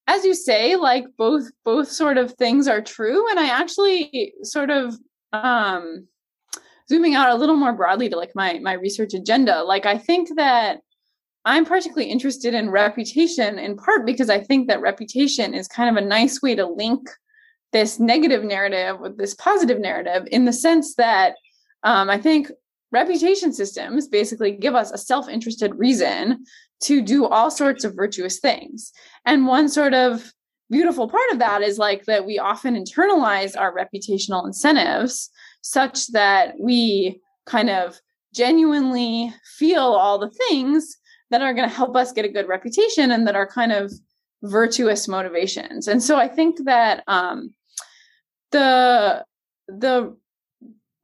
as 0.06 0.24
you 0.24 0.34
say, 0.34 0.76
like 0.76 1.04
both 1.18 1.50
both 1.64 1.88
sort 1.88 2.16
of 2.16 2.32
things 2.34 2.66
are 2.68 2.80
true. 2.80 3.28
And 3.30 3.38
I 3.38 3.48
actually 3.48 4.32
sort 4.42 4.70
of 4.70 4.96
um 5.32 6.06
zooming 6.88 7.14
out 7.14 7.30
a 7.30 7.34
little 7.36 7.56
more 7.56 7.72
broadly 7.72 8.08
to 8.08 8.16
like 8.16 8.32
my 8.34 8.58
my 8.60 8.74
research 8.74 9.14
agenda, 9.14 9.62
like 9.64 9.84
I 9.84 9.98
think 9.98 10.30
that 10.36 10.80
I'm 11.44 11.64
particularly 11.64 12.10
interested 12.10 12.54
in 12.54 12.70
reputation 12.70 13.58
in 13.58 13.76
part 13.76 14.04
because 14.06 14.30
I 14.30 14.40
think 14.40 14.68
that 14.68 14.80
reputation 14.80 15.54
is 15.54 15.66
kind 15.66 15.96
of 15.96 16.02
a 16.02 16.06
nice 16.06 16.42
way 16.42 16.54
to 16.54 16.66
link 16.66 17.08
this 17.72 17.98
negative 17.98 18.44
narrative 18.44 19.00
with 19.00 19.16
this 19.16 19.34
positive 19.34 19.80
narrative 19.80 20.26
in 20.30 20.44
the 20.44 20.52
sense 20.52 20.96
that 20.96 21.34
um, 21.82 22.10
I 22.10 22.18
think 22.18 22.50
reputation 22.92 23.52
systems 23.52 24.08
basically 24.08 24.52
give 24.52 24.74
us 24.74 24.90
a 24.90 24.98
self 24.98 25.28
interested 25.28 25.74
reason 25.76 26.44
to 26.82 27.02
do 27.02 27.26
all 27.26 27.50
sorts 27.50 27.84
of 27.84 27.94
virtuous 27.94 28.40
things. 28.40 28.92
And 29.26 29.46
one 29.46 29.68
sort 29.68 29.94
of 29.94 30.32
beautiful 30.70 31.08
part 31.08 31.30
of 31.32 31.38
that 31.40 31.62
is 31.62 31.78
like 31.78 32.04
that 32.06 32.24
we 32.24 32.38
often 32.38 32.74
internalize 32.74 33.58
our 33.58 33.74
reputational 33.74 34.46
incentives 34.46 35.30
such 35.62 36.06
that 36.08 36.54
we 36.58 37.20
kind 37.44 37.68
of 37.68 38.00
genuinely 38.34 39.34
feel 39.58 39.82
all 39.82 40.18
the 40.18 40.30
things 40.48 40.96
that 41.30 41.42
are 41.42 41.54
going 41.54 41.68
to 41.68 41.74
help 41.74 41.96
us 41.96 42.12
get 42.12 42.24
a 42.24 42.28
good 42.28 42.48
reputation 42.48 43.10
and 43.10 43.26
that 43.26 43.36
are 43.36 43.46
kind 43.46 43.72
of 43.72 43.92
virtuous 44.42 45.08
motivations. 45.08 45.88
And 45.88 46.02
so 46.02 46.16
I 46.16 46.28
think 46.28 46.64
that 46.64 47.02
um, 47.06 47.54
the 48.52 49.24
the 49.68 50.16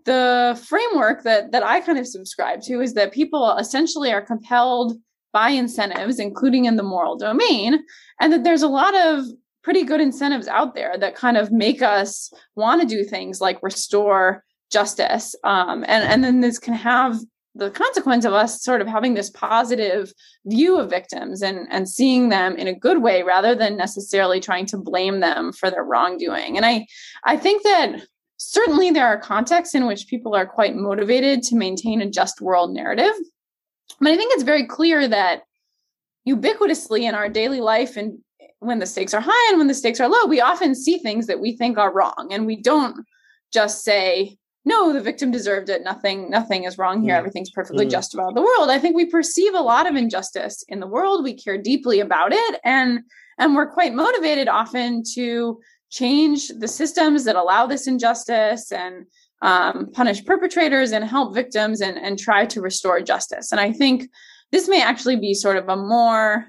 the 0.07 0.61
framework 0.67 1.23
that 1.25 1.53
that 1.53 1.63
I 1.63 1.81
kind 1.81 1.99
of 1.99 2.07
subscribe 2.07 2.63
to 2.63 2.81
is 2.81 2.95
that 2.95 3.13
people 3.13 3.57
essentially 3.59 4.13
are 4.13 4.23
compelled 4.23 4.99
by 5.33 5.51
incentives, 5.51 6.19
including 6.19 6.65
in 6.65 6.77
the 6.77 6.83
moral 6.83 7.17
domain, 7.17 7.85
and 8.21 8.33
that 8.33 8.43
there's 8.43 8.63
a 8.63 8.69
lot 8.69 8.95
of 8.97 9.27
pretty 9.63 9.85
good 9.85 10.01
incentives 10.01 10.49
out 10.49 10.75
there 10.75 10.97
that 10.97 11.15
kind 11.15 11.37
of 11.37 11.53
make 11.53 11.83
us 11.83 12.33
want 12.55 12.81
to 12.81 12.87
do 12.87 13.05
things 13.05 13.41
like 13.41 13.63
restore 13.63 14.45
justice. 14.71 15.35
Um, 15.45 15.85
and, 15.89 16.05
and 16.05 16.25
then 16.25 16.41
this 16.41 16.59
can 16.59 16.73
have 16.73 17.19
the 17.57 17.71
consequence 17.71 18.25
of 18.25 18.33
us 18.33 18.63
sort 18.63 18.81
of 18.81 18.87
having 18.87 19.15
this 19.15 19.31
positive 19.31 20.13
view 20.45 20.79
of 20.79 20.89
victims 20.89 21.43
and, 21.43 21.67
and 21.71 21.89
seeing 21.89 22.29
them 22.29 22.57
in 22.57 22.69
a 22.69 22.75
good 22.75 23.03
way 23.03 23.23
rather 23.23 23.55
than 23.55 23.77
necessarily 23.77 24.41
trying 24.41 24.67
to 24.67 24.79
blame 24.79 25.21
them 25.21 25.53
for 25.53 25.71
their 25.71 25.85
wrongdoing. 25.85 26.57
And 26.57 26.65
I, 26.65 26.87
I 27.25 27.37
think 27.37 27.63
that 27.63 28.07
certainly 28.37 28.91
there 28.91 29.07
are 29.07 29.19
contexts 29.19 29.75
in 29.75 29.87
which 29.87 30.09
people 30.09 30.35
are 30.35 30.47
quite 30.47 30.75
motivated 30.75 31.43
to 31.45 31.57
maintain 31.57 32.01
a 32.01 32.11
just 32.11 32.41
world 32.41 32.73
narrative. 32.73 33.13
But 34.01 34.13
I 34.13 34.17
think 34.17 34.33
it's 34.35 34.43
very 34.43 34.67
clear 34.67 35.09
that 35.09 35.43
ubiquitously 36.29 37.03
in 37.03 37.15
our 37.15 37.29
daily 37.29 37.61
life 37.61 37.97
and 37.97 38.19
when 38.59 38.79
the 38.79 38.87
stakes 38.87 39.15
are 39.15 39.21
high 39.21 39.51
and 39.51 39.59
when 39.59 39.69
the 39.69 39.75
stakes 39.75 40.01
are 40.01 40.09
low, 40.09 40.27
we 40.27 40.41
often 40.41 40.75
see 40.75 40.99
things 40.99 41.27
that 41.27 41.41
we 41.41 41.57
think 41.57 41.79
are 41.79 41.93
wrong. 41.93 42.29
And 42.31 42.47
we 42.47 42.61
don't 42.61 43.05
just 43.53 43.85
say, 43.85 44.37
no 44.67 44.93
the 44.93 45.01
victim 45.01 45.31
deserved 45.31 45.71
it 45.71 45.83
nothing 45.83 46.29
nothing 46.29 46.65
is 46.65 46.77
wrong 46.77 47.01
here 47.01 47.15
mm. 47.15 47.19
everything's 47.19 47.51
perfectly 47.51 47.87
mm. 47.87 47.91
just 47.91 48.13
about 48.13 48.35
the 48.35 48.43
world 48.43 48.69
i 48.69 48.79
think 48.79 48.95
we 48.95 49.07
perceive 49.07 49.55
a 49.55 49.61
lot 49.61 49.89
of 49.89 49.97
injustice 49.97 50.63
in 50.69 50.81
the 50.81 50.87
world 50.87 51.25
we 51.25 51.33
care 51.33 51.57
deeply 51.57 52.01
about 52.01 52.33
it 52.33 52.61
and 52.65 53.01
and 53.39 53.55
we're 53.55 53.71
quite 53.71 53.95
motivated 53.95 54.49
often 54.49 55.03
to 55.15 55.59
change 55.91 56.49
the 56.49 56.69
systems 56.69 57.25
that 57.25 57.37
allow 57.37 57.67
this 57.67 57.87
injustice 57.87 58.73
and 58.73 59.07
um, 59.43 59.91
punish 59.93 60.25
perpetrators 60.25 60.93
and 60.93 61.05
help 61.05 61.35
victims 61.35 61.81
and, 61.81 61.99
and 61.99 62.19
try 62.19 62.47
to 62.47 62.61
restore 62.61 63.01
justice. 63.01 63.53
And 63.53 63.61
i 63.61 63.73
think 63.73 64.09
this 64.53 64.69
may 64.69 64.83
actually 64.83 65.17
be 65.17 65.35
sort 65.35 65.57
of 65.57 65.69
a 65.69 65.77
more 65.77 66.47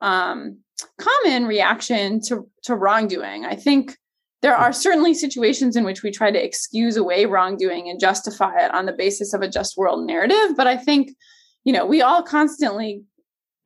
um, 0.00 0.58
common 0.98 1.46
reaction 1.46 2.20
to 2.22 2.48
to 2.64 2.74
wrongdoing. 2.74 3.44
I 3.44 3.56
think 3.56 3.96
there 4.40 4.56
are 4.56 4.72
certainly 4.72 5.14
situations 5.14 5.74
in 5.74 5.84
which 5.84 6.02
we 6.02 6.10
try 6.10 6.30
to 6.30 6.44
excuse 6.44 6.96
away 6.96 7.26
wrongdoing 7.26 7.88
and 7.88 7.98
justify 7.98 8.64
it 8.64 8.72
on 8.72 8.86
the 8.86 8.92
basis 8.92 9.34
of 9.34 9.42
a 9.42 9.48
just 9.48 9.76
world 9.76 10.06
narrative 10.06 10.56
but 10.56 10.66
i 10.66 10.76
think 10.76 11.10
you 11.64 11.72
know 11.72 11.84
we 11.84 12.02
all 12.02 12.22
constantly 12.22 13.02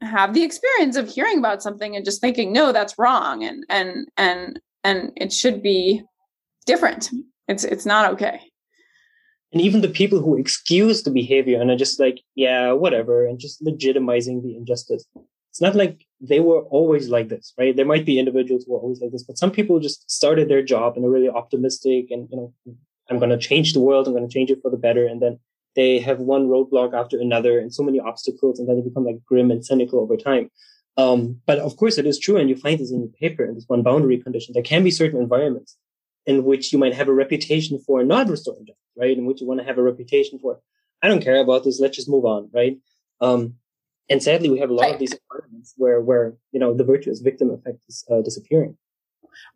have 0.01 0.35
the 0.35 0.43
experience 0.43 0.97
of 0.97 1.09
hearing 1.09 1.39
about 1.39 1.63
something 1.63 1.95
and 1.95 2.05
just 2.05 2.21
thinking 2.21 2.53
no 2.53 2.73
that's 2.73 2.99
wrong 2.99 3.45
and 3.45 3.65
and 3.69 4.09
and 4.17 4.61
and 4.85 5.13
it 5.17 5.33
should 5.33 5.63
be 5.63 6.03
different 6.67 7.11
it's 7.49 7.65
it's 7.65 7.87
not 7.87 8.13
okay 8.13 8.41
and 9.53 9.61
even 9.61 9.83
the 9.83 9.89
people 9.89 10.21
who 10.21 10.39
excuse 10.39 11.03
the 11.03 11.11
behavior 11.11 11.61
and 11.61 11.71
are 11.71 11.77
just 11.77 12.01
like 12.01 12.21
yeah 12.35 12.73
whatever 12.73 13.27
and 13.27 13.39
just 13.39 13.63
legitimizing 13.65 14.43
the 14.43 14.57
injustice 14.57 15.07
it's 15.53 15.61
not 15.61 15.75
like 15.75 16.07
they 16.19 16.41
were 16.41 16.63
always 16.63 17.11
like 17.11 17.29
this, 17.29 17.53
right? 17.59 17.77
There 17.77 17.85
might 17.85 18.07
be 18.07 18.19
individuals 18.19 18.65
who 18.65 18.75
are 18.75 18.79
always 18.79 19.03
like 19.03 19.13
this, 19.13 19.23
but 19.23 19.37
some 19.37 19.51
people 19.51 19.81
just 19.81 20.11
started 20.11 20.49
their 20.49 20.63
job 20.63 20.97
and 20.97 21.05
are 21.05 21.11
really 21.11 21.29
optimistic 21.29 22.07
and, 22.11 22.27
you 22.31 22.39
know, 22.39 22.55
I'm 23.11 23.19
going 23.19 23.29
to 23.29 23.37
change 23.37 23.75
the 23.75 23.81
world. 23.81 24.07
I'm 24.07 24.15
going 24.15 24.27
to 24.27 24.33
change 24.33 24.51
it 24.51 24.61
for 24.63 24.71
the 24.71 24.79
better. 24.79 25.07
And 25.07 25.21
then 25.21 25.39
they 25.77 25.99
have 25.99 26.21
one 26.21 26.49
roadblock 26.49 26.95
after 26.95 27.21
another 27.21 27.59
and 27.59 27.75
so 27.75 27.83
many 27.83 28.01
obstacles 28.01 28.59
and 28.59 28.67
then 28.67 28.77
they 28.77 28.89
become 28.89 29.05
like 29.05 29.23
grim 29.27 29.51
and 29.51 29.63
cynical 29.63 30.01
over 30.01 30.17
time. 30.17 30.51
Um, 30.97 31.41
but 31.47 31.59
of 31.59 31.77
course 31.77 31.99
it 31.99 32.07
is 32.07 32.19
true. 32.19 32.37
And 32.37 32.49
you 32.49 32.57
find 32.57 32.79
this 32.79 32.91
in 32.91 33.01
your 33.01 33.09
paper 33.09 33.45
in 33.45 33.55
this 33.55 33.65
one 33.67 33.83
boundary 33.83 34.19
condition. 34.19 34.53
There 34.53 34.63
can 34.63 34.85
be 34.85 34.91
certain 34.91 35.21
environments 35.21 35.77
in 36.27 36.45
which 36.45 36.73
you 36.73 36.79
might 36.79 36.95
have 36.95 37.09
a 37.09 37.15
reputation 37.15 37.79
for 37.79 38.05
not 38.05 38.29
restoring 38.29 38.67
justice, 38.67 38.83
right? 38.97 39.17
In 39.17 39.25
which 39.25 39.41
you 39.41 39.47
want 39.47 39.61
to 39.61 39.67
have 39.67 39.79
a 39.79 39.83
reputation 39.83 40.39
for, 40.39 40.61
I 41.03 41.09
don't 41.09 41.23
care 41.23 41.41
about 41.41 41.65
this. 41.65 41.81
Let's 41.81 41.97
just 41.97 42.09
move 42.09 42.25
on, 42.25 42.51
right? 42.53 42.79
Um, 43.21 43.55
and 44.09 44.23
sadly, 44.23 44.51
we 44.51 44.59
have 44.59 44.71
a 44.71 44.75
lot 44.75 44.93
of 44.93 44.99
these 44.99 45.15
environments 45.15 45.75
where, 45.77 46.01
where 46.01 46.35
you 46.53 46.61
know, 46.61 46.75
the 46.75 46.85
virtuous 46.85 47.21
victim 47.21 47.51
effect 47.51 47.79
is 47.89 48.05
uh, 48.11 48.21
disappearing. 48.21 48.77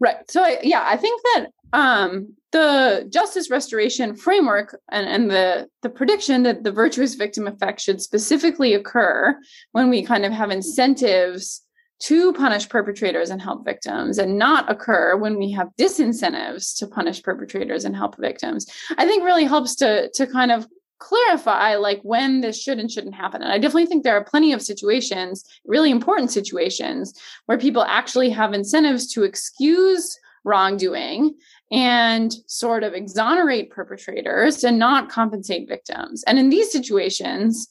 Right. 0.01 0.17
So, 0.31 0.43
I, 0.43 0.59
yeah, 0.62 0.85
I 0.87 0.97
think 0.97 1.23
that 1.23 1.47
um, 1.73 2.35
the 2.53 3.07
justice 3.11 3.51
restoration 3.51 4.17
framework 4.17 4.79
and, 4.91 5.07
and 5.07 5.31
the 5.31 5.69
the 5.83 5.91
prediction 5.91 6.43
that 6.45 6.65
the 6.65 6.73
virtuous 6.73 7.15
victim 7.15 7.47
effect 7.47 7.81
should 7.81 8.01
specifically 8.01 8.75
occur 8.75 9.39
when 9.73 9.91
we 9.91 10.03
kind 10.03 10.25
of 10.25 10.33
have 10.33 10.51
incentives 10.51 11.62
to 11.99 12.33
punish 12.35 12.69
perpetrators 12.69 13.31
and 13.31 13.41
help 13.41 13.65
victims 13.65 14.19
and 14.19 14.39
not 14.39 14.71
occur 14.71 15.17
when 15.17 15.39
we 15.39 15.51
have 15.51 15.69
disincentives 15.79 16.77
to 16.77 16.87
punish 16.87 17.23
perpetrators 17.23 17.85
and 17.85 17.97
help 17.97 18.17
victims 18.19 18.67
i 18.99 19.07
think 19.07 19.25
really 19.25 19.45
helps 19.45 19.75
to 19.75 20.11
to 20.15 20.27
kind 20.27 20.53
of 20.53 20.67
clarify 20.98 21.76
like 21.76 22.00
when 22.02 22.40
this 22.40 22.61
should 22.61 22.78
and 22.78 22.90
shouldn't 22.90 23.14
happen. 23.14 23.42
And 23.42 23.52
I 23.52 23.59
definitely 23.59 23.87
think 23.87 24.02
there 24.02 24.16
are 24.16 24.24
plenty 24.24 24.52
of 24.52 24.62
situations, 24.62 25.44
really 25.64 25.90
important 25.90 26.30
situations, 26.30 27.14
where 27.46 27.59
people 27.59 27.82
actually 27.82 28.30
have 28.30 28.52
incentives 28.52 29.12
to 29.12 29.24
excuse 29.24 30.18
wrongdoing 30.44 31.35
and 31.72 32.32
sort 32.46 32.85
of 32.85 32.94
exonerate 32.94 33.70
perpetrators 33.70 34.62
and 34.62 34.78
not 34.78 35.11
compensate 35.11 35.68
victims. 35.68 36.22
And 36.26 36.38
in 36.38 36.48
these 36.48 36.70
situations, 36.70 37.68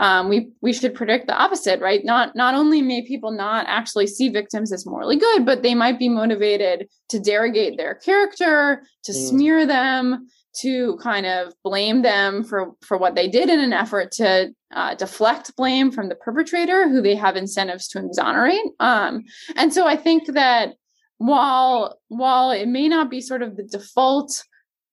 um, 0.00 0.28
we 0.28 0.50
we 0.60 0.72
should 0.72 0.94
predict 0.94 1.28
the 1.28 1.36
opposite, 1.36 1.80
right? 1.80 2.04
Not 2.04 2.34
not 2.34 2.54
only 2.54 2.82
may 2.82 3.02
people 3.02 3.30
not 3.30 3.66
actually 3.68 4.08
see 4.08 4.28
victims 4.28 4.72
as 4.72 4.86
morally 4.86 5.16
good, 5.16 5.46
but 5.46 5.62
they 5.62 5.74
might 5.74 6.00
be 6.00 6.08
motivated 6.08 6.88
to 7.10 7.20
derogate 7.20 7.76
their 7.76 7.94
character, 7.94 8.82
to 9.04 9.12
mm. 9.12 9.28
smear 9.28 9.66
them, 9.66 10.28
to 10.60 10.96
kind 10.96 11.26
of 11.26 11.52
blame 11.62 12.02
them 12.02 12.44
for 12.44 12.72
for 12.80 12.96
what 12.96 13.14
they 13.14 13.28
did 13.28 13.48
in 13.48 13.60
an 13.60 13.72
effort 13.72 14.12
to 14.12 14.52
uh, 14.72 14.94
deflect 14.94 15.54
blame 15.56 15.90
from 15.90 16.08
the 16.08 16.14
perpetrator 16.14 16.88
who 16.88 17.00
they 17.02 17.14
have 17.14 17.36
incentives 17.36 17.88
to 17.88 17.98
exonerate. 18.04 18.60
Um, 18.80 19.24
and 19.56 19.72
so 19.72 19.86
i 19.86 19.96
think 19.96 20.32
that 20.32 20.74
while 21.18 21.98
while 22.08 22.50
it 22.50 22.68
may 22.68 22.88
not 22.88 23.10
be 23.10 23.20
sort 23.20 23.42
of 23.42 23.56
the 23.56 23.64
default 23.64 24.44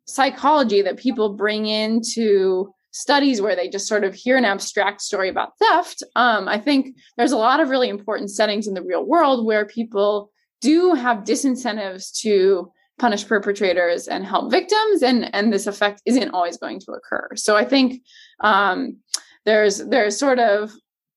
psychology 0.06 0.82
that 0.82 0.98
people 0.98 1.36
bring 1.36 1.66
into 1.68 2.72
studies 2.92 3.42
where 3.42 3.56
they 3.56 3.70
just 3.70 3.88
sort 3.88 4.04
of 4.04 4.14
hear 4.14 4.38
an 4.38 4.46
abstract 4.46 5.02
story 5.02 5.30
about 5.30 5.58
theft 5.58 6.04
um, 6.16 6.48
i 6.48 6.58
think 6.58 6.96
there's 7.18 7.32
a 7.32 7.38
lot 7.38 7.60
of 7.60 7.70
really 7.70 7.90
important 7.90 8.30
settings 8.30 8.68
in 8.68 8.74
the 8.74 8.84
real 8.84 9.06
world 9.06 9.46
where 9.46 9.66
people 9.66 10.32
do 10.60 10.94
have 10.94 11.20
disincentives 11.20 12.12
to 12.20 12.72
punish 13.00 13.28
perpetrators 13.28 14.08
and 14.08 14.26
help 14.26 14.52
victims 14.52 15.02
and 15.02 15.34
and 15.34 15.52
this 15.52 15.68
effect 15.68 16.02
isn't 16.06 16.32
always 16.32 16.58
going 16.58 16.80
to 16.80 16.92
occur 16.92 17.30
so 17.36 17.56
i 17.56 17.66
think 17.66 18.02
um, 18.42 18.98
there's 19.46 19.80
there's 19.88 20.18
sort 20.18 20.40
of 20.40 20.72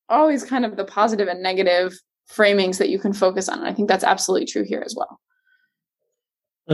always 0.08 0.44
kind 0.44 0.64
of 0.64 0.76
the 0.76 0.84
positive 0.84 1.28
and 1.28 1.42
negative 1.42 1.92
framings 2.30 2.78
that 2.78 2.88
you 2.88 2.98
can 2.98 3.12
focus 3.12 3.48
on 3.48 3.58
and 3.58 3.68
i 3.68 3.72
think 3.72 3.88
that's 3.88 4.04
absolutely 4.04 4.46
true 4.46 4.64
here 4.64 4.82
as 4.84 4.94
well 4.96 5.20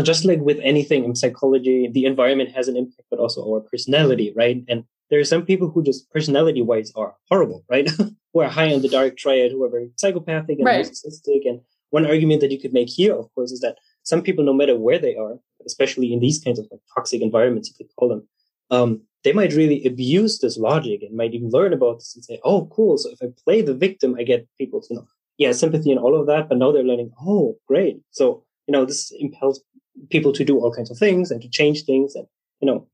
just 0.02 0.24
like 0.24 0.40
with 0.40 0.58
anything 0.62 1.04
in 1.04 1.16
psychology, 1.16 1.88
the 1.92 2.04
environment 2.04 2.52
has 2.52 2.68
an 2.68 2.76
impact, 2.76 3.02
but 3.10 3.18
also 3.18 3.42
our 3.42 3.60
personality, 3.60 4.32
right? 4.36 4.62
And 4.68 4.84
there 5.10 5.18
are 5.18 5.24
some 5.24 5.44
people 5.44 5.68
who 5.68 5.82
just 5.82 6.08
personality 6.10 6.62
wise 6.62 6.92
are 6.94 7.16
horrible, 7.28 7.64
right? 7.68 7.90
who 8.32 8.40
are 8.40 8.48
high 8.48 8.72
on 8.72 8.82
the 8.82 8.88
dark 8.88 9.16
triad, 9.16 9.50
who 9.50 9.64
are 9.64 9.68
very 9.68 9.90
psychopathic 9.96 10.58
and 10.58 10.66
right. 10.66 10.86
narcissistic. 10.86 11.40
And 11.44 11.60
one 11.90 12.06
argument 12.06 12.40
that 12.40 12.52
you 12.52 12.60
could 12.60 12.72
make 12.72 12.88
here, 12.88 13.14
of 13.16 13.34
course, 13.34 13.50
is 13.50 13.60
that 13.60 13.78
some 14.02 14.22
people, 14.22 14.44
no 14.44 14.52
matter 14.52 14.76
where 14.76 14.98
they 14.98 15.16
are, 15.16 15.38
especially 15.66 16.12
in 16.12 16.20
these 16.20 16.42
kinds 16.42 16.58
of 16.58 16.66
like 16.70 16.80
toxic 16.94 17.22
environments, 17.22 17.68
you 17.68 17.74
could 17.76 17.94
call 17.96 18.08
them, 18.08 18.26
um, 18.70 19.02
they 19.24 19.32
might 19.32 19.52
really 19.52 19.84
abuse 19.84 20.38
this 20.38 20.56
logic 20.56 21.02
and 21.02 21.16
might 21.16 21.34
even 21.34 21.50
learn 21.50 21.72
about 21.72 21.98
this 21.98 22.14
and 22.14 22.24
say, 22.24 22.40
"Oh, 22.44 22.66
cool! 22.66 22.96
So 22.96 23.10
if 23.10 23.18
I 23.22 23.26
play 23.44 23.60
the 23.60 23.74
victim, 23.74 24.16
I 24.18 24.22
get 24.22 24.48
people's, 24.56 24.88
you 24.90 24.96
know, 24.96 25.06
yeah, 25.36 25.52
sympathy 25.52 25.90
and 25.90 26.00
all 26.00 26.18
of 26.18 26.26
that." 26.26 26.48
But 26.48 26.58
now 26.58 26.72
they're 26.72 26.82
learning, 26.82 27.12
"Oh, 27.20 27.58
great! 27.68 28.00
So 28.10 28.44
you 28.66 28.72
know, 28.72 28.84
this 28.84 29.12
impels 29.18 29.62
people 30.10 30.32
to 30.32 30.44
do 30.44 30.58
all 30.58 30.72
kinds 30.72 30.90
of 30.90 30.96
things 30.96 31.30
and 31.30 31.42
to 31.42 31.48
change 31.48 31.84
things, 31.84 32.14
and 32.14 32.26
you 32.60 32.66
know, 32.66 32.88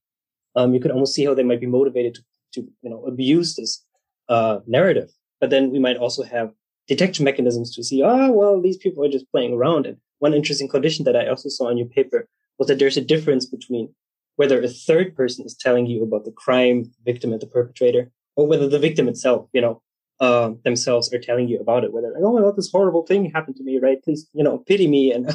um, 0.56 0.74
you 0.74 0.80
could 0.80 0.90
almost 0.90 1.14
see 1.14 1.24
how 1.24 1.34
they 1.34 1.42
might 1.44 1.60
be 1.60 1.66
motivated 1.66 2.14
to, 2.14 2.22
to 2.54 2.68
you 2.82 2.90
know, 2.90 3.04
abuse 3.04 3.54
this 3.54 3.84
uh, 4.28 4.60
narrative. 4.66 5.10
But 5.40 5.50
then 5.50 5.70
we 5.70 5.78
might 5.78 5.98
also 5.98 6.22
have 6.22 6.52
detection 6.88 7.24
mechanisms 7.24 7.74
to 7.74 7.84
see, 7.84 8.02
oh, 8.02 8.32
well, 8.32 8.60
these 8.60 8.78
people 8.78 9.04
are 9.04 9.10
just 9.10 9.30
playing 9.30 9.52
around. 9.52 9.86
And 9.86 9.98
one 10.18 10.34
interesting 10.34 10.68
condition 10.68 11.04
that 11.04 11.16
I 11.16 11.28
also 11.28 11.48
saw 11.48 11.68
in 11.68 11.78
your 11.78 11.88
paper 11.88 12.28
was 12.58 12.68
that 12.68 12.78
there's 12.78 12.96
a 12.96 13.04
difference 13.04 13.46
between 13.46 13.94
whether 14.36 14.60
a 14.60 14.68
third 14.68 15.16
person 15.16 15.44
is 15.44 15.54
telling 15.54 15.86
you 15.86 16.02
about 16.02 16.24
the 16.24 16.32
crime 16.32 16.90
victim 17.04 17.32
and 17.32 17.40
the 17.40 17.46
perpetrator, 17.46 18.10
or 18.36 18.46
whether 18.46 18.68
the 18.68 18.78
victim 18.78 19.08
itself, 19.08 19.48
you 19.52 19.60
know, 19.60 19.82
uh, 20.20 20.52
themselves 20.64 21.12
are 21.12 21.18
telling 21.18 21.48
you 21.48 21.58
about 21.60 21.84
it. 21.84 21.92
Whether 21.92 22.14
oh, 22.18 22.52
this 22.52 22.70
horrible 22.70 23.04
thing 23.06 23.30
happened 23.30 23.56
to 23.56 23.64
me, 23.64 23.78
right? 23.78 24.02
Please, 24.02 24.28
you 24.32 24.44
know, 24.44 24.58
pity 24.58 24.88
me 24.88 25.12
and 25.12 25.30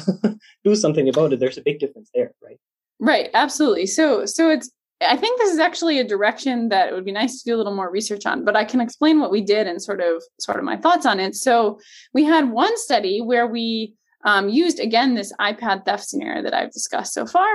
do 0.64 0.74
something 0.74 1.08
about 1.08 1.32
it. 1.32 1.40
There's 1.40 1.58
a 1.58 1.62
big 1.62 1.78
difference 1.78 2.10
there, 2.14 2.32
right? 2.42 2.58
Right, 2.98 3.30
absolutely. 3.34 3.86
So, 3.86 4.26
so 4.26 4.50
it's 4.50 4.70
I 5.00 5.16
think 5.16 5.38
this 5.38 5.52
is 5.52 5.58
actually 5.58 5.98
a 5.98 6.04
direction 6.04 6.68
that 6.68 6.88
it 6.88 6.94
would 6.94 7.04
be 7.04 7.12
nice 7.12 7.42
to 7.42 7.50
do 7.50 7.56
a 7.56 7.58
little 7.58 7.74
more 7.74 7.90
research 7.90 8.26
on, 8.26 8.44
but 8.44 8.56
I 8.56 8.64
can 8.64 8.80
explain 8.80 9.20
what 9.20 9.30
we 9.30 9.40
did 9.40 9.66
and 9.66 9.82
sort 9.82 10.00
of 10.00 10.22
sort 10.38 10.58
of 10.58 10.64
my 10.64 10.76
thoughts 10.76 11.06
on 11.06 11.18
it. 11.20 11.34
So 11.34 11.80
we 12.14 12.24
had 12.24 12.50
one 12.50 12.76
study 12.78 13.20
where 13.20 13.46
we 13.46 13.94
um, 14.24 14.48
used 14.48 14.78
again 14.78 15.14
this 15.14 15.32
iPad 15.40 15.84
theft 15.84 16.04
scenario 16.04 16.42
that 16.42 16.54
I've 16.54 16.72
discussed 16.72 17.14
so 17.14 17.26
far, 17.26 17.48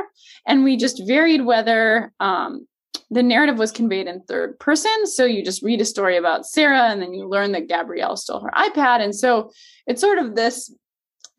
and 0.46 0.64
we 0.64 0.78
just 0.78 1.06
varied 1.08 1.46
whether 1.46 2.12
um, 2.20 2.68
the 3.10 3.24
narrative 3.24 3.58
was 3.58 3.72
conveyed 3.72 4.08
in 4.08 4.22
third 4.22 4.60
person. 4.60 5.06
So 5.06 5.26
you 5.26 5.44
just 5.44 5.64
read 5.64 5.82
a 5.82 5.86
story 5.86 6.18
about 6.18 6.46
Sarah, 6.46 6.90
and 6.90 7.02
then 7.02 7.14
you 7.14 7.28
learn 7.28 7.54
that 7.54 7.68
Gabrielle 7.68 8.18
stole 8.18 8.42
her 8.42 8.52
iPad, 8.56 9.02
and 9.02 9.16
so 9.16 9.52
it's 9.86 10.02
sort 10.02 10.18
of 10.18 10.36
this 10.36 10.74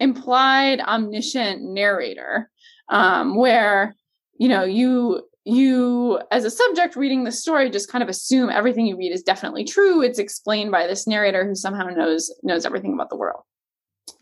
implied 0.00 0.80
omniscient 0.80 1.62
narrator 1.62 2.50
um, 2.88 3.36
where 3.36 3.96
you 4.38 4.48
know 4.48 4.64
you 4.64 5.22
you 5.44 6.20
as 6.30 6.44
a 6.44 6.50
subject 6.50 6.94
reading 6.94 7.24
the 7.24 7.32
story 7.32 7.70
just 7.70 7.90
kind 7.90 8.02
of 8.02 8.08
assume 8.08 8.50
everything 8.50 8.86
you 8.86 8.96
read 8.96 9.12
is 9.12 9.22
definitely 9.22 9.64
true. 9.64 10.02
It's 10.02 10.18
explained 10.18 10.70
by 10.70 10.86
this 10.86 11.06
narrator 11.06 11.46
who 11.46 11.54
somehow 11.54 11.86
knows 11.88 12.32
knows 12.42 12.64
everything 12.64 12.94
about 12.94 13.10
the 13.10 13.16
world 13.16 13.42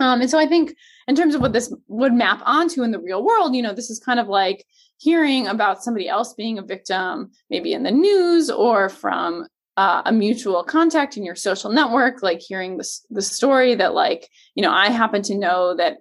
um, 0.00 0.20
and 0.20 0.30
so 0.30 0.38
i 0.38 0.46
think 0.46 0.74
in 1.08 1.14
terms 1.14 1.34
of 1.34 1.40
what 1.40 1.52
this 1.52 1.72
would 1.88 2.12
map 2.12 2.40
onto 2.44 2.82
in 2.82 2.90
the 2.90 3.00
real 3.00 3.24
world 3.24 3.54
you 3.54 3.62
know 3.62 3.72
this 3.72 3.90
is 3.90 3.98
kind 3.98 4.20
of 4.20 4.28
like 4.28 4.64
hearing 4.98 5.46
about 5.46 5.82
somebody 5.82 6.08
else 6.08 6.34
being 6.34 6.58
a 6.58 6.62
victim 6.62 7.30
maybe 7.50 7.72
in 7.72 7.82
the 7.82 7.90
news 7.90 8.50
or 8.50 8.88
from 8.88 9.46
uh, 9.76 10.00
a 10.06 10.12
mutual 10.12 10.64
contact 10.64 11.16
in 11.16 11.24
your 11.24 11.34
social 11.34 11.70
network 11.70 12.22
like 12.22 12.40
hearing 12.40 12.78
the, 12.78 12.88
the 13.10 13.22
story 13.22 13.74
that 13.74 13.94
like 13.94 14.28
you 14.54 14.62
know 14.62 14.72
i 14.72 14.88
happen 14.88 15.22
to 15.22 15.36
know 15.36 15.74
that 15.76 15.98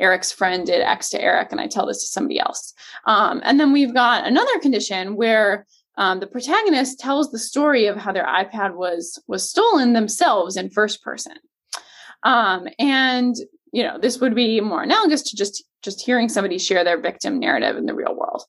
Eric's 0.00 0.30
friend 0.30 0.64
did 0.64 0.80
X 0.80 1.10
to 1.10 1.20
Eric, 1.20 1.48
and 1.50 1.60
I 1.60 1.66
tell 1.66 1.86
this 1.86 2.02
to 2.02 2.06
somebody 2.06 2.38
else. 2.38 2.72
Um, 3.06 3.40
and 3.44 3.58
then 3.58 3.72
we've 3.72 3.92
got 3.92 4.26
another 4.26 4.58
condition 4.60 5.16
where 5.16 5.66
um, 5.96 6.20
the 6.20 6.26
protagonist 6.28 7.00
tells 7.00 7.30
the 7.30 7.38
story 7.38 7.86
of 7.86 7.96
how 7.96 8.12
their 8.12 8.24
iPad 8.24 8.76
was 8.76 9.20
was 9.26 9.48
stolen 9.50 9.92
themselves 9.92 10.56
in 10.56 10.70
first 10.70 11.02
person. 11.02 11.34
Um, 12.22 12.66
and 12.78 13.34
you 13.72 13.82
know, 13.82 13.98
this 13.98 14.18
would 14.20 14.34
be 14.34 14.60
more 14.60 14.82
analogous 14.82 15.22
to 15.22 15.36
just 15.36 15.64
just 15.82 16.04
hearing 16.04 16.28
somebody 16.28 16.58
share 16.58 16.82
their 16.84 17.00
victim 17.00 17.38
narrative 17.38 17.76
in 17.76 17.86
the 17.86 17.94
real 17.94 18.16
world. 18.16 18.42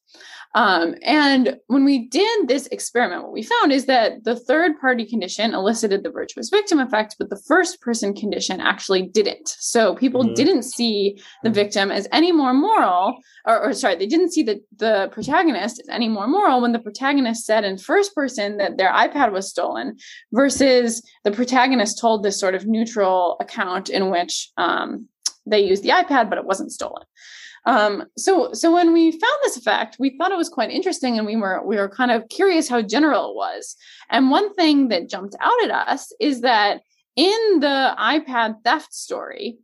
Um, 0.55 0.95
and 1.03 1.57
when 1.67 1.85
we 1.85 2.07
did 2.07 2.47
this 2.47 2.65
experiment, 2.67 3.21
what 3.21 3.31
we 3.31 3.43
found 3.43 3.71
is 3.71 3.85
that 3.85 4.23
the 4.23 4.35
third 4.35 4.79
party 4.81 5.05
condition 5.05 5.53
elicited 5.53 6.03
the 6.03 6.09
virtuous 6.09 6.49
victim 6.49 6.79
effect, 6.79 7.15
but 7.19 7.29
the 7.29 7.41
first 7.47 7.81
person 7.81 8.15
condition 8.15 8.59
actually 8.59 9.03
didn't. 9.03 9.47
So 9.59 9.95
people 9.95 10.23
mm-hmm. 10.23 10.33
didn't 10.33 10.63
see 10.63 11.21
the 11.43 11.51
victim 11.51 11.91
as 11.91 12.07
any 12.11 12.31
more 12.31 12.53
moral, 12.53 13.17
or, 13.45 13.69
or, 13.69 13.73
sorry, 13.73 13.95
they 13.95 14.07
didn't 14.07 14.33
see 14.33 14.41
the, 14.41 14.59
the 14.77 15.09
protagonist 15.11 15.81
as 15.81 15.89
any 15.89 16.09
more 16.09 16.27
moral 16.27 16.61
when 16.61 16.71
the 16.71 16.79
protagonist 16.79 17.45
said 17.45 17.63
in 17.63 17.77
first 17.77 18.15
person 18.15 18.57
that 18.57 18.77
their 18.77 18.91
iPad 18.91 19.31
was 19.31 19.49
stolen 19.49 19.97
versus 20.31 21.03
the 21.23 21.31
protagonist 21.31 21.99
told 21.99 22.23
this 22.23 22.39
sort 22.39 22.55
of 22.55 22.65
neutral 22.65 23.37
account 23.39 23.89
in 23.89 24.09
which 24.09 24.49
um, 24.57 25.07
they 25.45 25.59
used 25.59 25.83
the 25.83 25.89
iPad, 25.89 26.29
but 26.29 26.39
it 26.39 26.45
wasn't 26.45 26.71
stolen. 26.71 27.03
Um, 27.65 28.05
so 28.17 28.53
so 28.53 28.73
when 28.73 28.93
we 28.93 29.11
found 29.11 29.39
this 29.43 29.57
effect, 29.57 29.97
we 29.99 30.17
thought 30.17 30.31
it 30.31 30.37
was 30.37 30.49
quite 30.49 30.71
interesting, 30.71 31.17
and 31.17 31.27
we 31.27 31.35
were 31.35 31.61
we 31.65 31.77
were 31.77 31.89
kind 31.89 32.11
of 32.11 32.27
curious 32.29 32.69
how 32.69 32.81
general 32.81 33.31
it 33.31 33.35
was. 33.35 33.75
And 34.09 34.31
one 34.31 34.53
thing 34.55 34.87
that 34.89 35.09
jumped 35.09 35.35
out 35.39 35.63
at 35.63 35.71
us 35.71 36.11
is 36.19 36.41
that 36.41 36.81
in 37.15 37.59
the 37.59 37.95
iPad 37.99 38.63
theft 38.63 38.93
story, 38.93 39.57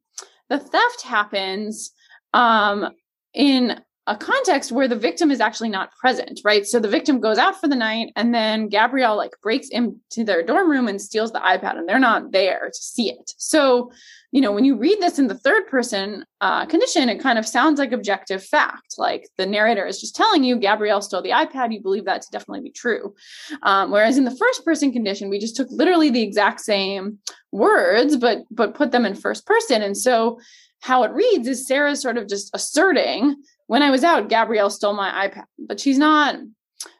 the 0.49 0.59
theft 0.59 1.01
happens 1.03 1.91
um, 2.33 2.89
in 3.33 3.79
a 4.07 4.15
context 4.15 4.71
where 4.71 4.87
the 4.87 4.95
victim 4.95 5.31
is 5.31 5.41
actually 5.41 5.69
not 5.69 5.91
present, 5.95 6.41
right? 6.43 6.65
So 6.65 6.79
the 6.79 6.87
victim 6.87 7.19
goes 7.19 7.37
out 7.37 7.59
for 7.59 7.67
the 7.67 7.75
night 7.75 8.11
and 8.15 8.33
then 8.33 8.69
Gabrielle 8.69 9.17
like 9.17 9.31
breaks 9.41 9.69
into 9.69 10.23
their 10.23 10.43
dorm 10.43 10.69
room 10.69 10.87
and 10.87 11.01
steals 11.01 11.31
the 11.31 11.39
iPad 11.39 11.77
and 11.77 11.89
they're 11.89 11.99
not 11.99 12.31
there 12.31 12.69
to 12.71 12.81
see 12.81 13.09
it. 13.11 13.33
So 13.37 13.91
you 14.35 14.41
know, 14.41 14.51
when 14.51 14.65
you 14.65 14.75
read 14.75 14.99
this 14.99 15.17
in 15.17 15.27
the 15.27 15.37
third 15.37 15.65
person 15.67 16.25
uh, 16.41 16.65
condition, 16.65 17.07
it 17.07 17.21
kind 17.21 17.39
of 17.39 17.47
sounds 17.47 17.79
like 17.79 17.93
objective 17.93 18.43
fact. 18.43 18.95
Like 18.97 19.29
the 19.37 19.45
narrator 19.45 19.85
is 19.85 20.01
just 20.01 20.13
telling 20.13 20.43
you 20.43 20.57
Gabrielle 20.57 21.01
stole 21.01 21.21
the 21.21 21.29
iPad. 21.29 21.71
You 21.71 21.81
believe 21.81 22.03
that 22.03 22.21
to 22.23 22.27
definitely 22.31 22.59
be 22.59 22.71
true. 22.71 23.15
Um, 23.63 23.91
whereas 23.91 24.17
in 24.17 24.25
the 24.25 24.35
first 24.35 24.65
person 24.65 24.91
condition, 24.91 25.29
we 25.29 25.39
just 25.39 25.55
took 25.55 25.69
literally 25.71 26.09
the 26.09 26.21
exact 26.21 26.59
same 26.59 27.19
words, 27.53 28.17
but 28.17 28.39
but 28.51 28.75
put 28.75 28.91
them 28.91 29.05
in 29.05 29.15
first 29.15 29.45
person. 29.45 29.81
And 29.81 29.95
so 29.95 30.37
how 30.81 31.03
it 31.03 31.13
reads 31.13 31.47
is 31.47 31.65
Sarah 31.65 31.95
sort 31.95 32.17
of 32.17 32.27
just 32.27 32.51
asserting, 32.53 33.37
when 33.67 33.81
I 33.81 33.91
was 33.91 34.03
out, 34.03 34.29
Gabrielle 34.29 34.69
stole 34.69 34.93
my 34.93 35.27
iPad, 35.27 35.45
but 35.57 35.79
she's 35.79 35.97
not 35.97 36.35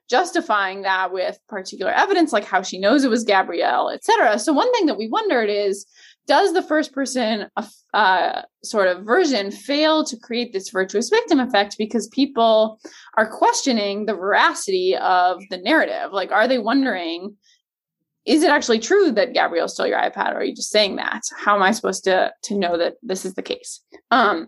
justifying 0.10 0.84
that 0.84 1.12
with 1.12 1.40
particular 1.48 1.92
evidence, 1.92 2.32
like 2.32 2.46
how 2.46 2.62
she 2.62 2.80
knows 2.80 3.04
it 3.04 3.10
was 3.10 3.24
Gabrielle, 3.24 3.90
et 3.90 4.04
cetera. 4.04 4.38
So 4.38 4.54
one 4.54 4.72
thing 4.74 4.86
that 4.86 4.98
we 4.98 5.08
wondered 5.08 5.50
is 5.50 5.86
does 6.28 6.54
the 6.54 6.64
first 6.64 6.92
person 6.92 7.48
uh, 7.94 8.42
sort 8.64 8.88
of 8.88 9.06
version 9.06 9.52
fail 9.52 10.04
to 10.04 10.18
create 10.18 10.54
this 10.54 10.70
virtuous 10.70 11.10
victim 11.10 11.40
effect 11.40 11.76
because 11.78 12.08
people 12.08 12.80
are 13.16 13.30
questioning 13.30 14.06
the 14.06 14.16
veracity 14.16 14.96
of 14.96 15.42
the 15.52 15.58
narrative? 15.58 16.12
Like, 16.12 16.32
are 16.32 16.48
they 16.48 16.58
wondering, 16.58 17.36
is 18.26 18.42
it 18.42 18.50
actually 18.50 18.80
true 18.80 19.12
that 19.12 19.34
Gabrielle 19.34 19.68
stole 19.68 19.86
your 19.86 20.00
iPad, 20.00 20.32
or 20.32 20.38
are 20.38 20.44
you 20.44 20.56
just 20.56 20.72
saying 20.72 20.96
that? 20.96 21.22
How 21.38 21.56
am 21.56 21.62
I 21.62 21.72
supposed 21.72 22.04
to 22.06 22.34
to 22.44 22.58
know 22.58 22.76
that 22.78 22.96
this 23.04 23.24
is 23.24 23.36
the 23.36 23.44
case? 23.44 23.82
Um, 24.10 24.48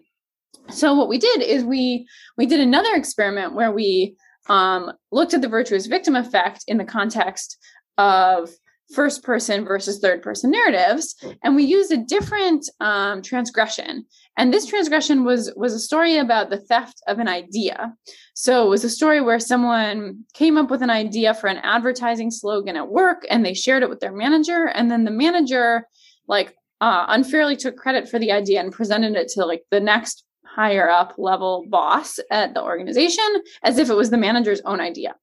so 0.69 0.93
what 0.93 1.10
we 1.10 1.17
did 1.17 1.41
is 1.41 1.63
we 1.63 2.08
we 2.38 2.45
did 2.45 2.60
another 2.60 2.93
experiment 2.95 3.53
where 3.53 3.71
we 3.71 4.15
um, 4.49 4.91
looked 5.12 5.34
at 5.34 5.41
the 5.41 5.47
virtuous 5.47 5.88
victim 5.88 6.15
effect 6.15 6.63
in 6.67 6.77
the 6.77 6.86
context 6.86 7.58
of 7.97 8.49
first 8.93 9.21
person 9.21 9.65
versus 9.65 9.99
third 9.99 10.21
person 10.21 10.49
narratives 10.49 11.15
and 11.43 11.56
we 11.56 11.63
used 11.63 11.91
a 11.91 11.97
different 11.97 12.69
um, 12.80 13.21
transgression. 13.21 14.06
And 14.38 14.53
this 14.53 14.65
transgression 14.65 15.25
was 15.25 15.51
was 15.56 15.73
a 15.73 15.80
story 15.80 16.17
about 16.17 16.49
the 16.49 16.60
theft 16.60 17.01
of 17.08 17.19
an 17.19 17.27
idea. 17.27 17.93
So 18.34 18.65
it 18.65 18.69
was 18.69 18.84
a 18.84 18.89
story 18.89 19.19
where 19.19 19.39
someone 19.39 20.23
came 20.34 20.58
up 20.58 20.69
with 20.69 20.82
an 20.82 20.89
idea 20.89 21.34
for 21.34 21.47
an 21.47 21.58
advertising 21.58 22.32
slogan 22.32 22.77
at 22.77 22.89
work 22.89 23.25
and 23.30 23.45
they 23.45 23.53
shared 23.53 23.84
it 23.84 23.89
with 23.89 23.99
their 23.99 24.13
manager 24.13 24.65
and 24.67 24.89
then 24.89 25.03
the 25.03 25.12
manager 25.12 25.88
like 26.27 26.56
uh, 26.80 27.06
unfairly 27.10 27.56
took 27.56 27.75
credit 27.75 28.08
for 28.08 28.19
the 28.19 28.32
idea 28.32 28.60
and 28.60 28.71
presented 28.71 29.15
it 29.15 29.27
to 29.30 29.45
like 29.45 29.63
the 29.71 29.80
next 29.80 30.23
higher 30.58 30.89
up 30.89 31.13
level 31.17 31.65
boss 31.70 32.20
at 32.32 32.54
the 32.54 32.63
organization 32.63 33.28
as 33.63 33.78
if 33.78 33.89
it 33.89 33.96
was 33.96 34.10
the 34.10 34.17
manager's 34.17 34.62
own 34.62 34.82
idea 34.82 35.15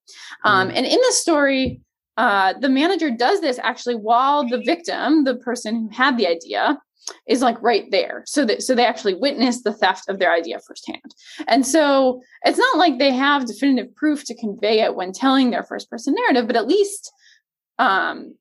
um, 0.44 0.68
mm. 0.68 0.77
and 0.77 0.87
in 0.87 0.99
this 1.01 1.20
story 1.20 1.81
uh, 2.16 2.55
the 2.61 2.68
manager 2.68 3.11
does 3.11 3.40
this 3.40 3.59
actually 3.62 3.97
while 3.97 4.49
the 4.49 4.62
victim, 4.64 5.25
the 5.25 5.35
person 5.37 5.75
who 5.75 5.88
had 5.88 6.16
the 6.16 6.27
idea, 6.27 6.79
is 7.27 7.42
like 7.42 7.61
right 7.61 7.90
there. 7.90 8.23
So 8.27 8.44
that 8.47 8.62
so 8.62 8.75
they 8.75 8.87
actually 8.87 9.14
witness 9.14 9.62
the 9.62 9.75
theft 9.75 10.09
of 10.09 10.18
their 10.18 10.33
idea 10.33 10.59
firsthand. 10.66 11.14
And 11.49 11.66
so 11.66 12.23
it's 12.44 12.59
not 12.59 12.79
like 12.79 12.99
they 12.99 13.12
have 13.12 13.47
definitive 13.47 13.94
proof 13.94 14.25
to 14.25 14.35
convey 14.35 14.81
it 14.81 14.94
when 14.94 15.12
telling 15.12 15.51
their 15.51 15.64
first 15.64 15.90
person 15.90 16.14
narrative, 16.14 16.47
but 16.47 16.57
at 16.57 16.68
least 16.68 17.12
um 17.79 18.35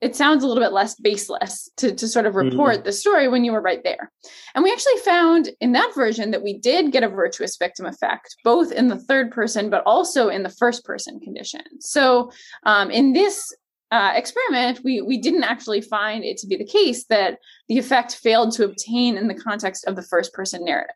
it 0.00 0.14
sounds 0.14 0.44
a 0.44 0.46
little 0.46 0.62
bit 0.62 0.72
less 0.72 0.94
baseless 0.96 1.70
to, 1.78 1.94
to 1.94 2.06
sort 2.06 2.26
of 2.26 2.34
mm-hmm. 2.34 2.50
report 2.50 2.80
mm. 2.80 2.84
the 2.84 2.92
story 2.92 3.28
when 3.28 3.44
you 3.44 3.52
were 3.52 3.62
right 3.62 3.82
there. 3.82 4.12
And 4.54 4.62
we 4.62 4.72
actually 4.72 4.98
found 5.04 5.50
in 5.60 5.72
that 5.72 5.94
version 5.94 6.32
that 6.32 6.42
we 6.42 6.58
did 6.58 6.92
get 6.92 7.02
a 7.02 7.08
virtuous 7.08 7.56
victim 7.56 7.86
effect, 7.86 8.36
both 8.44 8.72
in 8.72 8.88
the 8.88 8.98
third 8.98 9.30
person, 9.30 9.70
but 9.70 9.82
also 9.86 10.28
in 10.28 10.42
the 10.42 10.50
first 10.50 10.84
person 10.84 11.18
condition. 11.20 11.62
So 11.80 12.30
um, 12.64 12.90
in 12.90 13.14
this 13.14 13.54
uh, 13.96 14.12
experiment, 14.14 14.80
we 14.84 15.00
we 15.00 15.16
didn't 15.16 15.44
actually 15.44 15.80
find 15.80 16.22
it 16.22 16.36
to 16.36 16.46
be 16.46 16.56
the 16.56 16.66
case 16.66 17.06
that 17.06 17.38
the 17.68 17.78
effect 17.78 18.14
failed 18.14 18.52
to 18.52 18.64
obtain 18.64 19.16
in 19.16 19.26
the 19.26 19.34
context 19.34 19.86
of 19.86 19.96
the 19.96 20.02
first 20.02 20.34
person 20.34 20.62
narrative. 20.62 20.94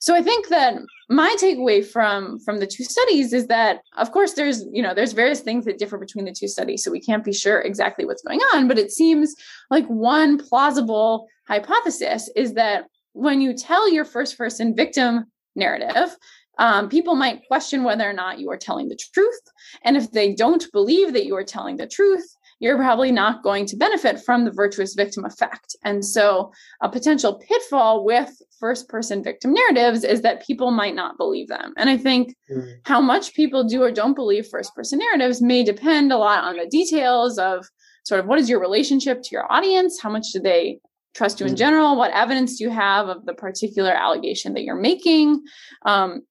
So 0.00 0.12
I 0.12 0.22
think 0.22 0.48
that 0.48 0.74
my 1.08 1.36
takeaway 1.40 1.86
from 1.86 2.40
from 2.40 2.58
the 2.58 2.66
two 2.66 2.82
studies 2.82 3.32
is 3.32 3.46
that 3.46 3.82
of 3.96 4.10
course 4.10 4.32
there's 4.32 4.64
you 4.72 4.82
know 4.82 4.92
there's 4.92 5.12
various 5.12 5.40
things 5.40 5.64
that 5.66 5.78
differ 5.78 5.98
between 5.98 6.24
the 6.24 6.32
two 6.32 6.48
studies, 6.48 6.82
so 6.82 6.90
we 6.90 7.00
can't 7.00 7.24
be 7.24 7.32
sure 7.32 7.60
exactly 7.60 8.04
what's 8.04 8.22
going 8.22 8.40
on. 8.54 8.66
But 8.66 8.78
it 8.78 8.90
seems 8.90 9.36
like 9.70 9.86
one 9.86 10.36
plausible 10.36 11.28
hypothesis 11.46 12.28
is 12.34 12.54
that 12.54 12.86
when 13.12 13.40
you 13.40 13.54
tell 13.54 13.92
your 13.92 14.04
first 14.04 14.36
person 14.36 14.74
victim 14.74 15.26
narrative 15.54 16.16
um, 16.58 16.88
people 16.88 17.14
might 17.14 17.46
question 17.46 17.84
whether 17.84 18.08
or 18.08 18.12
not 18.12 18.38
you 18.38 18.50
are 18.50 18.56
telling 18.56 18.88
the 18.88 18.98
truth. 19.14 19.40
And 19.84 19.96
if 19.96 20.10
they 20.12 20.34
don't 20.34 20.70
believe 20.72 21.12
that 21.12 21.24
you 21.24 21.36
are 21.36 21.44
telling 21.44 21.76
the 21.76 21.86
truth, 21.86 22.24
you're 22.60 22.76
probably 22.76 23.10
not 23.10 23.42
going 23.42 23.66
to 23.66 23.76
benefit 23.76 24.22
from 24.22 24.44
the 24.44 24.52
virtuous 24.52 24.94
victim 24.94 25.24
effect. 25.24 25.74
And 25.84 26.04
so, 26.04 26.52
a 26.80 26.88
potential 26.88 27.42
pitfall 27.48 28.04
with 28.04 28.30
first 28.60 28.88
person 28.88 29.24
victim 29.24 29.52
narratives 29.52 30.04
is 30.04 30.20
that 30.22 30.46
people 30.46 30.70
might 30.70 30.94
not 30.94 31.18
believe 31.18 31.48
them. 31.48 31.74
And 31.76 31.90
I 31.90 31.96
think 31.96 32.36
mm. 32.48 32.76
how 32.84 33.00
much 33.00 33.34
people 33.34 33.64
do 33.64 33.82
or 33.82 33.90
don't 33.90 34.14
believe 34.14 34.46
first 34.46 34.76
person 34.76 35.00
narratives 35.00 35.42
may 35.42 35.64
depend 35.64 36.12
a 36.12 36.18
lot 36.18 36.44
on 36.44 36.56
the 36.56 36.66
details 36.66 37.36
of 37.36 37.66
sort 38.04 38.20
of 38.20 38.26
what 38.26 38.38
is 38.38 38.48
your 38.48 38.60
relationship 38.60 39.22
to 39.22 39.30
your 39.32 39.50
audience? 39.52 40.00
How 40.00 40.10
much 40.10 40.30
do 40.32 40.38
they 40.38 40.78
trust 41.16 41.40
you 41.40 41.46
in 41.46 41.54
mm. 41.54 41.58
general? 41.58 41.96
What 41.96 42.12
evidence 42.12 42.58
do 42.58 42.64
you 42.64 42.70
have 42.70 43.08
of 43.08 43.26
the 43.26 43.34
particular 43.34 43.90
allegation 43.90 44.54
that 44.54 44.62
you're 44.62 44.76
making? 44.76 45.42
Um, 45.84 46.22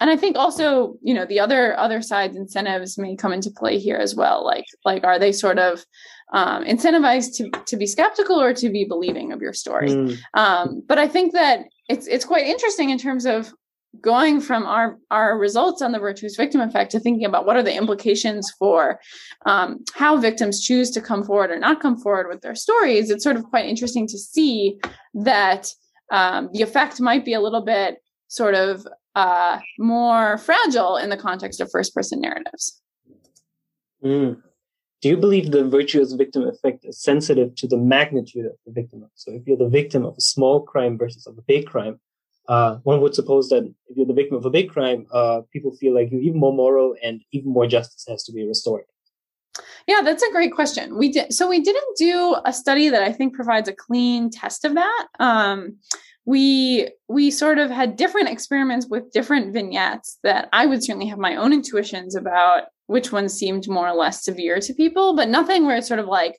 and 0.00 0.10
i 0.10 0.16
think 0.16 0.36
also 0.36 0.96
you 1.02 1.14
know 1.14 1.24
the 1.26 1.40
other 1.40 1.78
other 1.78 2.02
sides 2.02 2.36
incentives 2.36 2.98
may 2.98 3.16
come 3.16 3.32
into 3.32 3.50
play 3.50 3.78
here 3.78 3.96
as 3.96 4.14
well. 4.14 4.44
Like 4.44 4.66
like 4.84 5.04
are 5.04 5.18
they 5.18 5.32
sort 5.32 5.58
of 5.58 5.84
um, 6.32 6.64
incentivized 6.64 7.36
to 7.36 7.50
to 7.66 7.76
be 7.76 7.86
skeptical 7.86 8.40
or 8.40 8.52
to 8.54 8.68
be 8.70 8.84
believing 8.84 9.32
of 9.32 9.40
your 9.40 9.52
story? 9.52 9.88
Mm. 9.88 10.18
um, 10.34 10.82
but 10.86 10.98
i 10.98 11.08
think 11.08 11.32
that 11.32 11.60
it's 11.88 12.06
it's 12.06 12.24
quite 12.24 12.46
interesting 12.46 12.90
in 12.90 12.98
terms 12.98 13.26
of 13.26 13.52
going 14.00 14.40
from 14.40 14.66
our 14.66 14.98
our 15.10 15.38
results 15.38 15.82
on 15.82 15.92
the 15.92 15.98
virtuous 15.98 16.36
victim 16.36 16.60
effect 16.60 16.90
to 16.92 17.00
thinking 17.00 17.24
about 17.24 17.46
what 17.46 17.56
are 17.56 17.62
the 17.62 17.74
implications 17.74 18.50
for 18.58 19.00
um, 19.46 19.82
how 19.94 20.16
victims 20.16 20.60
choose 20.60 20.90
to 20.90 21.00
come 21.00 21.24
forward 21.24 21.50
or 21.50 21.58
not 21.58 21.80
come 21.80 21.96
forward 21.96 22.28
with 22.28 22.40
their 22.42 22.54
stories. 22.54 23.10
It's 23.10 23.24
sort 23.24 23.36
of 23.36 23.44
quite 23.44 23.66
interesting 23.66 24.06
to 24.08 24.18
see 24.18 24.78
that 25.14 25.68
um, 26.12 26.50
the 26.52 26.62
effect 26.62 27.00
might 27.00 27.24
be 27.24 27.34
a 27.34 27.40
little 27.40 27.64
bit 27.64 27.98
sort 28.28 28.54
of 28.54 28.86
uh, 29.18 29.58
more 29.80 30.38
fragile 30.38 30.96
in 30.96 31.10
the 31.10 31.16
context 31.16 31.60
of 31.60 31.68
first 31.72 31.92
person 31.92 32.20
narratives. 32.20 32.80
Mm. 34.04 34.40
Do 35.02 35.08
you 35.08 35.16
believe 35.16 35.50
the 35.50 35.64
virtuous 35.64 36.12
victim 36.12 36.42
effect 36.46 36.84
is 36.84 37.02
sensitive 37.02 37.56
to 37.56 37.66
the 37.66 37.76
magnitude 37.76 38.46
of 38.46 38.52
the 38.64 38.72
victim? 38.72 39.04
So 39.14 39.32
if 39.32 39.42
you're 39.44 39.56
the 39.56 39.68
victim 39.68 40.04
of 40.04 40.14
a 40.16 40.20
small 40.20 40.62
crime 40.62 40.96
versus 40.96 41.26
of 41.26 41.36
a 41.36 41.42
big 41.42 41.66
crime, 41.66 41.98
uh, 42.48 42.76
one 42.84 43.00
would 43.00 43.14
suppose 43.14 43.48
that 43.48 43.64
if 43.88 43.96
you're 43.96 44.06
the 44.06 44.14
victim 44.14 44.36
of 44.36 44.46
a 44.46 44.50
big 44.50 44.70
crime, 44.70 45.06
uh, 45.12 45.40
people 45.52 45.72
feel 45.74 45.94
like 45.94 46.12
you're 46.12 46.20
even 46.20 46.38
more 46.38 46.54
moral 46.54 46.94
and 47.02 47.20
even 47.32 47.52
more 47.52 47.66
justice 47.66 48.04
has 48.08 48.22
to 48.24 48.32
be 48.32 48.46
restored. 48.46 48.84
Yeah, 49.88 50.02
that's 50.04 50.22
a 50.22 50.30
great 50.30 50.52
question. 50.54 50.96
We 50.96 51.10
did 51.10 51.32
so 51.32 51.48
we 51.48 51.60
didn't 51.60 51.96
do 51.96 52.36
a 52.44 52.52
study 52.52 52.88
that 52.88 53.02
I 53.02 53.12
think 53.12 53.34
provides 53.34 53.68
a 53.68 53.72
clean 53.72 54.30
test 54.30 54.64
of 54.64 54.74
that. 54.74 55.06
Um, 55.18 55.78
we 56.28 56.90
we 57.08 57.30
sort 57.30 57.56
of 57.56 57.70
had 57.70 57.96
different 57.96 58.28
experiments 58.28 58.86
with 58.86 59.10
different 59.12 59.54
vignettes 59.54 60.18
that 60.22 60.46
I 60.52 60.66
would 60.66 60.84
certainly 60.84 61.06
have 61.06 61.18
my 61.18 61.36
own 61.36 61.54
intuitions 61.54 62.14
about 62.14 62.64
which 62.86 63.10
ones 63.10 63.32
seemed 63.32 63.66
more 63.66 63.88
or 63.88 63.94
less 63.94 64.26
severe 64.26 64.60
to 64.60 64.74
people, 64.74 65.16
but 65.16 65.30
nothing 65.30 65.64
where 65.64 65.78
it's 65.78 65.88
sort 65.88 66.00
of 66.00 66.06
like 66.06 66.38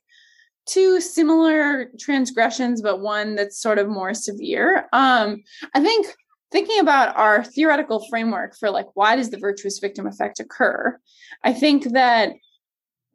two 0.68 1.02
similar 1.02 1.90
transgressions, 2.00 2.84
but 2.84 3.02
one 3.02 3.34
that's 3.34 3.60
sort 3.60 3.80
of 3.80 3.90
more 3.90 4.14
severe. 4.14 4.88
Um, 4.94 5.42
I 5.74 5.80
think 5.80 6.06
thinking 6.52 6.80
about 6.80 7.18
our 7.18 7.44
theoretical 7.44 8.06
framework 8.12 8.56
for 8.60 8.70
like 8.70 8.90
why 8.94 9.16
does 9.16 9.32
the 9.32 9.40
virtuous 9.40 9.80
victim 9.80 10.06
effect 10.06 10.40
occur, 10.40 11.00
I 11.44 11.52
think 11.52 11.94
that 11.94 12.34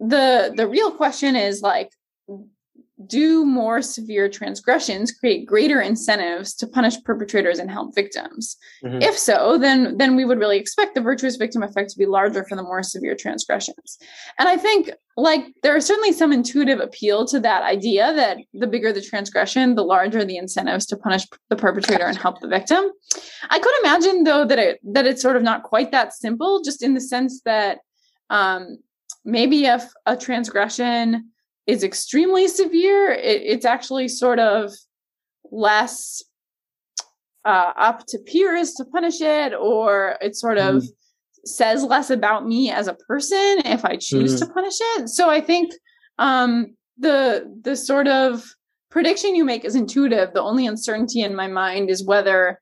the 0.00 0.52
the 0.56 0.66
real 0.66 0.90
question 0.90 1.36
is 1.36 1.62
like 1.62 1.90
do 3.06 3.44
more 3.44 3.82
severe 3.82 4.28
transgressions 4.28 5.10
create 5.10 5.46
greater 5.46 5.80
incentives 5.80 6.54
to 6.54 6.66
punish 6.66 6.94
perpetrators 7.02 7.58
and 7.58 7.68
help 7.68 7.92
victims. 7.94 8.56
Mm-hmm. 8.84 9.02
if 9.02 9.18
so 9.18 9.58
then 9.58 9.96
then 9.98 10.14
we 10.14 10.24
would 10.24 10.38
really 10.38 10.58
expect 10.58 10.94
the 10.94 11.00
virtuous 11.00 11.36
victim 11.36 11.62
effect 11.62 11.90
to 11.90 11.98
be 11.98 12.06
larger 12.06 12.44
for 12.44 12.54
the 12.54 12.62
more 12.62 12.82
severe 12.82 13.16
transgressions. 13.16 13.98
And 14.38 14.48
i 14.48 14.56
think 14.56 14.90
like 15.16 15.44
there 15.62 15.76
is 15.76 15.86
certainly 15.86 16.12
some 16.12 16.32
intuitive 16.32 16.78
appeal 16.78 17.24
to 17.26 17.40
that 17.40 17.62
idea 17.64 18.14
that 18.14 18.38
the 18.52 18.66
bigger 18.66 18.92
the 18.92 19.02
transgression 19.02 19.74
the 19.74 19.82
larger 19.82 20.24
the 20.24 20.36
incentives 20.36 20.86
to 20.86 20.96
punish 20.96 21.26
the 21.50 21.56
perpetrator 21.56 22.04
and 22.04 22.16
help 22.16 22.40
the 22.40 22.48
victim. 22.48 22.84
I 23.50 23.58
could 23.58 23.74
imagine 23.82 24.22
though 24.22 24.44
that 24.44 24.58
it 24.58 24.80
that 24.84 25.06
it's 25.06 25.22
sort 25.22 25.36
of 25.36 25.42
not 25.42 25.64
quite 25.64 25.90
that 25.90 26.14
simple 26.14 26.62
just 26.62 26.80
in 26.82 26.94
the 26.94 27.00
sense 27.00 27.40
that 27.44 27.78
um 28.30 28.78
maybe 29.24 29.64
if 29.64 29.84
a 30.06 30.16
transgression 30.16 31.30
is 31.66 31.82
extremely 31.82 32.48
severe, 32.48 33.10
it, 33.12 33.42
it's 33.42 33.64
actually 33.64 34.08
sort 34.08 34.38
of 34.38 34.72
less 35.50 36.22
uh, 37.44 37.72
up 37.76 38.06
to 38.06 38.18
peers 38.18 38.72
to 38.74 38.84
punish 38.84 39.20
it, 39.20 39.52
or 39.54 40.16
it 40.20 40.36
sort 40.36 40.58
of 40.58 40.82
mm. 40.82 40.88
says 41.44 41.82
less 41.82 42.10
about 42.10 42.46
me 42.46 42.70
as 42.70 42.88
a 42.88 42.94
person 42.94 43.62
if 43.64 43.84
I 43.84 43.96
choose 43.96 44.36
mm. 44.36 44.38
to 44.40 44.52
punish 44.52 44.76
it. 44.80 45.08
So 45.08 45.28
I 45.28 45.40
think 45.40 45.72
um, 46.18 46.74
the 46.98 47.44
the 47.62 47.76
sort 47.76 48.08
of 48.08 48.44
prediction 48.90 49.34
you 49.34 49.44
make 49.44 49.64
is 49.64 49.74
intuitive. 49.74 50.32
The 50.32 50.42
only 50.42 50.66
uncertainty 50.66 51.20
in 51.20 51.34
my 51.34 51.48
mind 51.48 51.90
is 51.90 52.04
whether 52.04 52.60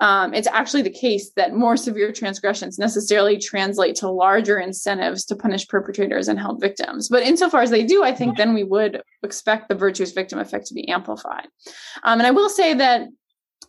um, 0.00 0.34
it's 0.34 0.48
actually 0.48 0.82
the 0.82 0.90
case 0.90 1.30
that 1.36 1.54
more 1.54 1.76
severe 1.76 2.12
transgressions 2.12 2.78
necessarily 2.78 3.38
translate 3.38 3.94
to 3.96 4.10
larger 4.10 4.58
incentives 4.58 5.24
to 5.26 5.36
punish 5.36 5.68
perpetrators 5.68 6.28
and 6.28 6.38
help 6.38 6.60
victims. 6.60 7.08
But 7.08 7.22
insofar 7.22 7.62
as 7.62 7.70
they 7.70 7.84
do, 7.84 8.02
I 8.02 8.12
think 8.12 8.36
then 8.36 8.54
we 8.54 8.64
would 8.64 9.02
expect 9.22 9.68
the 9.68 9.74
virtuous 9.74 10.12
victim 10.12 10.38
effect 10.40 10.66
to 10.66 10.74
be 10.74 10.88
amplified. 10.88 11.46
Um, 12.02 12.18
and 12.18 12.26
I 12.26 12.32
will 12.32 12.48
say 12.48 12.74
that 12.74 13.02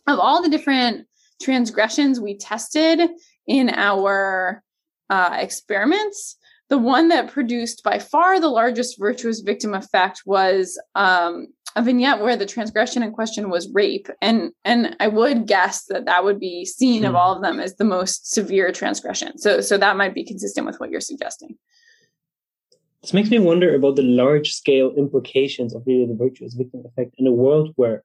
of 0.06 0.18
all 0.18 0.42
the 0.42 0.48
different 0.48 1.06
transgressions 1.40 2.20
we 2.20 2.36
tested 2.36 3.08
in 3.46 3.70
our 3.70 4.62
uh, 5.08 5.36
experiments, 5.38 6.36
the 6.68 6.78
one 6.78 7.08
that 7.08 7.30
produced 7.30 7.84
by 7.84 8.00
far 8.00 8.40
the 8.40 8.48
largest 8.48 8.98
virtuous 8.98 9.40
victim 9.40 9.74
effect 9.74 10.22
was 10.26 10.80
um, 10.96 11.48
a 11.76 11.82
vignette 11.82 12.20
where 12.20 12.36
the 12.36 12.46
transgression 12.46 13.02
in 13.02 13.12
question 13.12 13.50
was 13.50 13.70
rape. 13.72 14.08
And 14.20 14.52
and 14.64 14.96
i 14.98 15.06
would 15.06 15.46
guess 15.46 15.84
that 15.84 16.06
that 16.06 16.24
would 16.24 16.40
be 16.40 16.64
seen 16.64 17.04
of 17.04 17.12
hmm. 17.12 17.16
all 17.16 17.36
of 17.36 17.42
them 17.42 17.60
as 17.60 17.76
the 17.76 17.84
most 17.84 18.32
severe 18.32 18.72
transgression. 18.72 19.38
So 19.38 19.60
so 19.60 19.78
that 19.78 19.96
might 19.96 20.14
be 20.14 20.24
consistent 20.24 20.66
with 20.66 20.80
what 20.80 20.90
you're 20.90 21.00
suggesting. 21.00 21.56
This 23.02 23.12
makes 23.12 23.30
me 23.30 23.38
wonder 23.38 23.74
about 23.74 23.94
the 23.94 24.02
large 24.02 24.52
scale 24.52 24.92
implications 24.96 25.74
of 25.74 25.84
really 25.86 26.06
the 26.06 26.16
virtuous 26.16 26.54
victim 26.54 26.82
effect 26.84 27.14
in 27.18 27.26
a 27.26 27.32
world 27.32 27.72
where 27.76 28.02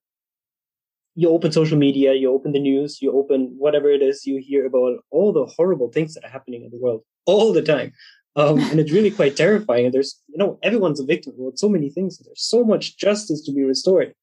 you 1.16 1.30
open 1.30 1.52
social 1.52 1.78
media 1.78 2.14
you 2.14 2.32
open 2.32 2.54
the 2.54 2.60
news 2.60 3.02
you 3.02 3.12
open 3.12 3.54
whatever 3.58 3.90
it 3.90 4.02
is 4.02 4.26
you 4.26 4.38
hear 4.38 4.66
about 4.66 5.00
all 5.10 5.34
the 5.34 5.46
horrible 5.46 5.90
things 5.92 6.14
that 6.14 6.24
are 6.24 6.30
happening 6.30 6.64
in 6.64 6.72
the 6.72 6.78
world 6.78 7.02
all 7.26 7.52
the 7.52 7.62
time 7.62 7.92
um, 8.36 8.60
and 8.60 8.80
it's 8.80 8.92
really 8.92 9.12
quite 9.12 9.36
terrifying. 9.36 9.86
And 9.86 9.94
there's, 9.94 10.22
you 10.28 10.38
know, 10.38 10.60
everyone's 10.64 11.00
a 11.00 11.06
victim 11.06 11.34
of 11.40 11.60
so 11.60 11.70
many 11.70 11.90
things. 11.90 12.18
There's 12.18 12.42
so 12.42 12.64
much 12.64 12.98
justice 12.98 13.44
to 13.46 13.52
be 13.52 13.64
restored 13.64 14.14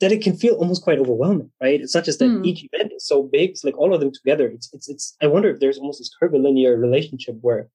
that 0.00 0.12
it 0.12 0.22
can 0.22 0.34
feel 0.34 0.54
almost 0.54 0.82
quite 0.82 0.98
overwhelming, 0.98 1.50
right? 1.60 1.80
It's 1.80 1.94
not 1.94 2.04
just 2.04 2.18
that 2.20 2.24
mm. 2.24 2.46
each 2.46 2.66
event 2.72 2.92
is 2.96 3.06
so 3.06 3.22
big; 3.22 3.50
it's 3.50 3.64
like 3.64 3.78
all 3.78 3.94
of 3.94 4.00
them 4.00 4.12
together. 4.12 4.48
It's, 4.48 4.72
it's, 4.72 4.88
it's. 4.88 5.16
I 5.22 5.26
wonder 5.26 5.50
if 5.50 5.60
there's 5.60 5.78
almost 5.78 6.00
this 6.00 6.10
curvilinear 6.18 6.76
relationship 6.76 7.36
where, 7.40 7.68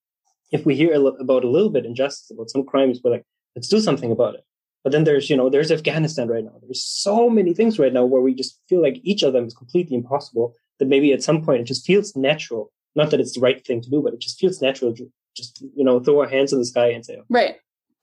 if 0.52 0.66
we 0.66 0.76
hear 0.76 0.94
a 0.94 1.00
about 1.00 1.44
a 1.44 1.50
little 1.50 1.70
bit 1.70 1.86
injustice 1.86 2.32
about 2.32 2.50
some 2.50 2.66
crimes, 2.66 3.00
we're 3.04 3.12
like, 3.12 3.26
let's 3.56 3.68
do 3.68 3.80
something 3.80 4.12
about 4.12 4.36
it. 4.36 4.44
But 4.84 4.92
then 4.92 5.04
there's, 5.04 5.30
you 5.30 5.38
know, 5.38 5.50
there's 5.50 5.72
Afghanistan 5.72 6.28
right 6.28 6.44
now. 6.44 6.60
There's 6.62 6.84
so 6.84 7.30
many 7.30 7.54
things 7.54 7.80
right 7.80 7.94
now 7.94 8.06
where 8.06 8.22
we 8.22 8.36
just 8.36 8.60
feel 8.70 8.82
like 8.82 9.00
each 9.04 9.24
of 9.24 9.34
them 9.34 9.46
is 9.46 9.54
completely 9.54 9.96
impossible. 9.96 10.54
That 10.80 10.90
maybe 10.90 11.14
at 11.14 11.24
some 11.24 11.42
point 11.44 11.62
it 11.62 11.66
just 11.66 11.86
feels 11.86 12.16
natural. 12.16 12.72
Not 12.96 13.10
that 13.12 13.20
it's 13.22 13.34
the 13.34 13.40
right 13.40 13.66
thing 13.66 13.82
to 13.82 13.90
do, 13.90 14.02
but 14.02 14.14
it 14.14 14.20
just 14.20 14.40
feels 14.40 14.62
natural 14.62 14.94
to 14.94 15.10
just 15.36 15.62
you 15.76 15.84
know 15.84 16.00
throw 16.00 16.22
our 16.22 16.28
hands 16.28 16.54
in 16.54 16.60
the 16.60 16.66
sky 16.66 16.88
and 16.88 17.06
say 17.06 17.20
right. 17.30 17.56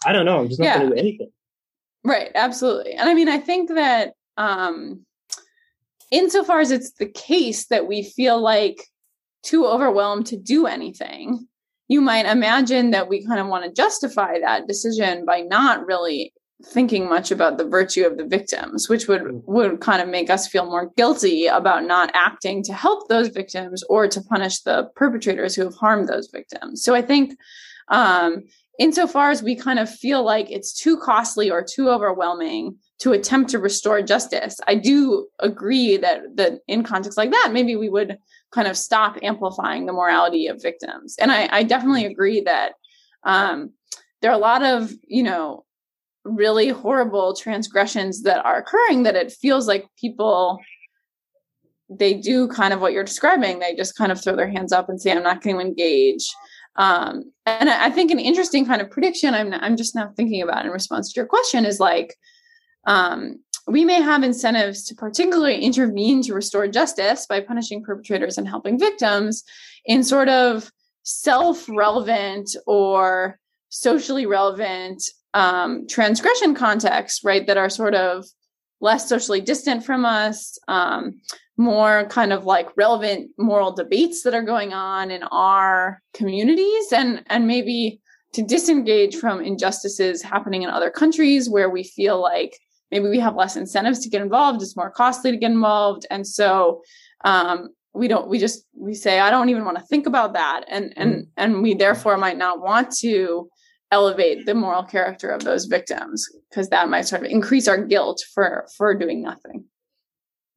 I 0.04 0.12
don't 0.12 0.26
know. 0.26 0.40
I'm 0.40 0.48
just 0.48 0.58
not 0.58 0.66
yeah. 0.66 0.78
going 0.78 0.90
to 0.90 0.96
do 0.96 1.00
anything. 1.00 1.30
Right. 2.04 2.30
Absolutely. 2.34 2.94
And 2.94 3.08
i 3.08 3.14
mean 3.14 3.28
i 3.28 3.38
think 3.38 3.70
that 3.70 4.14
um 4.36 5.04
insofar 6.10 6.60
as 6.60 6.70
it's 6.70 6.92
the 6.92 7.06
case 7.06 7.66
that 7.66 7.86
we 7.86 8.02
feel 8.02 8.40
like 8.40 8.84
too 9.42 9.66
overwhelmed 9.66 10.26
to 10.26 10.36
do 10.36 10.66
anything 10.66 11.48
you 11.88 12.00
might 12.00 12.26
imagine 12.26 12.90
that 12.90 13.08
we 13.08 13.26
kind 13.26 13.40
of 13.40 13.48
want 13.48 13.64
to 13.64 13.72
justify 13.72 14.38
that 14.40 14.66
decision 14.66 15.26
by 15.26 15.40
not 15.40 15.84
really 15.84 16.32
thinking 16.64 17.08
much 17.08 17.30
about 17.30 17.58
the 17.58 17.64
virtue 17.64 18.04
of 18.04 18.16
the 18.16 18.26
victims 18.26 18.88
which 18.88 19.08
would 19.08 19.22
mm. 19.22 19.42
would 19.46 19.80
kind 19.80 20.02
of 20.02 20.08
make 20.08 20.30
us 20.30 20.46
feel 20.46 20.66
more 20.66 20.90
guilty 20.96 21.46
about 21.46 21.84
not 21.84 22.10
acting 22.14 22.62
to 22.62 22.72
help 22.72 23.08
those 23.08 23.28
victims 23.28 23.82
or 23.88 24.06
to 24.06 24.20
punish 24.20 24.60
the 24.60 24.88
perpetrators 24.96 25.54
who 25.54 25.64
have 25.64 25.74
harmed 25.74 26.08
those 26.08 26.28
victims. 26.32 26.82
So 26.82 26.94
i 26.94 27.02
think 27.02 27.36
um, 27.88 28.44
insofar 28.78 29.30
as 29.30 29.42
we 29.42 29.54
kind 29.56 29.78
of 29.78 29.90
feel 29.90 30.24
like 30.24 30.50
it's 30.50 30.72
too 30.72 30.96
costly 30.96 31.50
or 31.50 31.62
too 31.64 31.90
overwhelming 31.90 32.76
to 33.00 33.12
attempt 33.12 33.50
to 33.50 33.58
restore 33.58 34.00
justice 34.00 34.58
i 34.66 34.74
do 34.74 35.26
agree 35.40 35.96
that 35.96 36.20
that 36.36 36.60
in 36.68 36.82
context 36.82 37.18
like 37.18 37.30
that 37.30 37.50
maybe 37.52 37.76
we 37.76 37.88
would 37.88 38.16
kind 38.52 38.68
of 38.68 38.76
stop 38.76 39.16
amplifying 39.22 39.86
the 39.86 39.92
morality 39.92 40.46
of 40.46 40.62
victims. 40.62 41.16
And 41.18 41.32
i, 41.32 41.48
I 41.50 41.62
definitely 41.64 42.04
agree 42.04 42.42
that 42.42 42.74
um, 43.24 43.70
there 44.20 44.30
are 44.30 44.34
a 44.34 44.38
lot 44.38 44.62
of 44.62 44.92
you 45.06 45.22
know 45.22 45.64
really 46.24 46.68
horrible 46.68 47.34
transgressions 47.34 48.22
that 48.22 48.44
are 48.44 48.58
occurring 48.58 49.02
that 49.02 49.16
it 49.16 49.32
feels 49.32 49.66
like 49.66 49.86
people 49.98 50.60
they 51.98 52.14
do 52.14 52.48
kind 52.48 52.72
of 52.72 52.80
what 52.80 52.92
you're 52.92 53.04
describing. 53.04 53.58
They 53.58 53.74
just 53.74 53.96
kind 53.96 54.10
of 54.10 54.22
throw 54.22 54.34
their 54.34 54.48
hands 54.48 54.72
up 54.72 54.88
and 54.88 55.00
say 55.00 55.12
i'm 55.12 55.22
not 55.22 55.42
going 55.42 55.56
to 55.56 55.62
engage. 55.62 56.26
Um, 56.76 57.32
and 57.44 57.68
I 57.68 57.90
think 57.90 58.10
an 58.10 58.18
interesting 58.18 58.64
kind 58.64 58.80
of 58.80 58.90
prediction 58.90 59.34
I'm, 59.34 59.52
I'm 59.52 59.76
just 59.76 59.94
now 59.94 60.10
thinking 60.16 60.40
about 60.40 60.64
in 60.64 60.70
response 60.70 61.12
to 61.12 61.20
your 61.20 61.26
question 61.26 61.66
is 61.66 61.78
like 61.78 62.16
um, 62.86 63.40
we 63.66 63.84
may 63.84 64.00
have 64.00 64.22
incentives 64.22 64.84
to 64.86 64.94
particularly 64.94 65.60
intervene 65.60 66.22
to 66.22 66.34
restore 66.34 66.66
justice 66.68 67.26
by 67.26 67.40
punishing 67.40 67.84
perpetrators 67.84 68.38
and 68.38 68.48
helping 68.48 68.78
victims 68.78 69.44
in 69.84 70.02
sort 70.02 70.28
of 70.28 70.72
self-relevant 71.02 72.56
or 72.66 73.38
socially 73.68 74.26
relevant 74.26 75.02
um, 75.34 75.86
transgression 75.88 76.54
contexts, 76.54 77.24
right, 77.24 77.46
that 77.46 77.56
are 77.56 77.70
sort 77.70 77.94
of 77.94 78.24
less 78.80 79.08
socially 79.08 79.40
distant 79.40 79.84
from 79.84 80.04
us, 80.04 80.58
um, 80.68 81.20
more 81.56 82.06
kind 82.08 82.32
of 82.32 82.44
like 82.44 82.68
relevant 82.76 83.30
moral 83.38 83.72
debates 83.72 84.22
that 84.22 84.34
are 84.34 84.42
going 84.42 84.72
on 84.72 85.10
in 85.10 85.22
our 85.24 86.02
communities, 86.14 86.92
and 86.92 87.22
and 87.28 87.46
maybe 87.46 88.00
to 88.32 88.42
disengage 88.42 89.16
from 89.16 89.40
injustices 89.40 90.22
happening 90.22 90.62
in 90.62 90.70
other 90.70 90.90
countries 90.90 91.50
where 91.50 91.70
we 91.70 91.84
feel 91.84 92.20
like 92.20 92.58
maybe 92.90 93.08
we 93.08 93.20
have 93.20 93.36
less 93.36 93.56
incentives 93.56 94.00
to 94.00 94.08
get 94.08 94.22
involved, 94.22 94.62
it's 94.62 94.76
more 94.76 94.90
costly 94.90 95.30
to 95.30 95.36
get 95.36 95.50
involved, 95.50 96.06
and 96.10 96.26
so 96.26 96.82
um, 97.24 97.68
we 97.94 98.08
don't 98.08 98.28
we 98.28 98.38
just 98.38 98.66
we 98.76 98.94
say 98.94 99.20
I 99.20 99.30
don't 99.30 99.50
even 99.50 99.64
want 99.64 99.78
to 99.78 99.84
think 99.84 100.06
about 100.06 100.32
that, 100.32 100.64
and 100.68 100.92
and 100.96 101.14
mm. 101.14 101.26
and 101.36 101.62
we 101.62 101.74
therefore 101.74 102.16
might 102.16 102.38
not 102.38 102.60
want 102.60 102.90
to 102.98 103.48
elevate 103.92 104.46
the 104.46 104.54
moral 104.54 104.82
character 104.82 105.30
of 105.30 105.44
those 105.44 105.66
victims 105.66 106.28
because 106.50 106.70
that 106.70 106.88
might 106.88 107.06
sort 107.06 107.22
of 107.22 107.30
increase 107.30 107.68
our 107.68 107.78
guilt 107.78 108.20
for 108.34 108.66
for 108.76 108.94
doing 108.94 109.22
nothing. 109.22 109.64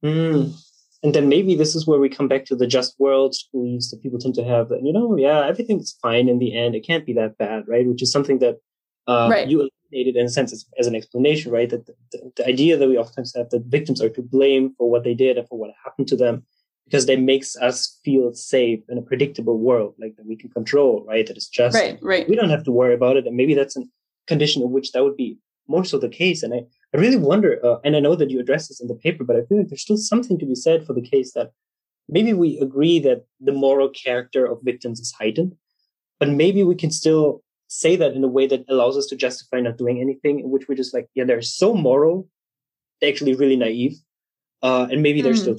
Mm. 0.04 0.54
and 1.02 1.14
then 1.14 1.28
maybe 1.28 1.54
this 1.54 1.74
is 1.74 1.86
where 1.86 1.98
we 1.98 2.08
come 2.08 2.28
back 2.28 2.44
to 2.46 2.54
the 2.54 2.66
just 2.66 2.94
world 2.98 3.34
beliefs 3.52 3.90
that 3.90 4.02
people 4.02 4.18
tend 4.18 4.34
to 4.34 4.44
have 4.44 4.68
that 4.68 4.82
you 4.84 4.92
know 4.92 5.16
yeah 5.16 5.46
everything's 5.46 5.96
fine 6.02 6.28
in 6.28 6.38
the 6.38 6.56
end. 6.56 6.74
It 6.74 6.86
can't 6.86 7.06
be 7.06 7.12
that 7.14 7.38
bad 7.38 7.64
right? 7.68 7.86
Which 7.86 8.02
is 8.02 8.10
something 8.10 8.38
that 8.40 8.56
uh, 9.06 9.28
right. 9.30 9.46
you 9.46 9.68
eliminated 9.92 10.16
in 10.16 10.26
a 10.26 10.28
sense 10.28 10.52
as, 10.52 10.66
as 10.78 10.86
an 10.86 10.96
explanation 10.96 11.52
right? 11.52 11.70
That 11.70 11.86
the, 11.86 11.94
the, 12.12 12.32
the 12.36 12.46
idea 12.46 12.76
that 12.76 12.88
we 12.88 12.98
oftentimes 12.98 13.34
have 13.36 13.50
that 13.50 13.64
victims 13.66 14.02
are 14.02 14.10
to 14.10 14.22
blame 14.22 14.74
for 14.76 14.90
what 14.90 15.04
they 15.04 15.14
did 15.14 15.38
and 15.38 15.46
for 15.48 15.58
what 15.58 15.70
happened 15.84 16.08
to 16.08 16.16
them 16.16 16.44
because 16.86 17.06
they 17.06 17.16
makes 17.16 17.56
us 17.56 17.98
feel 18.04 18.32
safe 18.32 18.80
in 18.88 18.96
a 18.96 19.02
predictable 19.02 19.58
world, 19.58 19.94
like 19.98 20.16
that 20.16 20.26
we 20.26 20.36
can 20.36 20.50
control, 20.50 21.04
right? 21.06 21.26
That 21.26 21.36
it's 21.36 21.48
just 21.48 21.74
right, 21.74 21.98
right. 22.00 22.28
We 22.28 22.36
don't 22.36 22.50
have 22.50 22.64
to 22.64 22.72
worry 22.72 22.94
about 22.94 23.16
it, 23.16 23.26
and 23.26 23.36
maybe 23.36 23.54
that's 23.54 23.76
a 23.76 23.82
condition 24.26 24.62
in 24.62 24.70
which 24.70 24.92
that 24.92 25.02
would 25.02 25.16
be 25.16 25.38
more 25.68 25.84
so 25.84 25.98
the 25.98 26.08
case. 26.08 26.42
And 26.42 26.54
I, 26.54 26.58
I 26.94 26.98
really 26.98 27.16
wonder, 27.16 27.58
uh, 27.64 27.78
and 27.84 27.96
I 27.96 28.00
know 28.00 28.14
that 28.14 28.30
you 28.30 28.40
address 28.40 28.68
this 28.68 28.80
in 28.80 28.88
the 28.88 28.94
paper, 28.94 29.24
but 29.24 29.36
I 29.36 29.44
feel 29.46 29.58
like 29.58 29.68
there's 29.68 29.82
still 29.82 29.96
something 29.96 30.38
to 30.38 30.46
be 30.46 30.54
said 30.54 30.86
for 30.86 30.92
the 30.92 31.02
case 31.02 31.32
that 31.32 31.50
maybe 32.08 32.32
we 32.32 32.58
agree 32.58 33.00
that 33.00 33.24
the 33.40 33.52
moral 33.52 33.88
character 33.88 34.46
of 34.46 34.58
victims 34.62 35.00
is 35.00 35.12
heightened, 35.12 35.56
but 36.20 36.28
maybe 36.28 36.62
we 36.62 36.76
can 36.76 36.90
still 36.90 37.42
say 37.68 37.96
that 37.96 38.12
in 38.12 38.22
a 38.22 38.28
way 38.28 38.46
that 38.46 38.64
allows 38.68 38.96
us 38.96 39.06
to 39.06 39.16
justify 39.16 39.60
not 39.60 39.76
doing 39.76 40.00
anything, 40.00 40.38
in 40.38 40.50
which 40.50 40.68
we're 40.68 40.76
just 40.76 40.94
like, 40.94 41.08
yeah, 41.16 41.24
they're 41.24 41.42
so 41.42 41.74
moral, 41.74 42.28
they're 43.00 43.10
actually 43.10 43.34
really 43.34 43.56
naive, 43.56 43.96
uh, 44.62 44.86
and 44.90 45.02
maybe 45.02 45.20
they're 45.20 45.32
mm. 45.32 45.38
still 45.38 45.58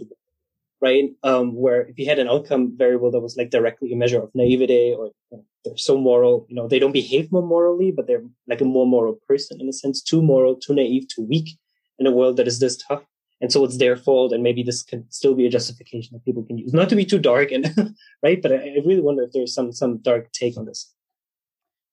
right? 0.81 1.09
Um, 1.23 1.55
where 1.55 1.81
if 1.81 1.97
you 1.97 2.05
had 2.05 2.19
an 2.19 2.27
outcome 2.27 2.73
variable 2.77 3.11
that 3.11 3.19
was 3.19 3.35
like 3.35 3.49
directly 3.49 3.91
a 3.91 3.95
measure 3.95 4.21
of 4.21 4.31
naivete 4.33 4.93
or 4.93 5.11
you 5.31 5.37
know, 5.37 5.45
they're 5.65 5.77
so 5.77 5.97
moral, 5.97 6.45
you 6.49 6.55
know, 6.55 6.67
they 6.67 6.79
don't 6.79 6.91
behave 6.91 7.31
more 7.31 7.41
morally, 7.41 7.91
but 7.91 8.07
they're 8.07 8.23
like 8.47 8.61
a 8.61 8.65
more 8.65 8.85
moral 8.85 9.19
person 9.27 9.59
in 9.59 9.67
a 9.67 9.73
sense, 9.73 10.01
too 10.01 10.21
moral, 10.21 10.55
too 10.55 10.73
naive, 10.73 11.07
too 11.07 11.23
weak 11.23 11.57
in 11.99 12.07
a 12.07 12.11
world 12.11 12.37
that 12.37 12.47
is 12.47 12.59
this 12.59 12.77
tough. 12.77 13.03
And 13.41 13.51
so 13.51 13.63
it's 13.63 13.77
their 13.77 13.95
fault. 13.95 14.33
And 14.33 14.43
maybe 14.43 14.63
this 14.63 14.83
can 14.83 15.05
still 15.09 15.35
be 15.35 15.45
a 15.45 15.49
justification 15.49 16.13
that 16.13 16.25
people 16.25 16.43
can 16.43 16.57
use, 16.57 16.73
not 16.73 16.89
to 16.89 16.95
be 16.95 17.05
too 17.05 17.19
dark 17.19 17.51
and 17.51 17.95
right. 18.23 18.41
But 18.41 18.51
I, 18.51 18.55
I 18.55 18.77
really 18.85 19.01
wonder 19.01 19.23
if 19.23 19.31
there's 19.31 19.53
some, 19.53 19.71
some 19.71 19.97
dark 19.97 20.31
take 20.31 20.57
on 20.57 20.65
this. 20.65 20.93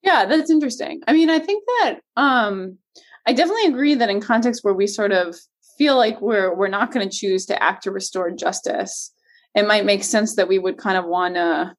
Yeah, 0.02 0.26
that's 0.26 0.50
interesting. 0.50 1.00
I 1.06 1.14
mean, 1.14 1.30
I 1.30 1.38
think 1.38 1.64
that, 1.66 2.00
um, 2.16 2.78
I 3.26 3.32
definitely 3.32 3.66
agree 3.66 3.94
that 3.94 4.10
in 4.10 4.20
context 4.20 4.62
where 4.62 4.74
we 4.74 4.86
sort 4.86 5.12
of 5.12 5.36
feel 5.76 5.96
like 5.96 6.20
we're 6.20 6.54
we're 6.54 6.68
not 6.68 6.92
going 6.92 7.08
to 7.08 7.16
choose 7.16 7.46
to 7.46 7.62
act 7.62 7.84
to 7.84 7.90
restore 7.90 8.30
justice. 8.30 9.12
It 9.54 9.66
might 9.66 9.84
make 9.84 10.02
sense 10.02 10.36
that 10.36 10.48
we 10.48 10.58
would 10.58 10.78
kind 10.78 10.96
of 10.96 11.04
want 11.04 11.36
to 11.36 11.74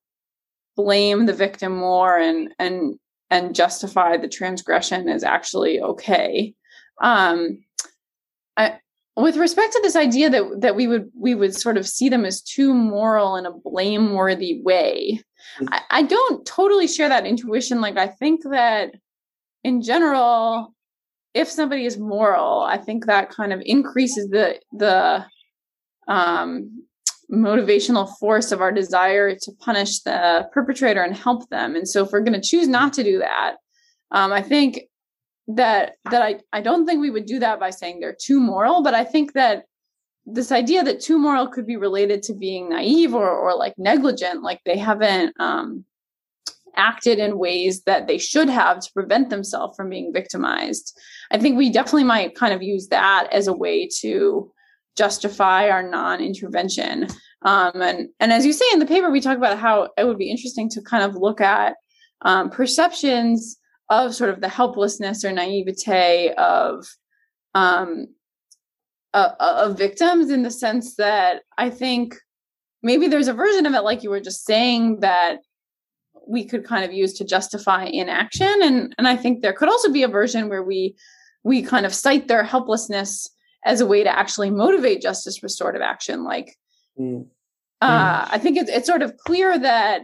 blame 0.75 1.25
the 1.25 1.33
victim 1.33 1.75
more 1.75 2.17
and 2.17 2.53
and 2.59 2.99
and 3.29 3.55
justify 3.55 4.17
the 4.17 4.27
transgression 4.27 5.09
as 5.09 5.23
actually 5.23 5.81
okay. 5.81 6.53
Um 7.01 7.63
I, 8.57 8.79
with 9.17 9.37
respect 9.37 9.73
to 9.73 9.79
this 9.81 9.95
idea 9.95 10.29
that 10.29 10.61
that 10.61 10.75
we 10.75 10.87
would 10.87 11.09
we 11.17 11.35
would 11.35 11.55
sort 11.55 11.77
of 11.77 11.87
see 11.87 12.09
them 12.09 12.25
as 12.25 12.41
too 12.41 12.73
moral 12.73 13.35
in 13.35 13.45
a 13.45 13.51
blameworthy 13.51 14.61
way 14.61 15.21
mm. 15.59 15.67
I, 15.71 15.81
I 15.89 16.01
don't 16.03 16.45
totally 16.45 16.87
share 16.87 17.09
that 17.09 17.25
intuition. 17.25 17.81
Like 17.81 17.97
i 17.97 18.07
think 18.07 18.43
that 18.43 18.95
in 19.63 19.81
general 19.81 20.74
if 21.35 21.51
somebody 21.51 21.85
is 21.85 21.99
moral, 21.99 22.61
I 22.61 22.77
think 22.77 23.05
that 23.05 23.29
kind 23.29 23.53
of 23.53 23.61
increases 23.63 24.29
the 24.29 24.59
the 24.71 25.25
um, 26.07 26.83
motivational 27.31 28.09
force 28.17 28.51
of 28.51 28.61
our 28.61 28.71
desire 28.71 29.35
to 29.35 29.51
punish 29.59 29.99
the 30.01 30.47
perpetrator 30.53 31.03
and 31.03 31.15
help 31.15 31.49
them. 31.49 31.75
And 31.75 31.87
so, 31.87 32.05
if 32.05 32.11
we're 32.11 32.21
going 32.21 32.41
to 32.41 32.47
choose 32.47 32.67
not 32.67 32.93
to 32.93 33.03
do 33.03 33.19
that, 33.19 33.57
um, 34.11 34.31
I 34.31 34.41
think 34.41 34.83
that 35.49 35.95
that 36.09 36.21
I 36.21 36.39
I 36.53 36.61
don't 36.61 36.87
think 36.87 37.01
we 37.01 37.11
would 37.11 37.25
do 37.25 37.39
that 37.39 37.59
by 37.59 37.69
saying 37.69 37.99
they're 37.99 38.17
too 38.19 38.39
moral, 38.39 38.81
but 38.81 38.95
I 38.95 39.03
think 39.03 39.33
that 39.33 39.65
this 40.25 40.51
idea 40.51 40.83
that 40.83 41.01
too 41.01 41.19
moral 41.19 41.47
could 41.47 41.67
be 41.67 41.77
related 41.77 42.23
to 42.23 42.33
being 42.33 42.69
naive 42.69 43.13
or 43.13 43.29
or 43.29 43.55
like 43.55 43.73
negligent, 43.77 44.41
like 44.41 44.61
they 44.65 44.77
haven't 44.77 45.35
um, 45.39 45.83
acted 46.77 47.19
in 47.19 47.37
ways 47.37 47.83
that 47.83 48.07
they 48.07 48.17
should 48.17 48.49
have 48.49 48.79
to 48.79 48.93
prevent 48.93 49.29
themselves 49.29 49.75
from 49.75 49.89
being 49.89 50.13
victimized. 50.13 50.97
I 51.31 51.37
think 51.37 51.57
we 51.57 51.69
definitely 51.69 52.03
might 52.03 52.35
kind 52.35 52.53
of 52.53 52.61
use 52.61 52.87
that 52.89 53.27
as 53.31 53.47
a 53.47 53.53
way 53.53 53.89
to 54.01 54.51
justify 54.97 55.69
our 55.69 55.83
non-intervention. 55.83 57.07
Um, 57.41 57.81
and 57.81 58.09
and 58.19 58.31
as 58.31 58.45
you 58.45 58.53
say 58.53 58.65
in 58.73 58.79
the 58.79 58.85
paper, 58.85 59.11
we 59.11 59.21
talk 59.21 59.37
about 59.37 59.59
how 59.59 59.89
it 59.97 60.05
would 60.05 60.17
be 60.17 60.31
interesting 60.31 60.69
to 60.69 60.81
kind 60.81 61.03
of 61.03 61.15
look 61.15 61.41
at 61.41 61.75
um, 62.21 62.49
perceptions 62.49 63.57
of 63.89 64.15
sort 64.15 64.31
of 64.31 64.41
the 64.41 64.49
helplessness 64.49 65.23
or 65.23 65.31
naivete 65.31 66.33
of 66.37 66.85
um, 67.53 68.07
uh, 69.13 69.31
of 69.39 69.77
victims 69.77 70.29
in 70.29 70.43
the 70.43 70.51
sense 70.51 70.95
that 70.95 71.43
I 71.57 71.69
think 71.69 72.15
maybe 72.81 73.07
there's 73.07 73.27
a 73.27 73.33
version 73.33 73.65
of 73.65 73.73
it, 73.73 73.81
like 73.81 74.03
you 74.03 74.09
were 74.09 74.19
just 74.19 74.45
saying, 74.45 75.01
that 75.01 75.39
we 76.27 76.45
could 76.45 76.65
kind 76.65 76.83
of 76.85 76.93
use 76.93 77.13
to 77.13 77.23
justify 77.23 77.85
inaction 77.85 78.51
and 78.63 78.95
and 78.97 79.07
i 79.07 79.15
think 79.15 79.41
there 79.41 79.53
could 79.53 79.69
also 79.69 79.91
be 79.91 80.03
a 80.03 80.07
version 80.07 80.49
where 80.49 80.63
we 80.63 80.95
we 81.45 81.61
kind 81.61 81.85
of 81.85 81.93
cite 81.93 82.27
their 82.27 82.43
helplessness 82.43 83.29
as 83.63 83.79
a 83.79 83.85
way 83.85 84.03
to 84.03 84.09
actually 84.09 84.49
motivate 84.49 85.01
justice 85.01 85.41
restorative 85.41 85.81
action 85.81 86.25
like 86.25 86.57
mm. 86.99 87.25
Uh, 87.81 88.25
mm. 88.25 88.27
i 88.31 88.37
think 88.37 88.57
it's, 88.57 88.69
it's 88.69 88.87
sort 88.87 89.01
of 89.01 89.15
clear 89.17 89.57
that 89.57 90.01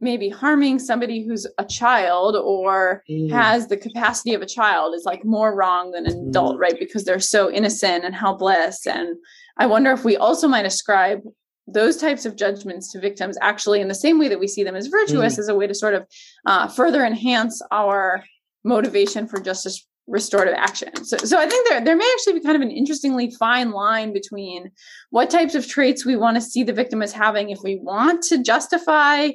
maybe 0.00 0.28
harming 0.28 0.80
somebody 0.80 1.24
who's 1.24 1.46
a 1.58 1.64
child 1.64 2.34
or 2.34 3.04
mm. 3.08 3.30
has 3.30 3.68
the 3.68 3.76
capacity 3.76 4.34
of 4.34 4.42
a 4.42 4.46
child 4.46 4.94
is 4.94 5.04
like 5.04 5.24
more 5.24 5.54
wrong 5.54 5.92
than 5.92 6.06
an 6.06 6.28
adult 6.28 6.56
mm. 6.56 6.60
right 6.60 6.78
because 6.80 7.04
they're 7.04 7.20
so 7.20 7.48
innocent 7.50 8.04
and 8.04 8.14
helpless 8.14 8.84
and 8.86 9.16
i 9.58 9.66
wonder 9.66 9.92
if 9.92 10.04
we 10.04 10.16
also 10.16 10.48
might 10.48 10.66
ascribe 10.66 11.20
those 11.68 11.96
types 11.96 12.26
of 12.26 12.34
judgments 12.36 12.90
to 12.90 12.98
victims 12.98 13.38
actually 13.40 13.80
in 13.80 13.86
the 13.86 13.94
same 13.94 14.18
way 14.18 14.26
that 14.28 14.40
we 14.40 14.48
see 14.48 14.64
them 14.64 14.74
as 14.74 14.88
virtuous 14.88 15.36
mm. 15.36 15.38
as 15.38 15.48
a 15.48 15.54
way 15.54 15.66
to 15.66 15.74
sort 15.74 15.94
of 15.94 16.04
uh, 16.46 16.66
further 16.66 17.04
enhance 17.04 17.62
our 17.70 18.24
motivation 18.64 19.28
for 19.28 19.40
justice 19.40 19.86
restorative 20.06 20.54
action. 20.54 21.04
So, 21.04 21.16
so 21.18 21.38
I 21.38 21.48
think 21.48 21.68
there, 21.68 21.84
there 21.84 21.96
may 21.96 22.10
actually 22.14 22.34
be 22.34 22.44
kind 22.44 22.56
of 22.56 22.62
an 22.62 22.70
interestingly 22.70 23.30
fine 23.38 23.70
line 23.70 24.12
between 24.12 24.70
what 25.10 25.30
types 25.30 25.54
of 25.54 25.66
traits 25.66 26.04
we 26.04 26.16
want 26.16 26.36
to 26.36 26.40
see 26.40 26.62
the 26.62 26.72
victim 26.72 27.02
as 27.02 27.12
having 27.12 27.50
if 27.50 27.60
we 27.62 27.76
want 27.76 28.22
to 28.24 28.42
justify 28.42 29.30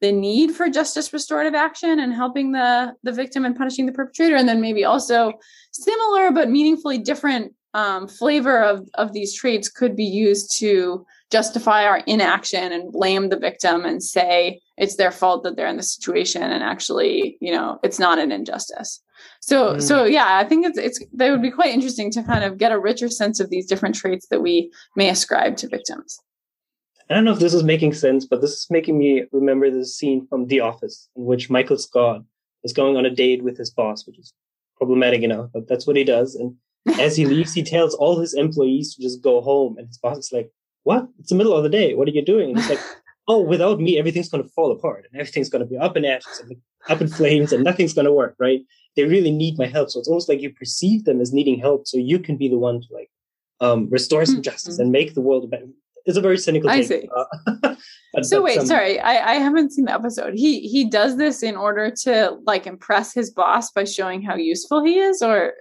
the 0.00 0.12
need 0.12 0.52
for 0.52 0.68
justice 0.68 1.12
restorative 1.12 1.54
action 1.54 2.00
and 2.00 2.14
helping 2.14 2.52
the 2.52 2.94
the 3.02 3.12
victim 3.12 3.44
and 3.44 3.56
punishing 3.56 3.86
the 3.86 3.92
perpetrator 3.92 4.34
and 4.34 4.48
then 4.48 4.60
maybe 4.60 4.84
also 4.84 5.32
similar 5.72 6.30
but 6.30 6.48
meaningfully 6.48 6.96
different 6.96 7.54
um, 7.74 8.08
flavor 8.08 8.62
of 8.62 8.88
of 8.94 9.12
these 9.12 9.34
traits 9.34 9.68
could 9.68 9.94
be 9.94 10.04
used 10.04 10.58
to 10.58 11.04
justify 11.30 11.84
our 11.84 11.98
inaction 12.06 12.72
and 12.72 12.92
blame 12.92 13.28
the 13.28 13.38
victim 13.38 13.84
and 13.84 14.02
say 14.02 14.60
it's 14.76 14.96
their 14.96 15.12
fault 15.12 15.44
that 15.44 15.56
they're 15.56 15.66
in 15.66 15.76
the 15.76 15.82
situation 15.82 16.42
and 16.42 16.62
actually 16.62 17.36
you 17.40 17.52
know 17.52 17.78
it's 17.82 17.98
not 17.98 18.18
an 18.18 18.32
injustice 18.32 19.00
so 19.40 19.74
mm. 19.74 19.82
so 19.82 20.04
yeah 20.04 20.38
i 20.38 20.44
think 20.44 20.66
it's 20.66 20.78
it's 20.78 21.00
they 21.12 21.30
would 21.30 21.42
be 21.42 21.50
quite 21.50 21.72
interesting 21.72 22.10
to 22.10 22.22
kind 22.22 22.44
of 22.44 22.58
get 22.58 22.72
a 22.72 22.78
richer 22.78 23.08
sense 23.08 23.40
of 23.40 23.50
these 23.50 23.66
different 23.66 23.94
traits 23.94 24.26
that 24.28 24.42
we 24.42 24.70
may 24.96 25.08
ascribe 25.08 25.56
to 25.56 25.68
victims 25.68 26.20
I 27.08 27.14
don't 27.14 27.24
know 27.24 27.32
if 27.32 27.40
this 27.40 27.54
is 27.54 27.64
making 27.64 27.94
sense, 27.94 28.24
but 28.24 28.40
this 28.40 28.52
is 28.52 28.66
making 28.70 28.96
me 28.96 29.24
remember 29.32 29.68
the 29.68 29.84
scene 29.84 30.28
from 30.28 30.46
The 30.46 30.60
Office 30.60 31.08
in 31.16 31.24
which 31.24 31.50
Michael 31.50 31.76
Scott 31.76 32.22
is 32.62 32.72
going 32.72 32.96
on 32.96 33.04
a 33.04 33.10
date 33.10 33.42
with 33.42 33.58
his 33.58 33.68
boss, 33.68 34.06
which 34.06 34.16
is 34.16 34.32
problematic 34.76 35.22
enough, 35.22 35.50
but 35.52 35.66
that's 35.66 35.88
what 35.88 35.96
he 35.96 36.04
does. 36.04 36.36
And 36.36 36.54
as 37.00 37.16
he 37.16 37.26
leaves, 37.26 37.52
he 37.52 37.64
tells 37.64 37.94
all 37.94 38.20
his 38.20 38.34
employees 38.34 38.94
to 38.94 39.02
just 39.02 39.22
go 39.22 39.40
home. 39.40 39.76
And 39.76 39.88
his 39.88 39.98
boss 39.98 40.18
is 40.18 40.30
like, 40.32 40.52
What? 40.84 41.08
It's 41.18 41.30
the 41.30 41.36
middle 41.36 41.54
of 41.54 41.62
the 41.62 41.68
day. 41.68 41.94
What 41.94 42.08
are 42.08 42.12
you 42.12 42.24
doing? 42.24 42.50
And 42.50 42.58
he's 42.58 42.70
like, 42.70 42.80
Oh, 43.28 43.40
without 43.40 43.78
me, 43.78 43.96
everything's 43.96 44.28
going 44.28 44.42
to 44.42 44.48
fall 44.48 44.72
apart 44.72 45.06
and 45.08 45.20
everything's 45.20 45.48
going 45.48 45.62
to 45.62 45.70
be 45.70 45.76
up 45.76 45.96
in 45.96 46.04
ashes 46.04 46.40
and 46.40 46.56
up 46.88 47.00
in 47.00 47.06
flames 47.06 47.52
and 47.52 47.62
nothing's 47.62 47.94
going 47.94 48.06
to 48.06 48.12
work, 48.12 48.34
right? 48.40 48.60
They 48.96 49.04
really 49.04 49.30
need 49.30 49.56
my 49.56 49.66
help. 49.66 49.90
So 49.90 50.00
it's 50.00 50.08
almost 50.08 50.28
like 50.28 50.40
you 50.40 50.52
perceive 50.52 51.04
them 51.04 51.20
as 51.20 51.32
needing 51.32 51.60
help 51.60 51.86
so 51.86 51.96
you 51.96 52.18
can 52.18 52.36
be 52.36 52.48
the 52.48 52.58
one 52.58 52.80
to 52.80 52.86
like 52.90 53.08
um, 53.60 53.88
restore 53.88 54.24
some 54.24 54.42
justice 54.42 54.74
mm-hmm. 54.74 54.82
and 54.82 54.92
make 54.92 55.14
the 55.14 55.20
world 55.20 55.44
a 55.44 55.46
better, 55.46 55.66
it's 56.06 56.16
a 56.16 56.20
very 56.20 56.38
cynical. 56.38 56.70
I 56.70 56.82
see. 56.82 57.08
Uh, 57.14 57.74
so 58.22 58.42
wait, 58.42 58.58
um, 58.58 58.66
sorry, 58.66 58.98
I, 58.98 59.32
I 59.32 59.34
haven't 59.34 59.72
seen 59.72 59.84
the 59.84 59.92
episode. 59.92 60.34
He 60.34 60.60
he 60.68 60.88
does 60.88 61.16
this 61.16 61.42
in 61.42 61.56
order 61.56 61.90
to 62.02 62.38
like 62.46 62.66
impress 62.66 63.12
his 63.12 63.30
boss 63.30 63.70
by 63.70 63.84
showing 63.84 64.22
how 64.22 64.34
useful 64.34 64.84
he 64.84 64.98
is, 64.98 65.22
or 65.22 65.54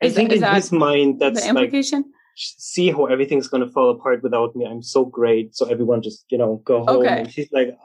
is, 0.00 0.12
I 0.12 0.14
think 0.14 0.32
is 0.32 0.42
in 0.42 0.54
his 0.54 0.72
mind 0.72 1.20
that's 1.20 1.42
the 1.42 1.48
implication. 1.48 1.98
Like, 1.98 2.12
see 2.36 2.90
how 2.90 3.06
everything's 3.06 3.48
going 3.48 3.64
to 3.64 3.72
fall 3.72 3.90
apart 3.90 4.22
without 4.22 4.54
me. 4.54 4.66
I'm 4.66 4.82
so 4.82 5.04
great. 5.04 5.56
So 5.56 5.66
everyone 5.66 6.02
just 6.02 6.24
you 6.28 6.38
know 6.38 6.62
go 6.64 6.84
home. 6.84 7.00
Okay. 7.00 7.20
And 7.20 7.32
she's 7.32 7.50
like, 7.52 7.76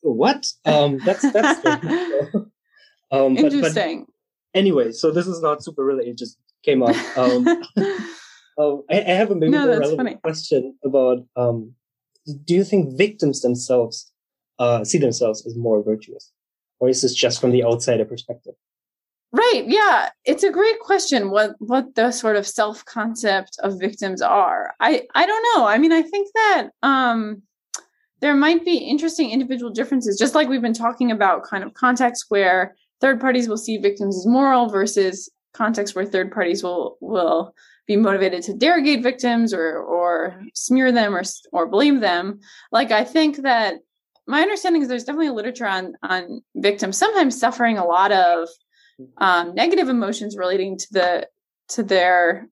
what? 0.00 0.46
Um, 0.64 0.98
that's 1.04 1.30
that's. 1.32 1.64
um, 3.12 3.36
Interesting. 3.36 4.06
But, 4.06 4.58
anyway, 4.58 4.92
so 4.92 5.10
this 5.10 5.26
is 5.26 5.40
not 5.42 5.62
super 5.62 5.84
related. 5.84 6.12
It 6.12 6.18
just 6.18 6.38
came 6.64 6.82
up. 6.82 6.96
Um, 7.16 7.46
Oh, 8.60 8.84
I, 8.90 8.96
I 9.00 9.14
have 9.14 9.30
a 9.30 9.34
maybe 9.34 9.52
no, 9.52 9.60
more 9.60 9.78
relevant 9.78 9.96
funny. 9.96 10.14
question 10.16 10.76
about: 10.84 11.24
um, 11.34 11.72
Do 12.44 12.54
you 12.54 12.62
think 12.62 12.98
victims 12.98 13.40
themselves 13.40 14.12
uh, 14.58 14.84
see 14.84 14.98
themselves 14.98 15.46
as 15.46 15.56
more 15.56 15.82
virtuous, 15.82 16.30
or 16.78 16.90
is 16.90 17.00
this 17.00 17.14
just 17.14 17.40
from 17.40 17.52
the 17.52 17.64
outsider 17.64 18.04
perspective? 18.04 18.52
Right. 19.32 19.62
Yeah, 19.66 20.08
it's 20.24 20.42
a 20.42 20.50
great 20.50 20.80
question. 20.80 21.30
What 21.30 21.54
what 21.60 21.94
the 21.94 22.10
sort 22.10 22.34
of 22.34 22.46
self 22.46 22.84
concept 22.84 23.58
of 23.62 23.78
victims 23.78 24.20
are? 24.22 24.74
I 24.80 25.02
I 25.14 25.24
don't 25.24 25.46
know. 25.54 25.66
I 25.66 25.78
mean, 25.78 25.92
I 25.92 26.02
think 26.02 26.28
that 26.34 26.68
um, 26.82 27.42
there 28.20 28.34
might 28.34 28.64
be 28.64 28.76
interesting 28.76 29.30
individual 29.30 29.70
differences, 29.72 30.18
just 30.18 30.34
like 30.34 30.48
we've 30.48 30.60
been 30.60 30.72
talking 30.74 31.12
about, 31.12 31.44
kind 31.44 31.62
of 31.62 31.74
contexts 31.74 32.26
where 32.28 32.74
third 33.00 33.20
parties 33.20 33.48
will 33.48 33.56
see 33.56 33.78
victims 33.78 34.18
as 34.18 34.26
moral 34.26 34.68
versus 34.68 35.30
contexts 35.54 35.94
where 35.94 36.04
third 36.04 36.32
parties 36.32 36.64
will 36.64 36.96
will 37.00 37.54
be 37.86 37.96
motivated 37.96 38.42
to 38.44 38.54
derogate 38.54 39.00
victims 39.02 39.54
or 39.54 39.78
or 39.78 40.42
smear 40.54 40.90
them 40.90 41.14
or 41.14 41.22
or 41.52 41.68
blame 41.68 42.00
them. 42.00 42.40
Like 42.72 42.90
I 42.90 43.04
think 43.04 43.38
that 43.38 43.74
my 44.26 44.42
understanding 44.42 44.82
is 44.82 44.88
there's 44.88 45.04
definitely 45.04 45.28
a 45.28 45.32
literature 45.32 45.66
on 45.66 45.94
on 46.02 46.42
victims 46.56 46.98
sometimes 46.98 47.38
suffering 47.38 47.78
a 47.78 47.84
lot 47.84 48.10
of 48.10 48.48
um, 49.18 49.54
negative 49.54 49.88
emotions 49.88 50.36
relating 50.36 50.78
to 50.78 50.86
the 50.92 51.28
to 51.70 51.82
their 51.82 52.48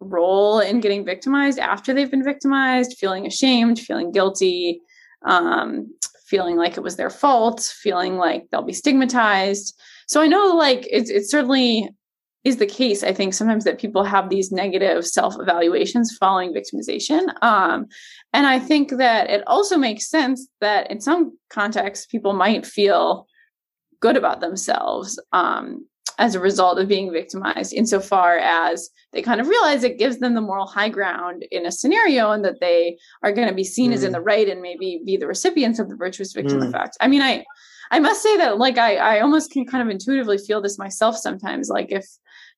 role 0.00 0.60
in 0.60 0.80
getting 0.80 1.04
victimized 1.04 1.58
after 1.58 1.92
they've 1.92 2.10
been 2.10 2.24
victimized, 2.24 2.98
feeling 2.98 3.26
ashamed, 3.26 3.78
feeling 3.78 4.12
guilty, 4.12 4.80
um, 5.24 5.92
feeling 6.26 6.56
like 6.56 6.76
it 6.76 6.82
was 6.82 6.96
their 6.96 7.10
fault, 7.10 7.60
feeling 7.60 8.16
like 8.16 8.48
they'll 8.50 8.62
be 8.62 8.72
stigmatized. 8.72 9.78
So 10.06 10.20
I 10.20 10.26
know 10.26 10.54
like 10.54 10.86
it's 10.90 11.10
it's 11.10 11.30
certainly 11.30 11.90
is 12.44 12.56
the 12.56 12.66
case 12.66 13.02
i 13.02 13.12
think 13.12 13.34
sometimes 13.34 13.64
that 13.64 13.80
people 13.80 14.04
have 14.04 14.30
these 14.30 14.52
negative 14.52 15.06
self-evaluations 15.06 16.16
following 16.18 16.54
victimization 16.54 17.26
um, 17.42 17.86
and 18.32 18.46
i 18.46 18.58
think 18.58 18.90
that 18.90 19.28
it 19.28 19.42
also 19.46 19.76
makes 19.76 20.08
sense 20.08 20.48
that 20.60 20.90
in 20.90 21.00
some 21.00 21.36
contexts 21.50 22.06
people 22.06 22.32
might 22.32 22.64
feel 22.64 23.26
good 24.00 24.16
about 24.16 24.40
themselves 24.40 25.20
um, 25.32 25.86
as 26.18 26.34
a 26.34 26.40
result 26.40 26.78
of 26.78 26.88
being 26.88 27.12
victimized 27.12 27.72
insofar 27.72 28.38
as 28.38 28.90
they 29.12 29.22
kind 29.22 29.40
of 29.40 29.48
realize 29.48 29.84
it 29.84 29.98
gives 29.98 30.18
them 30.18 30.34
the 30.34 30.40
moral 30.40 30.66
high 30.66 30.88
ground 30.88 31.44
in 31.50 31.64
a 31.64 31.72
scenario 31.72 32.30
and 32.30 32.44
that 32.44 32.60
they 32.60 32.96
are 33.22 33.32
going 33.32 33.48
to 33.48 33.54
be 33.54 33.64
seen 33.64 33.90
mm. 33.90 33.94
as 33.94 34.02
in 34.02 34.10
mm. 34.10 34.14
the 34.14 34.20
right 34.20 34.48
and 34.48 34.60
maybe 34.60 35.00
be 35.04 35.16
the 35.16 35.26
recipients 35.26 35.78
of 35.78 35.88
the 35.88 35.96
virtuous 35.96 36.32
victim 36.32 36.60
mm. 36.60 36.68
effect 36.68 36.96
i 37.00 37.08
mean 37.08 37.22
i 37.22 37.44
I 37.90 38.00
must 38.00 38.22
say 38.22 38.36
that 38.36 38.58
like 38.58 38.78
I 38.78 38.96
I 38.96 39.20
almost 39.20 39.50
can 39.50 39.66
kind 39.66 39.82
of 39.82 39.88
intuitively 39.90 40.38
feel 40.38 40.60
this 40.60 40.78
myself 40.78 41.16
sometimes. 41.16 41.68
Like 41.68 41.90
if 41.90 42.06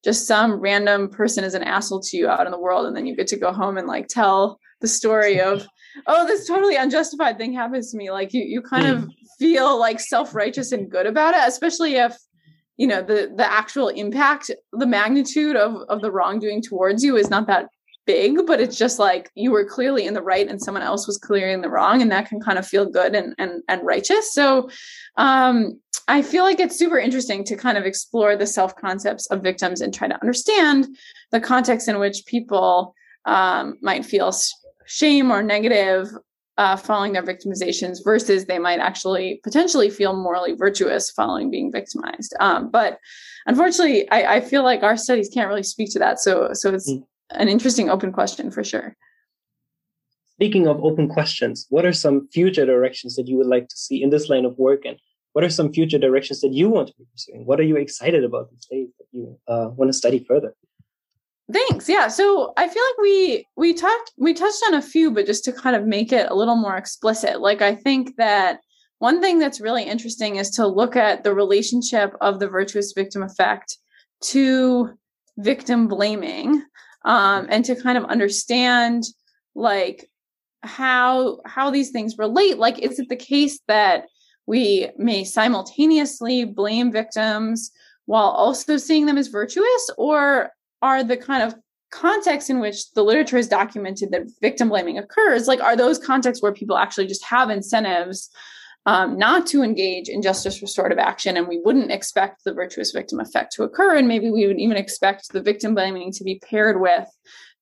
just 0.03 0.26
some 0.26 0.61
random 0.61 1.09
person 1.09 1.45
is 1.45 1.55
an 1.55 1.62
asshole 1.62 2.01
to 2.01 2.16
you 2.16 2.28
out 2.28 2.47
in 2.47 2.53
the 2.53 2.61
world 2.61 2.86
and 2.86 2.97
then 2.97 3.07
you 3.07 3.14
get 3.14 3.26
to 3.28 3.38
go 3.38 3.53
home 3.53 3.76
and 3.76 3.86
like 3.86 4.09
tell 4.09 4.59
the 4.80 4.88
story 4.88 5.41
of 5.41 5.66
oh 6.07 6.26
this 6.26 6.46
totally 6.46 6.76
unjustified 6.76 7.38
thing 7.38 7.53
happens 7.53 7.90
to 7.90 7.96
me 7.96 8.11
like 8.11 8.32
you 8.32 8.42
you 8.42 8.62
kind 8.62 8.86
of 8.86 9.05
hmm. 9.05 9.11
feel 9.38 9.78
like 9.78 10.01
self-righteous 10.01 10.72
and 10.72 10.90
good 10.90 11.07
about 11.07 11.34
it 11.34 11.42
especially 11.46 11.96
if 11.96 12.16
you 12.76 12.86
know 12.86 13.03
the 13.03 13.32
the 13.36 13.51
actual 13.51 13.88
impact 13.88 14.51
the 14.72 14.86
magnitude 14.86 15.57
of 15.57 15.76
of 15.88 16.01
the 16.01 16.11
wrongdoing 16.11 16.62
towards 16.62 17.05
you 17.05 17.16
is 17.16 17.30
not 17.30 17.46
that 17.46 17.68
big 18.07 18.46
but 18.46 18.61
it's 18.61 18.78
just 18.78 18.98
like 18.98 19.30
you 19.34 19.51
were 19.51 19.64
clearly 19.64 20.07
in 20.07 20.14
the 20.14 20.22
right 20.22 20.48
and 20.48 20.61
someone 20.61 20.82
else 20.82 21.07
was 21.07 21.18
clearly 21.18 21.53
in 21.53 21.61
the 21.61 21.68
wrong 21.68 22.01
and 22.01 22.11
that 22.11 22.26
can 22.26 22.40
kind 22.40 22.59
of 22.59 22.66
feel 22.66 22.86
good 22.86 23.14
and 23.14 23.34
and, 23.38 23.62
and 23.68 23.84
righteous 23.84 24.32
so 24.32 24.68
um 25.16 25.78
I 26.09 26.22
feel 26.22 26.42
like 26.42 26.59
it's 26.59 26.76
super 26.76 26.98
interesting 26.98 27.44
to 27.44 27.57
kind 27.57 27.78
of 27.78 27.84
explore 27.84 28.34
the 28.34 28.46
self 28.46 28.74
concepts 28.74 29.26
of 29.26 29.44
victims 29.44 29.80
and 29.80 29.94
try 29.94 30.09
to 30.09 30.20
understand 30.20 30.88
the 31.30 31.40
context 31.40 31.86
in 31.86 32.01
which 32.01 32.26
people 32.26 32.96
um, 33.26 33.78
might 33.80 34.05
feel 34.05 34.32
shame 34.91 35.30
or 35.30 35.41
negative 35.41 36.09
uh, 36.59 36.76
following 36.76 37.12
their 37.12 37.22
victimizations 37.22 37.99
versus 38.03 38.45
they 38.45 38.59
might 38.59 38.80
actually 38.80 39.41
potentially 39.45 39.88
feel 39.88 40.14
morally 40.14 40.53
virtuous 40.53 41.11
following 41.11 41.49
being 41.49 41.70
victimized. 41.70 42.34
Um, 42.41 42.70
but 42.70 42.99
unfortunately, 43.47 44.11
I, 44.11 44.36
I, 44.36 44.41
feel 44.41 44.64
like 44.64 44.82
our 44.82 44.97
studies 44.97 45.30
can't 45.32 45.49
really 45.49 45.62
speak 45.62 45.93
to 45.93 46.01
that. 46.01 46.18
So, 46.18 46.51
so 46.53 46.74
it's 46.74 46.91
mm. 46.91 47.03
an 47.30 47.49
interesting 47.49 47.88
open 47.88 48.12
question 48.12 48.51
for 48.51 48.64
sure. 48.64 48.97
Speaking 50.32 50.66
of 50.66 50.84
open 50.84 51.09
questions, 51.09 51.66
what 51.70 51.86
are 51.86 51.93
some 51.93 52.28
future 52.32 52.66
directions 52.66 53.14
that 53.14 53.28
you 53.28 53.36
would 53.36 53.47
like 53.47 53.68
to 53.68 53.76
see 53.76 54.03
in 54.03 54.11
this 54.11 54.28
line 54.28 54.45
of 54.45 54.59
work 54.59 54.84
and 54.84 54.99
what 55.32 55.45
are 55.45 55.51
some 55.51 55.72
future 55.72 55.99
directions 55.99 56.41
that 56.41 56.53
you 56.53 56.68
want 56.68 56.88
to 56.88 56.95
be 56.99 57.05
pursuing? 57.12 57.47
What 57.47 57.61
are 57.61 57.68
you 57.70 57.76
excited 57.76 58.24
about 58.24 58.51
these 58.51 58.66
days 58.66 58.88
that 58.99 59.07
you 59.12 59.38
uh, 59.47 59.68
want 59.76 59.88
to 59.88 59.97
study 59.97 60.24
further? 60.26 60.55
Thanks. 61.53 61.88
Yeah. 61.88 62.09
So 62.09 62.53
I 62.57 62.68
feel 62.68 62.82
like 62.82 62.98
we 63.03 63.46
we 63.57 63.74
talked 63.74 64.12
we 64.16 64.34
touched 64.34 64.62
on 64.68 64.74
a 64.74 64.82
few, 64.82 65.11
but 65.11 65.26
just 65.26 65.44
to 65.44 65.53
kind 65.53 65.74
of 65.74 65.86
make 65.86 66.12
it 66.12 66.30
a 66.30 66.34
little 66.34 66.57
more 66.57 66.76
explicit, 66.76 67.40
like 67.40 67.62
I 67.62 67.74
think 67.74 68.16
that 68.16 68.61
one 68.98 69.20
thing 69.20 69.38
that's 69.38 69.61
really 69.61 69.84
interesting 69.84 70.36
is 70.36 70.51
to 70.53 70.66
look 70.66 70.94
at 70.94 71.24
the 71.24 71.34
relationship 71.34 72.14
of 72.20 72.38
the 72.38 72.48
virtuous 72.48 72.92
victim 72.92 73.22
effect 73.22 73.78
to 74.24 74.90
victim 75.38 75.88
blaming, 75.88 76.62
um, 77.07 77.46
and 77.48 77.64
to 77.64 77.74
kind 77.74 77.96
of 77.96 78.05
understand 78.05 79.05
like 79.55 80.11
how 80.62 81.40
how 81.46 81.70
these 81.70 81.90
things 81.90 82.18
relate. 82.18 82.59
Like, 82.59 82.78
is 82.78 82.98
it 82.98 83.09
the 83.09 83.16
case 83.16 83.61
that 83.66 84.05
we 84.46 84.90
may 84.98 85.24
simultaneously 85.24 86.44
blame 86.44 86.92
victims 86.92 87.70
while 88.05 88.28
also 88.28 88.76
seeing 88.76 89.07
them 89.07 89.16
as 89.16 89.28
virtuous, 89.28 89.90
or 89.96 90.51
are 90.83 91.05
the 91.05 91.16
kind 91.16 91.43
of 91.43 91.55
contexts 91.91 92.51
in 92.51 92.61
which 92.61 92.93
the 92.93 93.03
literature 93.03 93.37
has 93.37 93.49
documented 93.49 94.12
that 94.12 94.31
victim 94.41 94.68
blaming 94.68 94.99
occurs, 94.99 95.49
like 95.49 95.61
are 95.61 95.76
those 95.76 95.99
contexts 95.99 96.43
where 96.43 96.53
people 96.53 96.76
actually 96.76 97.07
just 97.07 97.24
have 97.24 97.51
incentives 97.51 98.31
um, 98.87 99.18
not 99.18 99.47
to 99.49 99.62
engage 99.62 100.09
in 100.09 100.22
justice 100.22 100.62
restorative 100.62 100.99
action, 100.99 101.37
and 101.37 101.47
we 101.49 101.61
wouldn't 101.62 101.91
expect 101.91 102.45
the 102.45 102.55
virtuous 102.55 102.93
victim 102.93 103.20
effect 103.20 103.53
to 103.53 103.62
occur, 103.62 103.97
and 103.97 104.09
maybe 104.09 104.31
we 104.31 104.47
would 104.47 104.59
even 104.59 104.76
expect 104.76 105.33
the 105.33 105.43
victim 105.43 105.74
blaming 105.74 106.12
to 106.12 106.24
be 106.24 106.39
paired 106.39 106.81
with 106.81 107.07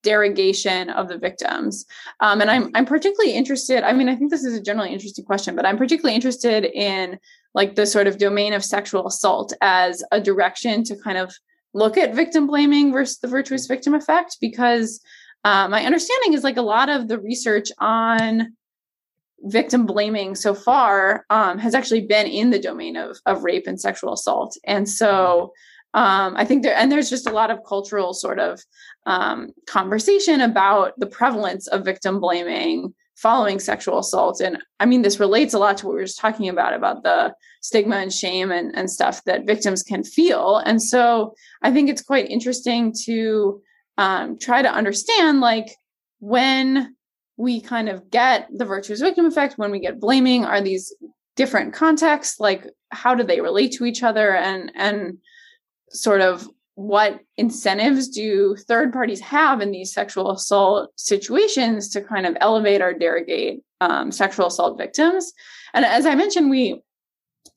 derogation 0.04 0.90
of 0.90 1.08
the 1.08 1.18
victims. 1.18 1.84
Um, 2.20 2.40
and 2.40 2.48
I'm 2.50 2.70
I'm 2.74 2.86
particularly 2.86 3.34
interested. 3.34 3.82
I 3.82 3.92
mean, 3.92 4.08
I 4.08 4.14
think 4.14 4.30
this 4.30 4.44
is 4.44 4.56
a 4.56 4.62
generally 4.62 4.92
interesting 4.92 5.24
question, 5.24 5.56
but 5.56 5.66
I'm 5.66 5.76
particularly 5.76 6.14
interested 6.14 6.64
in 6.64 7.18
like 7.52 7.74
the 7.74 7.86
sort 7.86 8.06
of 8.06 8.18
domain 8.18 8.52
of 8.52 8.64
sexual 8.64 9.08
assault 9.08 9.52
as 9.60 10.04
a 10.12 10.20
direction 10.20 10.84
to 10.84 10.96
kind 10.96 11.18
of 11.18 11.34
look 11.74 11.96
at 11.96 12.14
victim 12.14 12.46
blaming 12.46 12.92
versus 12.92 13.18
the 13.18 13.28
virtuous 13.28 13.66
victim 13.66 13.94
effect 13.94 14.38
because 14.40 15.00
uh, 15.44 15.68
my 15.68 15.84
understanding 15.84 16.32
is 16.32 16.44
like 16.44 16.56
a 16.56 16.62
lot 16.62 16.88
of 16.88 17.08
the 17.08 17.18
research 17.18 17.68
on 17.78 18.54
victim 19.42 19.86
blaming 19.86 20.34
so 20.34 20.54
far 20.54 21.24
um, 21.30 21.58
has 21.58 21.74
actually 21.74 22.06
been 22.06 22.26
in 22.26 22.50
the 22.50 22.58
domain 22.58 22.96
of, 22.96 23.18
of 23.26 23.44
rape 23.44 23.66
and 23.66 23.80
sexual 23.80 24.12
assault. 24.12 24.56
And 24.64 24.88
so 24.88 25.52
um, 25.94 26.36
I 26.36 26.44
think 26.44 26.62
there, 26.62 26.74
and 26.74 26.90
there's 26.90 27.10
just 27.10 27.28
a 27.28 27.32
lot 27.32 27.50
of 27.50 27.64
cultural 27.66 28.12
sort 28.12 28.40
of 28.40 28.60
um, 29.06 29.52
conversation 29.66 30.40
about 30.40 30.98
the 30.98 31.06
prevalence 31.06 31.66
of 31.68 31.84
victim 31.84 32.20
blaming 32.20 32.94
following 33.16 33.58
sexual 33.58 33.98
assault. 33.98 34.40
And 34.40 34.58
I 34.78 34.86
mean, 34.86 35.02
this 35.02 35.18
relates 35.18 35.52
a 35.52 35.58
lot 35.58 35.78
to 35.78 35.86
what 35.86 35.94
we 35.94 36.00
were 36.00 36.06
just 36.06 36.20
talking 36.20 36.48
about, 36.48 36.72
about 36.72 37.02
the 37.02 37.34
stigma 37.60 37.96
and 37.96 38.12
shame 38.12 38.50
and, 38.50 38.76
and 38.76 38.90
stuff 38.90 39.22
that 39.24 39.46
victims 39.46 39.82
can 39.82 40.04
feel. 40.04 40.58
And 40.58 40.82
so 40.82 41.34
I 41.62 41.72
think 41.72 41.90
it's 41.90 42.02
quite 42.02 42.30
interesting 42.30 42.94
to 43.04 43.60
um, 43.96 44.38
try 44.38 44.62
to 44.62 44.70
understand 44.70 45.40
like 45.40 45.74
when 46.20 46.94
we 47.36 47.60
kind 47.60 47.88
of 47.88 48.10
get 48.10 48.48
the 48.52 48.64
virtuous 48.64 49.00
victim 49.00 49.24
effect 49.24 49.58
when 49.58 49.70
we 49.70 49.78
get 49.78 50.00
blaming 50.00 50.44
are 50.44 50.60
these 50.60 50.92
different 51.36 51.72
contexts? 51.72 52.40
Like 52.40 52.66
how 52.90 53.14
do 53.14 53.22
they 53.22 53.40
relate 53.40 53.72
to 53.72 53.86
each 53.86 54.02
other? 54.02 54.34
And 54.34 54.72
and 54.74 55.18
sort 55.90 56.20
of 56.20 56.46
what 56.74 57.20
incentives 57.36 58.08
do 58.08 58.56
third 58.68 58.92
parties 58.92 59.20
have 59.20 59.60
in 59.60 59.70
these 59.70 59.92
sexual 59.92 60.30
assault 60.30 60.90
situations 60.96 61.88
to 61.90 62.02
kind 62.02 62.26
of 62.26 62.36
elevate 62.40 62.82
or 62.82 62.92
derogate 62.92 63.62
um, 63.80 64.12
sexual 64.12 64.46
assault 64.46 64.76
victims? 64.76 65.32
And 65.74 65.84
as 65.84 66.06
i 66.06 66.14
mentioned 66.14 66.50
we 66.50 66.82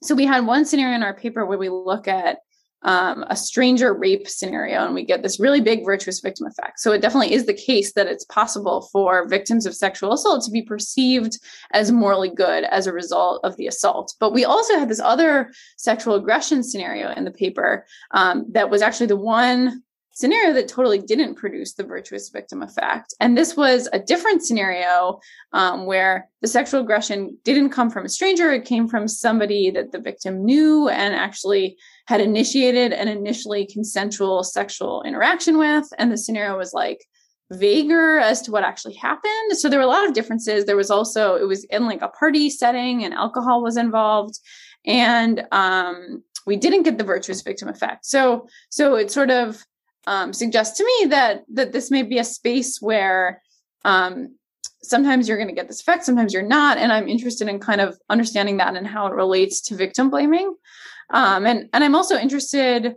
so 0.02 0.16
we 0.16 0.26
had 0.26 0.46
one 0.46 0.66
scenario 0.66 0.96
in 0.96 1.04
our 1.04 1.14
paper 1.14 1.46
where 1.46 1.58
we 1.58 1.70
look 1.70 2.08
at 2.08 2.40
um, 2.84 3.24
a 3.30 3.36
stranger 3.36 3.94
rape 3.94 4.28
scenario 4.28 4.84
and 4.86 4.96
we 4.96 5.06
get 5.06 5.22
this 5.22 5.40
really 5.40 5.62
big 5.62 5.86
virtuous 5.86 6.20
victim 6.20 6.48
effect. 6.48 6.80
So 6.80 6.92
it 6.92 7.02
definitely 7.02 7.34
is 7.34 7.46
the 7.46 7.54
case 7.54 7.94
that 7.94 8.08
it's 8.08 8.26
possible 8.26 8.90
for 8.92 9.28
victims 9.28 9.66
of 9.66 9.76
sexual 9.76 10.14
assault 10.14 10.44
to 10.46 10.52
be 10.52 10.64
perceived 10.64 11.38
as 11.74 11.92
morally 11.92 12.30
good 12.30 12.64
as 12.64 12.88
a 12.88 12.94
result 12.94 13.42
of 13.44 13.56
the 13.58 13.68
assault. 13.68 14.16
But 14.20 14.34
we 14.34 14.46
also 14.46 14.80
had 14.80 14.90
this 14.90 15.00
other 15.00 15.52
sexual 15.78 16.16
aggression 16.16 16.64
scenario 16.64 17.12
in 17.12 17.24
the 17.24 17.32
paper 17.32 17.86
um, 18.12 18.46
that 18.50 18.72
was 18.72 18.82
actually 18.82 19.08
the 19.08 19.18
one 19.18 19.84
scenario 20.14 20.54
that 20.54 20.68
totally 20.68 21.00
didn't 21.00 21.36
produce 21.36 21.74
the 21.74 21.84
virtuous 21.84 22.30
victim 22.30 22.62
effect. 22.62 23.14
And 23.20 23.38
this 23.38 23.56
was 23.56 23.88
a 23.94 24.00
different 24.00 24.44
scenario 24.44 25.20
um, 25.54 25.86
where 25.86 26.30
the 26.42 26.48
sexual 26.48 26.82
aggression 26.82 27.38
didn't 27.44 27.70
come 27.70 27.90
from 27.90 28.06
a 28.06 28.10
stranger, 28.10 28.52
it 28.52 28.66
came 28.66 28.88
from 28.88 29.08
somebody 29.08 29.72
that 29.72 29.92
the 29.92 30.00
victim 30.00 30.44
knew 30.44 30.90
and 30.90 31.16
actually 31.16 31.78
had 32.08 32.22
initiated 32.22 32.92
an 32.94 33.08
initially 33.08 33.66
consensual 33.66 34.44
sexual 34.44 35.02
interaction 35.04 35.58
with. 35.58 35.88
And 35.98 36.12
the 36.12 36.18
scenario 36.18 36.58
was 36.58 36.74
like, 36.74 37.06
vaguer 37.54 38.18
as 38.18 38.42
to 38.42 38.52
what 38.52 38.64
actually 38.64 38.94
happened. 38.94 39.58
So 39.58 39.68
there 39.68 39.80
were 39.80 39.86
a 39.86 39.90
lot 39.90 40.08
of 40.08 40.14
differences. 40.14 40.66
There 40.66 40.78
was 40.78 40.90
also, 40.90 41.36
it 41.36 41.46
was 41.46 41.66
in 41.66 41.86
like 41.86 42.02
a 42.02 42.08
party 42.08 42.50
setting 42.50 43.04
and 43.04 43.14
alcohol 43.14 43.62
was 43.62 43.78
involved. 43.78 44.40
And 44.86 45.46
um, 45.52 46.24
we 46.46 46.56
didn't 46.56 46.84
get 46.84 46.98
the 46.98 47.04
virtuous 47.04 47.42
victim 47.42 47.68
effect. 47.68 48.06
So, 48.06 48.48
so 48.70 48.96
it 48.96 49.12
sort 49.12 49.32
of 49.32 49.64
um, 50.08 50.34
suggests 50.34 50.78
to 50.78 50.86
me 50.86 51.10
that 51.10 51.44
that 51.54 51.72
this 51.72 51.92
may 51.92 52.04
be 52.04 52.18
a 52.18 52.24
space 52.24 52.82
where 52.82 53.42
um, 53.86 54.36
sometimes 54.82 55.28
you're 55.28 55.38
going 55.38 55.50
to 55.50 55.56
get 55.56 55.68
this 55.68 55.82
effect, 55.82 56.06
sometimes 56.06 56.34
you're 56.34 56.42
not, 56.42 56.78
and 56.78 56.92
I'm 56.92 57.08
interested 57.08 57.48
in 57.48 57.60
kind 57.60 57.82
of 57.82 57.98
understanding 58.10 58.58
that 58.58 58.76
and 58.76 58.88
how 58.88 59.08
it 59.08 59.14
relates 59.14 59.62
to 59.62 59.76
victim 59.76 60.10
blaming. 60.10 60.56
Um, 61.12 61.46
and 61.46 61.70
and 61.74 61.84
I'm 61.84 61.96
also 61.96 62.18
interested 62.18 62.96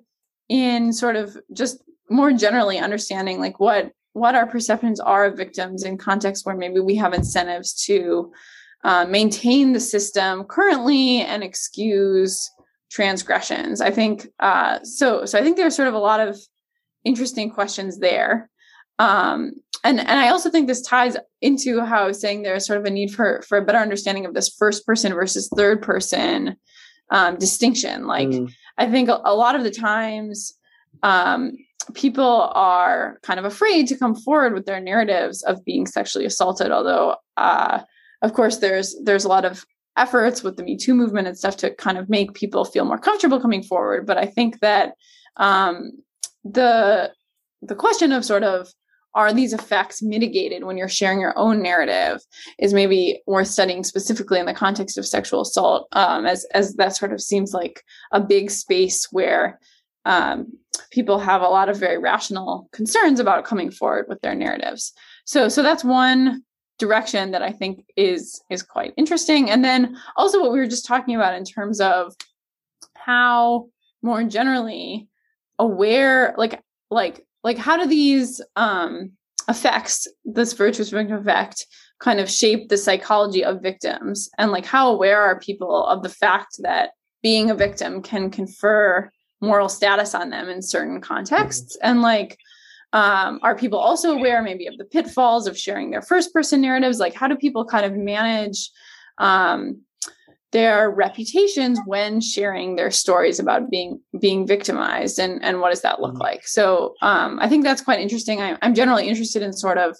in 0.48 0.92
sort 0.92 1.16
of 1.16 1.36
just 1.52 1.82
more 2.10 2.32
generally 2.32 2.78
understanding 2.78 3.40
like 3.40 3.58
what 3.60 3.90
what 4.12 4.34
our 4.34 4.46
perceptions 4.46 5.00
are 5.00 5.26
of 5.26 5.36
victims 5.36 5.82
in 5.82 5.98
contexts 5.98 6.46
where 6.46 6.56
maybe 6.56 6.80
we 6.80 6.94
have 6.94 7.12
incentives 7.12 7.74
to 7.86 8.32
uh, 8.84 9.04
maintain 9.04 9.72
the 9.72 9.80
system 9.80 10.44
currently 10.44 11.20
and 11.22 11.42
excuse 11.42 12.50
transgressions. 12.90 13.80
I 13.80 13.90
think 13.90 14.28
uh, 14.38 14.78
so. 14.84 15.24
So 15.24 15.38
I 15.38 15.42
think 15.42 15.56
there's 15.56 15.74
sort 15.74 15.88
of 15.88 15.94
a 15.94 15.98
lot 15.98 16.20
of 16.20 16.38
interesting 17.04 17.50
questions 17.50 17.98
there. 17.98 18.50
Um, 18.98 19.52
and 19.82 20.00
and 20.00 20.20
I 20.20 20.28
also 20.28 20.50
think 20.50 20.66
this 20.66 20.82
ties 20.82 21.16
into 21.42 21.80
how 21.80 22.04
I 22.04 22.06
was 22.06 22.20
saying 22.20 22.42
there's 22.42 22.66
sort 22.66 22.78
of 22.78 22.86
a 22.86 22.90
need 22.90 23.12
for 23.12 23.42
for 23.42 23.58
a 23.58 23.64
better 23.64 23.78
understanding 23.78 24.24
of 24.24 24.34
this 24.34 24.48
first 24.48 24.86
person 24.86 25.12
versus 25.12 25.50
third 25.54 25.82
person 25.82 26.56
um, 27.10 27.36
distinction. 27.36 28.06
Like 28.06 28.28
mm. 28.28 28.50
I 28.78 28.90
think 28.90 29.08
a, 29.08 29.20
a, 29.24 29.34
lot 29.34 29.54
of 29.54 29.62
the 29.62 29.70
times 29.70 30.54
um, 31.02 31.52
people 31.92 32.50
are 32.54 33.18
kind 33.22 33.38
of 33.38 33.44
afraid 33.44 33.86
to 33.88 33.98
come 33.98 34.14
forward 34.14 34.54
with 34.54 34.64
their 34.64 34.80
narratives 34.80 35.42
of 35.42 35.64
being 35.64 35.86
sexually 35.86 36.24
assaulted. 36.24 36.70
Although, 36.70 37.16
uh, 37.36 37.80
of 38.22 38.32
course, 38.32 38.58
there's 38.58 38.96
there's 39.04 39.24
a 39.24 39.28
lot 39.28 39.44
of 39.44 39.66
efforts 39.96 40.42
with 40.42 40.56
the 40.56 40.62
Me 40.62 40.76
Too 40.76 40.94
movement 40.94 41.28
and 41.28 41.36
stuff 41.36 41.56
to 41.58 41.74
kind 41.74 41.98
of 41.98 42.08
make 42.08 42.34
people 42.34 42.64
feel 42.64 42.84
more 42.84 42.98
comfortable 42.98 43.40
coming 43.40 43.62
forward. 43.62 44.06
But 44.06 44.18
I 44.18 44.26
think 44.26 44.60
that 44.60 44.94
um, 45.36 45.92
the 46.44 47.12
the 47.62 47.74
question 47.74 48.12
of 48.12 48.24
sort 48.24 48.44
of 48.44 48.68
are 49.14 49.32
these 49.32 49.52
effects 49.52 50.02
mitigated 50.02 50.64
when 50.64 50.76
you're 50.76 50.88
sharing 50.88 51.20
your 51.20 51.38
own 51.38 51.62
narrative 51.62 52.20
is 52.58 52.74
maybe 52.74 53.22
worth 53.26 53.46
studying 53.46 53.84
specifically 53.84 54.40
in 54.40 54.46
the 54.46 54.52
context 54.52 54.98
of 54.98 55.06
sexual 55.06 55.40
assault 55.40 55.88
um, 55.92 56.26
as 56.26 56.44
as 56.52 56.74
that 56.74 56.96
sort 56.96 57.12
of 57.12 57.20
seems 57.20 57.52
like 57.52 57.82
a 58.12 58.20
big 58.20 58.50
space 58.50 59.06
where 59.10 59.58
um, 60.04 60.52
people 60.90 61.18
have 61.18 61.40
a 61.40 61.48
lot 61.48 61.68
of 61.68 61.78
very 61.78 61.98
rational 61.98 62.68
concerns 62.72 63.20
about 63.20 63.44
coming 63.44 63.70
forward 63.70 64.06
with 64.08 64.20
their 64.20 64.34
narratives. 64.34 64.92
So 65.24 65.48
so 65.48 65.62
that's 65.62 65.84
one 65.84 66.42
direction 66.76 67.30
that 67.30 67.40
i 67.40 67.52
think 67.52 67.84
is 67.96 68.42
is 68.50 68.62
quite 68.62 68.92
interesting. 68.96 69.48
And 69.48 69.64
then 69.64 69.96
also 70.16 70.40
what 70.40 70.52
we 70.52 70.58
were 70.58 70.66
just 70.66 70.86
talking 70.86 71.14
about 71.14 71.34
in 71.34 71.44
terms 71.44 71.80
of 71.80 72.14
how 72.94 73.68
more 74.02 74.24
generally 74.24 75.08
aware 75.58 76.34
like 76.36 76.60
like 76.90 77.26
like 77.42 77.58
how 77.58 77.76
do 77.76 77.86
these 77.86 78.40
um 78.56 79.12
effects 79.48 80.06
this 80.24 80.54
virtuous 80.54 80.90
victim 80.90 81.18
effect 81.18 81.66
kind 82.00 82.18
of 82.18 82.30
shape 82.30 82.68
the 82.68 82.76
psychology 82.76 83.44
of 83.44 83.62
victims? 83.62 84.28
And 84.38 84.50
like 84.50 84.66
how 84.66 84.90
aware 84.90 85.22
are 85.22 85.38
people 85.38 85.86
of 85.86 86.02
the 86.02 86.08
fact 86.08 86.56
that 86.60 86.90
being 87.22 87.50
a 87.50 87.54
victim 87.54 88.02
can 88.02 88.30
confer 88.30 89.10
moral 89.40 89.68
status 89.68 90.14
on 90.14 90.30
them 90.30 90.48
in 90.48 90.62
certain 90.62 91.00
contexts? 91.00 91.76
Mm-hmm. 91.76 91.90
and 91.90 92.02
like 92.02 92.38
um, 92.92 93.40
are 93.42 93.56
people 93.56 93.80
also 93.80 94.12
aware 94.12 94.40
maybe 94.40 94.68
of 94.68 94.78
the 94.78 94.84
pitfalls 94.84 95.48
of 95.48 95.58
sharing 95.58 95.90
their 95.90 96.00
first 96.00 96.32
person 96.32 96.60
narratives? 96.60 97.00
Like 97.00 97.12
how 97.12 97.26
do 97.26 97.34
people 97.34 97.64
kind 97.64 97.84
of 97.84 97.92
manage 97.96 98.70
um, 99.18 99.80
their 100.54 100.88
reputations 100.88 101.80
when 101.84 102.20
sharing 102.20 102.76
their 102.76 102.90
stories 102.90 103.40
about 103.40 103.68
being 103.70 104.00
being 104.20 104.46
victimized 104.46 105.18
and 105.18 105.44
and 105.44 105.60
what 105.60 105.70
does 105.70 105.82
that 105.82 106.00
look 106.00 106.12
mm-hmm. 106.12 106.22
like 106.22 106.46
so 106.46 106.94
um, 107.02 107.38
i 107.40 107.48
think 107.48 107.64
that's 107.64 107.82
quite 107.82 107.98
interesting 107.98 108.40
I, 108.40 108.56
i'm 108.62 108.74
generally 108.74 109.08
interested 109.08 109.42
in 109.42 109.52
sort 109.52 109.78
of 109.78 109.98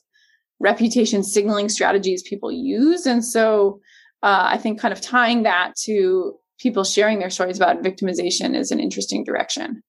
reputation 0.61 1.25
signaling 1.25 1.69
strategies 1.69 2.23
people 2.23 2.53
use 2.53 3.05
and 3.05 3.25
so 3.25 3.81
uh, 4.23 4.45
i 4.47 4.57
think 4.57 4.81
kind 4.81 4.93
of 4.93 5.01
tying 5.01 5.43
that 5.43 5.75
to 5.83 6.39
people 6.61 6.85
sharing 6.85 7.19
their 7.19 7.31
stories 7.31 7.57
about 7.57 7.83
victimization 7.83 8.57
is 8.57 8.71
an 8.71 8.79
interesting 8.79 9.25
direction 9.25 9.83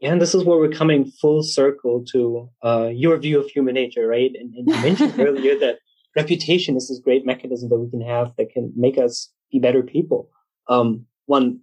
yeah, 0.00 0.12
and 0.12 0.22
this 0.22 0.32
is 0.32 0.44
where 0.44 0.58
we're 0.58 0.70
coming 0.70 1.10
full 1.20 1.42
circle 1.42 2.04
to 2.12 2.48
uh, 2.64 2.88
your 2.92 3.18
view 3.18 3.40
of 3.40 3.50
human 3.50 3.74
nature, 3.74 4.06
right? 4.06 4.30
And, 4.32 4.54
and 4.54 4.68
you 4.68 4.80
mentioned 4.80 5.18
earlier 5.18 5.58
that 5.58 5.80
reputation 6.20 6.76
is 6.76 6.88
this 6.88 7.06
great 7.08 7.24
mechanism 7.32 7.68
that 7.68 7.78
we 7.78 7.90
can 7.94 8.04
have 8.14 8.28
that 8.36 8.50
can 8.54 8.72
make 8.76 8.98
us 9.06 9.30
be 9.52 9.58
better 9.58 9.82
people. 9.82 10.20
Um, 10.68 11.06
one 11.26 11.60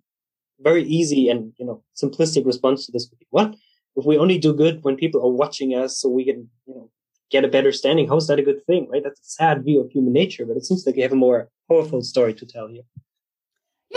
very 0.70 0.84
easy 1.00 1.24
and 1.30 1.42
you 1.60 1.66
know 1.68 1.84
simplistic 2.02 2.46
response 2.46 2.86
to 2.86 2.92
this 2.92 3.08
would 3.10 3.20
be 3.20 3.28
what? 3.38 3.56
If 3.98 4.06
we 4.06 4.18
only 4.18 4.38
do 4.38 4.54
good 4.54 4.84
when 4.84 4.96
people 5.04 5.22
are 5.26 5.40
watching 5.44 5.70
us 5.72 5.92
so 6.00 6.10
we 6.10 6.26
can 6.30 6.40
you 6.68 6.76
know 6.76 6.90
get 7.34 7.44
a 7.48 7.54
better 7.56 7.72
standing 7.72 8.08
how 8.08 8.18
is 8.18 8.28
that 8.28 8.40
a 8.44 8.48
good 8.50 8.62
thing? 8.68 8.88
Right? 8.92 9.04
That's 9.04 9.20
a 9.20 9.34
sad 9.40 9.64
view 9.68 9.82
of 9.82 9.92
human 9.92 10.14
nature 10.14 10.46
but 10.48 10.58
it 10.58 10.66
seems 10.66 10.86
like 10.86 10.96
you 10.96 11.04
have 11.08 11.18
a 11.20 11.26
more 11.28 11.50
powerful 11.70 12.02
story 12.02 12.34
to 12.36 12.46
tell 12.46 12.68
here. 12.68 12.88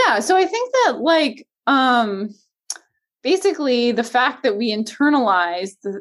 Yeah 0.00 0.20
so 0.26 0.36
i 0.44 0.46
think 0.52 0.66
that 0.78 0.94
like 1.14 1.46
um 1.66 2.30
basically 3.22 3.92
the 4.00 4.10
fact 4.16 4.42
that 4.42 4.56
we 4.60 4.66
internalize 4.80 5.72
the 5.82 5.92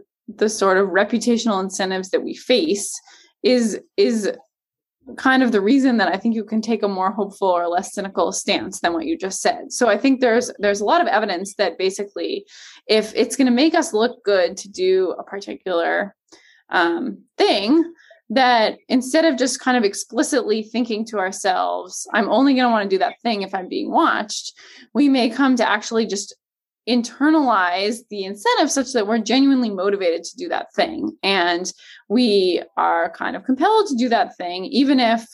the 0.42 0.50
sort 0.50 0.78
of 0.78 0.90
reputational 0.90 1.62
incentives 1.64 2.10
that 2.10 2.24
we 2.24 2.34
face 2.34 2.90
is 3.44 3.80
is 3.96 4.32
kind 5.16 5.42
of 5.42 5.52
the 5.52 5.62
reason 5.62 5.98
that 5.98 6.14
I 6.14 6.18
think 6.18 6.36
you 6.36 6.44
can 6.44 6.62
take 6.62 6.84
a 6.84 6.88
more 6.88 7.12
hopeful 7.12 7.48
or 7.48 7.68
less 7.68 7.94
cynical 7.94 8.32
stance 8.32 8.82
than 8.82 8.94
what 8.94 9.06
you 9.06 9.18
just 9.18 9.42
said. 9.42 9.72
So 9.72 9.88
I 9.88 9.98
think 9.98 10.20
there's 10.20 10.52
there's 10.60 10.82
a 10.82 10.86
lot 10.86 11.02
of 11.02 11.08
evidence 11.08 11.56
that 11.56 11.78
basically 11.78 12.46
if 12.88 13.14
it's 13.16 13.36
going 13.36 13.48
to 13.48 13.54
make 13.54 13.74
us 13.76 13.94
look 13.94 14.24
good 14.24 14.58
to 14.58 14.70
do 14.70 15.12
a 15.18 15.24
particular 15.24 16.16
um, 16.70 17.24
thing, 17.38 17.84
that 18.30 18.78
instead 18.90 19.24
of 19.26 19.38
just 19.38 19.62
kind 19.62 19.78
of 19.78 19.84
explicitly 19.84 20.62
thinking 20.62 21.06
to 21.06 21.18
ourselves, 21.18 22.08
I'm 22.14 22.30
only 22.30 22.54
going 22.54 22.66
to 22.66 22.72
want 22.72 22.90
to 22.90 22.94
do 22.94 23.00
that 23.00 23.22
thing 23.22 23.42
if 23.42 23.56
I'm 23.56 23.70
being 23.70 23.90
watched, 23.90 24.54
we 24.94 25.08
may 25.08 25.30
come 25.30 25.56
to 25.56 25.70
actually 25.70 26.06
just 26.06 26.36
internalize 26.88 28.00
the 28.10 28.24
incentive 28.24 28.72
such 28.72 28.94
that 28.94 29.08
we're 29.08 29.20
genuinely 29.20 29.70
motivated 29.70 30.24
to 30.24 30.38
do 30.38 30.48
that 30.50 30.74
thing. 30.74 31.18
And 31.24 31.72
we 32.10 32.64
are 32.78 33.12
kind 33.12 33.36
of 33.36 33.44
compelled 33.44 33.88
to 33.88 33.96
do 33.96 34.10
that 34.10 34.38
thing, 34.38 34.66
even 34.66 35.00
if 35.00 35.26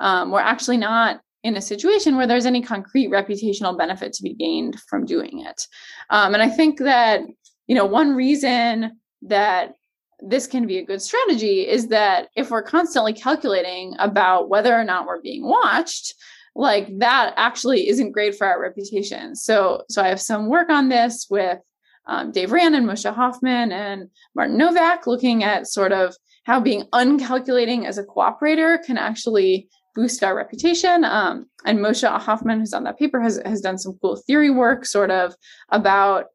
um, 0.00 0.30
we're 0.30 0.40
actually 0.40 0.78
not 0.78 1.20
in 1.44 1.56
a 1.56 1.60
situation 1.60 2.16
where 2.16 2.26
there's 2.26 2.46
any 2.46 2.62
concrete 2.62 3.08
reputational 3.08 3.76
benefit 3.76 4.12
to 4.14 4.22
be 4.22 4.34
gained 4.34 4.80
from 4.88 5.04
doing 5.04 5.44
it. 5.44 5.66
Um, 6.10 6.34
and 6.34 6.42
I 6.42 6.48
think 6.48 6.78
that, 6.78 7.20
you 7.66 7.74
know, 7.74 7.84
one 7.84 8.14
reason 8.14 8.92
that 9.22 9.74
this 10.20 10.46
can 10.46 10.66
be 10.66 10.78
a 10.78 10.84
good 10.84 11.02
strategy 11.02 11.68
is 11.68 11.88
that 11.88 12.28
if 12.36 12.50
we're 12.50 12.62
constantly 12.62 13.12
calculating 13.12 13.94
about 13.98 14.48
whether 14.48 14.72
or 14.72 14.84
not 14.84 15.06
we're 15.06 15.20
being 15.20 15.44
watched, 15.44 16.14
like 16.54 16.98
that 16.98 17.34
actually 17.36 17.88
isn't 17.88 18.12
great 18.12 18.36
for 18.36 18.46
our 18.46 18.60
reputation. 18.60 19.34
So, 19.34 19.82
so 19.88 20.02
I 20.02 20.08
have 20.08 20.20
some 20.20 20.48
work 20.48 20.68
on 20.68 20.88
this 20.88 21.26
with 21.30 21.58
um, 22.06 22.32
Dave 22.32 22.52
Rand 22.52 22.74
and 22.74 22.86
Moshe 22.86 23.12
Hoffman 23.12 23.72
and 23.72 24.08
Martin 24.34 24.58
Nowak, 24.58 25.06
looking 25.06 25.44
at 25.44 25.66
sort 25.66 25.92
of 25.92 26.14
how 26.44 26.60
being 26.60 26.84
uncalculating 26.92 27.86
as 27.86 27.98
a 27.98 28.04
cooperator 28.04 28.82
can 28.84 28.98
actually 28.98 29.68
boost 29.94 30.24
our 30.24 30.34
reputation. 30.34 31.04
Um, 31.04 31.46
and 31.64 31.78
Moshe 31.78 32.08
Hoffman, 32.20 32.60
who's 32.60 32.74
on 32.74 32.84
that 32.84 32.98
paper, 32.98 33.20
has 33.20 33.40
has 33.44 33.60
done 33.60 33.78
some 33.78 33.98
cool 34.00 34.16
theory 34.16 34.50
work, 34.50 34.84
sort 34.84 35.10
of 35.10 35.34
about 35.70 36.26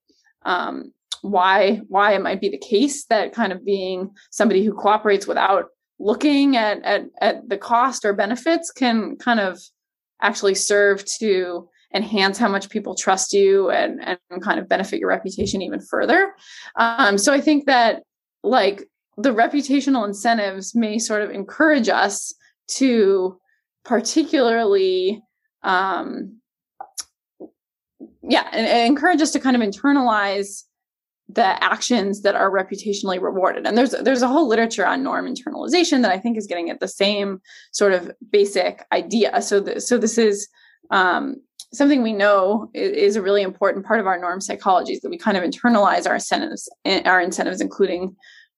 um, 0.46 0.94
why 1.22 1.82
why 1.88 2.14
it 2.14 2.22
might 2.22 2.42
be 2.42 2.50
the 2.50 2.58
case 2.58 3.06
that 3.06 3.34
kind 3.34 3.52
of 3.52 3.66
being 3.66 4.12
somebody 4.32 4.64
who 4.64 4.74
cooperates 4.74 5.28
without 5.28 5.66
looking 6.00 6.56
at 6.56 6.82
at, 6.84 7.06
at 7.20 7.50
the 7.50 7.58
cost 7.58 8.06
or 8.06 8.14
benefits 8.14 8.72
can 8.72 9.18
kind 9.18 9.40
of 9.40 9.60
actually 10.22 10.56
serve 10.56 11.04
to 11.20 11.70
enhance 11.94 12.38
how 12.38 12.50
much 12.50 12.70
people 12.70 12.96
trust 12.96 13.34
you 13.34 13.70
and, 13.70 14.20
and 14.30 14.42
kind 14.42 14.60
of 14.60 14.68
benefit 14.68 15.00
your 15.00 15.10
reputation 15.10 15.62
even 15.62 15.80
further. 15.80 16.34
Um, 16.76 17.18
so 17.18 17.34
I 17.34 17.42
think 17.42 17.66
that 17.66 18.04
like 18.44 18.88
the 19.18 19.34
reputational 19.34 20.06
incentives 20.06 20.76
may 20.76 21.00
sort 21.00 21.22
of 21.22 21.32
encourage 21.32 21.90
us 21.90 22.34
to 22.68 23.40
particularly 23.84 25.22
um, 25.64 26.40
yeah 28.22 28.48
and, 28.52 28.68
and 28.68 28.88
encourage 28.88 29.22
us 29.22 29.32
to 29.32 29.40
kind 29.40 29.56
of 29.56 29.62
internalize 29.62 30.64
the 31.30 31.62
actions 31.64 32.22
that 32.22 32.36
are 32.36 32.50
reputationally 32.50 33.22
rewarded. 33.22 33.66
And 33.66 33.78
there's 33.78 33.92
there's 33.92 34.22
a 34.22 34.28
whole 34.28 34.48
literature 34.48 34.86
on 34.86 35.04
norm 35.04 35.26
internalization 35.28 36.02
that 36.02 36.12
i 36.12 36.18
think 36.18 36.38
is 36.38 36.48
getting 36.48 36.70
at 36.70 36.80
the 36.80 36.88
same 36.88 37.42
sort 37.72 37.94
of 37.94 38.12
basic 38.32 38.86
idea. 38.92 39.42
So 39.42 39.64
th- 39.64 39.82
so 39.82 39.98
this 39.98 40.18
is 40.18 40.48
um, 40.90 41.36
something 41.74 42.02
we 42.02 42.14
know 42.14 42.70
is, 42.74 43.18
a 43.18 43.22
really 43.22 43.42
important 43.42 43.86
part 43.86 44.00
of 44.00 44.08
our 44.08 44.18
norm 44.18 44.40
psychology 44.40 44.94
is 44.94 45.02
that 45.02 45.10
we 45.10 45.18
kind 45.18 45.36
of 45.36 45.44
internalize 45.44 46.08
our 46.08 46.16
incentives 46.16 46.70
our 46.86 47.20
incentives 47.20 47.60
including 47.60 48.16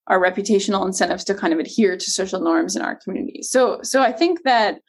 our 0.07 0.20
reputational 0.20 0.86
incentives 0.86 1.24
to 1.24 1.34
kind 1.34 1.53
of 1.53 1.59
adhere 1.59 1.97
to 1.97 2.11
social 2.11 2.39
norms 2.39 2.76
in 2.76 2.84
our 2.84 2.95
community. 2.95 3.41
So 3.41 3.80
so 3.82 4.01
i 4.01 4.11
think 4.11 4.43
that 4.43 4.80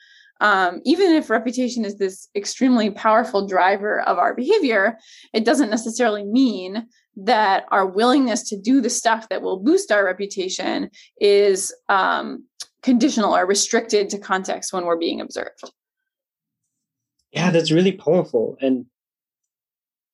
um, 0.43 0.81
even 0.85 1.12
if 1.12 1.28
reputation 1.28 1.85
is 1.85 1.99
this 1.99 2.28
extremely 2.35 2.91
powerful 2.91 3.47
driver 3.47 4.01
of 4.01 4.16
our 4.16 4.35
behavior, 4.35 4.97
it 5.35 5.45
doesn't 5.45 5.68
necessarily 5.68 6.24
mean 6.24 6.87
that 7.17 7.65
our 7.71 7.87
willingness 7.87 8.49
to 8.49 8.61
do 8.61 8.81
the 8.81 8.91
stuff 8.91 9.29
that 9.29 9.43
will 9.43 9.59
boost 9.59 9.91
our 9.93 10.05
reputation 10.05 10.91
is 11.21 11.75
um, 11.89 12.45
conditional 12.83 13.35
or 13.35 13.47
restricted 13.47 14.09
to 14.11 14.19
context 14.19 14.73
when 14.73 14.85
we're 14.87 14.97
being 14.97 15.21
observed. 15.21 15.71
Yeah, 17.33 17.51
that's 17.51 17.71
really 17.71 17.93
powerful. 17.93 18.57
And 18.61 18.87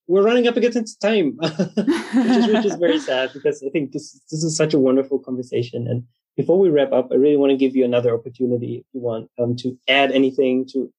we're 0.07 0.23
running 0.23 0.47
up 0.47 0.57
against 0.57 1.01
time, 1.01 1.37
which, 1.41 1.53
is, 1.57 2.47
which 2.49 2.65
is 2.65 2.75
very 2.77 2.99
sad 3.11 3.33
because 3.33 3.63
I 3.67 3.71
think 3.71 3.93
this, 3.93 4.21
this 4.31 4.45
is 4.45 4.57
such 4.57 4.75
a 4.75 4.79
wonderful 4.79 5.19
conversation. 5.19 5.87
And 5.89 6.05
before 6.37 6.59
we 6.59 6.69
wrap 6.69 6.93
up, 6.93 7.09
I 7.11 7.17
really 7.17 7.37
want 7.37 7.51
to 7.51 7.57
give 7.57 7.75
you 7.75 7.85
another 7.85 8.15
opportunity 8.15 8.77
if 8.77 8.87
you 8.93 9.01
want 9.01 9.31
um, 9.39 9.57
to 9.57 9.77
add 9.89 10.13
anything 10.13 10.67
to, 10.73 10.93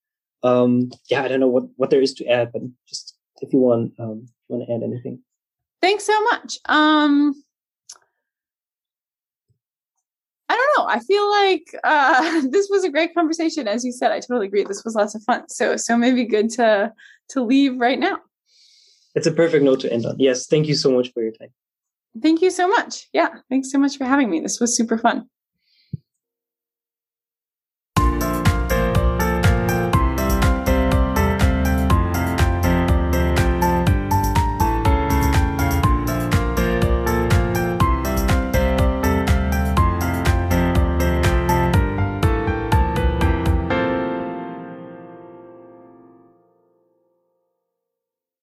um, 0.43 0.89
yeah, 1.09 1.23
I 1.23 1.27
don't 1.27 1.39
know 1.39 1.47
what, 1.47 1.65
what 1.75 1.89
there 1.89 2.01
is 2.01 2.13
to 2.15 2.27
add, 2.27 2.51
but 2.51 2.63
just 2.87 3.15
if 3.41 3.53
you 3.53 3.59
want, 3.59 3.93
um, 3.99 4.25
if 4.25 4.49
you 4.49 4.55
want 4.55 4.67
to 4.67 4.73
add 4.73 4.83
anything. 4.83 5.21
Thanks 5.81 6.05
so 6.05 6.23
much. 6.23 6.57
Um, 6.65 7.33
I 10.49 10.55
don't 10.55 10.77
know. 10.77 10.91
I 10.91 10.99
feel 10.99 11.29
like 11.29 11.65
uh, 11.83 12.41
this 12.49 12.67
was 12.69 12.83
a 12.83 12.89
great 12.89 13.13
conversation. 13.13 13.67
As 13.67 13.83
you 13.83 13.91
said, 13.91 14.11
I 14.11 14.19
totally 14.19 14.47
agree. 14.47 14.63
This 14.63 14.83
was 14.83 14.95
lots 14.95 15.15
of 15.15 15.23
fun. 15.23 15.47
So, 15.49 15.77
so 15.77 15.97
maybe 15.97 16.25
good 16.25 16.49
to 16.51 16.93
to 17.29 17.43
leave 17.43 17.77
right 17.77 17.99
now. 17.99 18.19
It's 19.15 19.27
a 19.27 19.31
perfect 19.31 19.63
note 19.63 19.81
to 19.81 19.91
end 19.91 20.05
on. 20.05 20.15
Yes, 20.19 20.47
thank 20.47 20.67
you 20.67 20.75
so 20.75 20.91
much 20.91 21.11
for 21.11 21.21
your 21.21 21.31
time. 21.33 21.49
Thank 22.21 22.41
you 22.41 22.49
so 22.49 22.67
much. 22.67 23.07
Yeah, 23.13 23.29
thanks 23.49 23.71
so 23.71 23.77
much 23.77 23.97
for 23.97 24.05
having 24.05 24.29
me. 24.29 24.39
This 24.39 24.59
was 24.59 24.75
super 24.75 24.97
fun. 24.97 25.27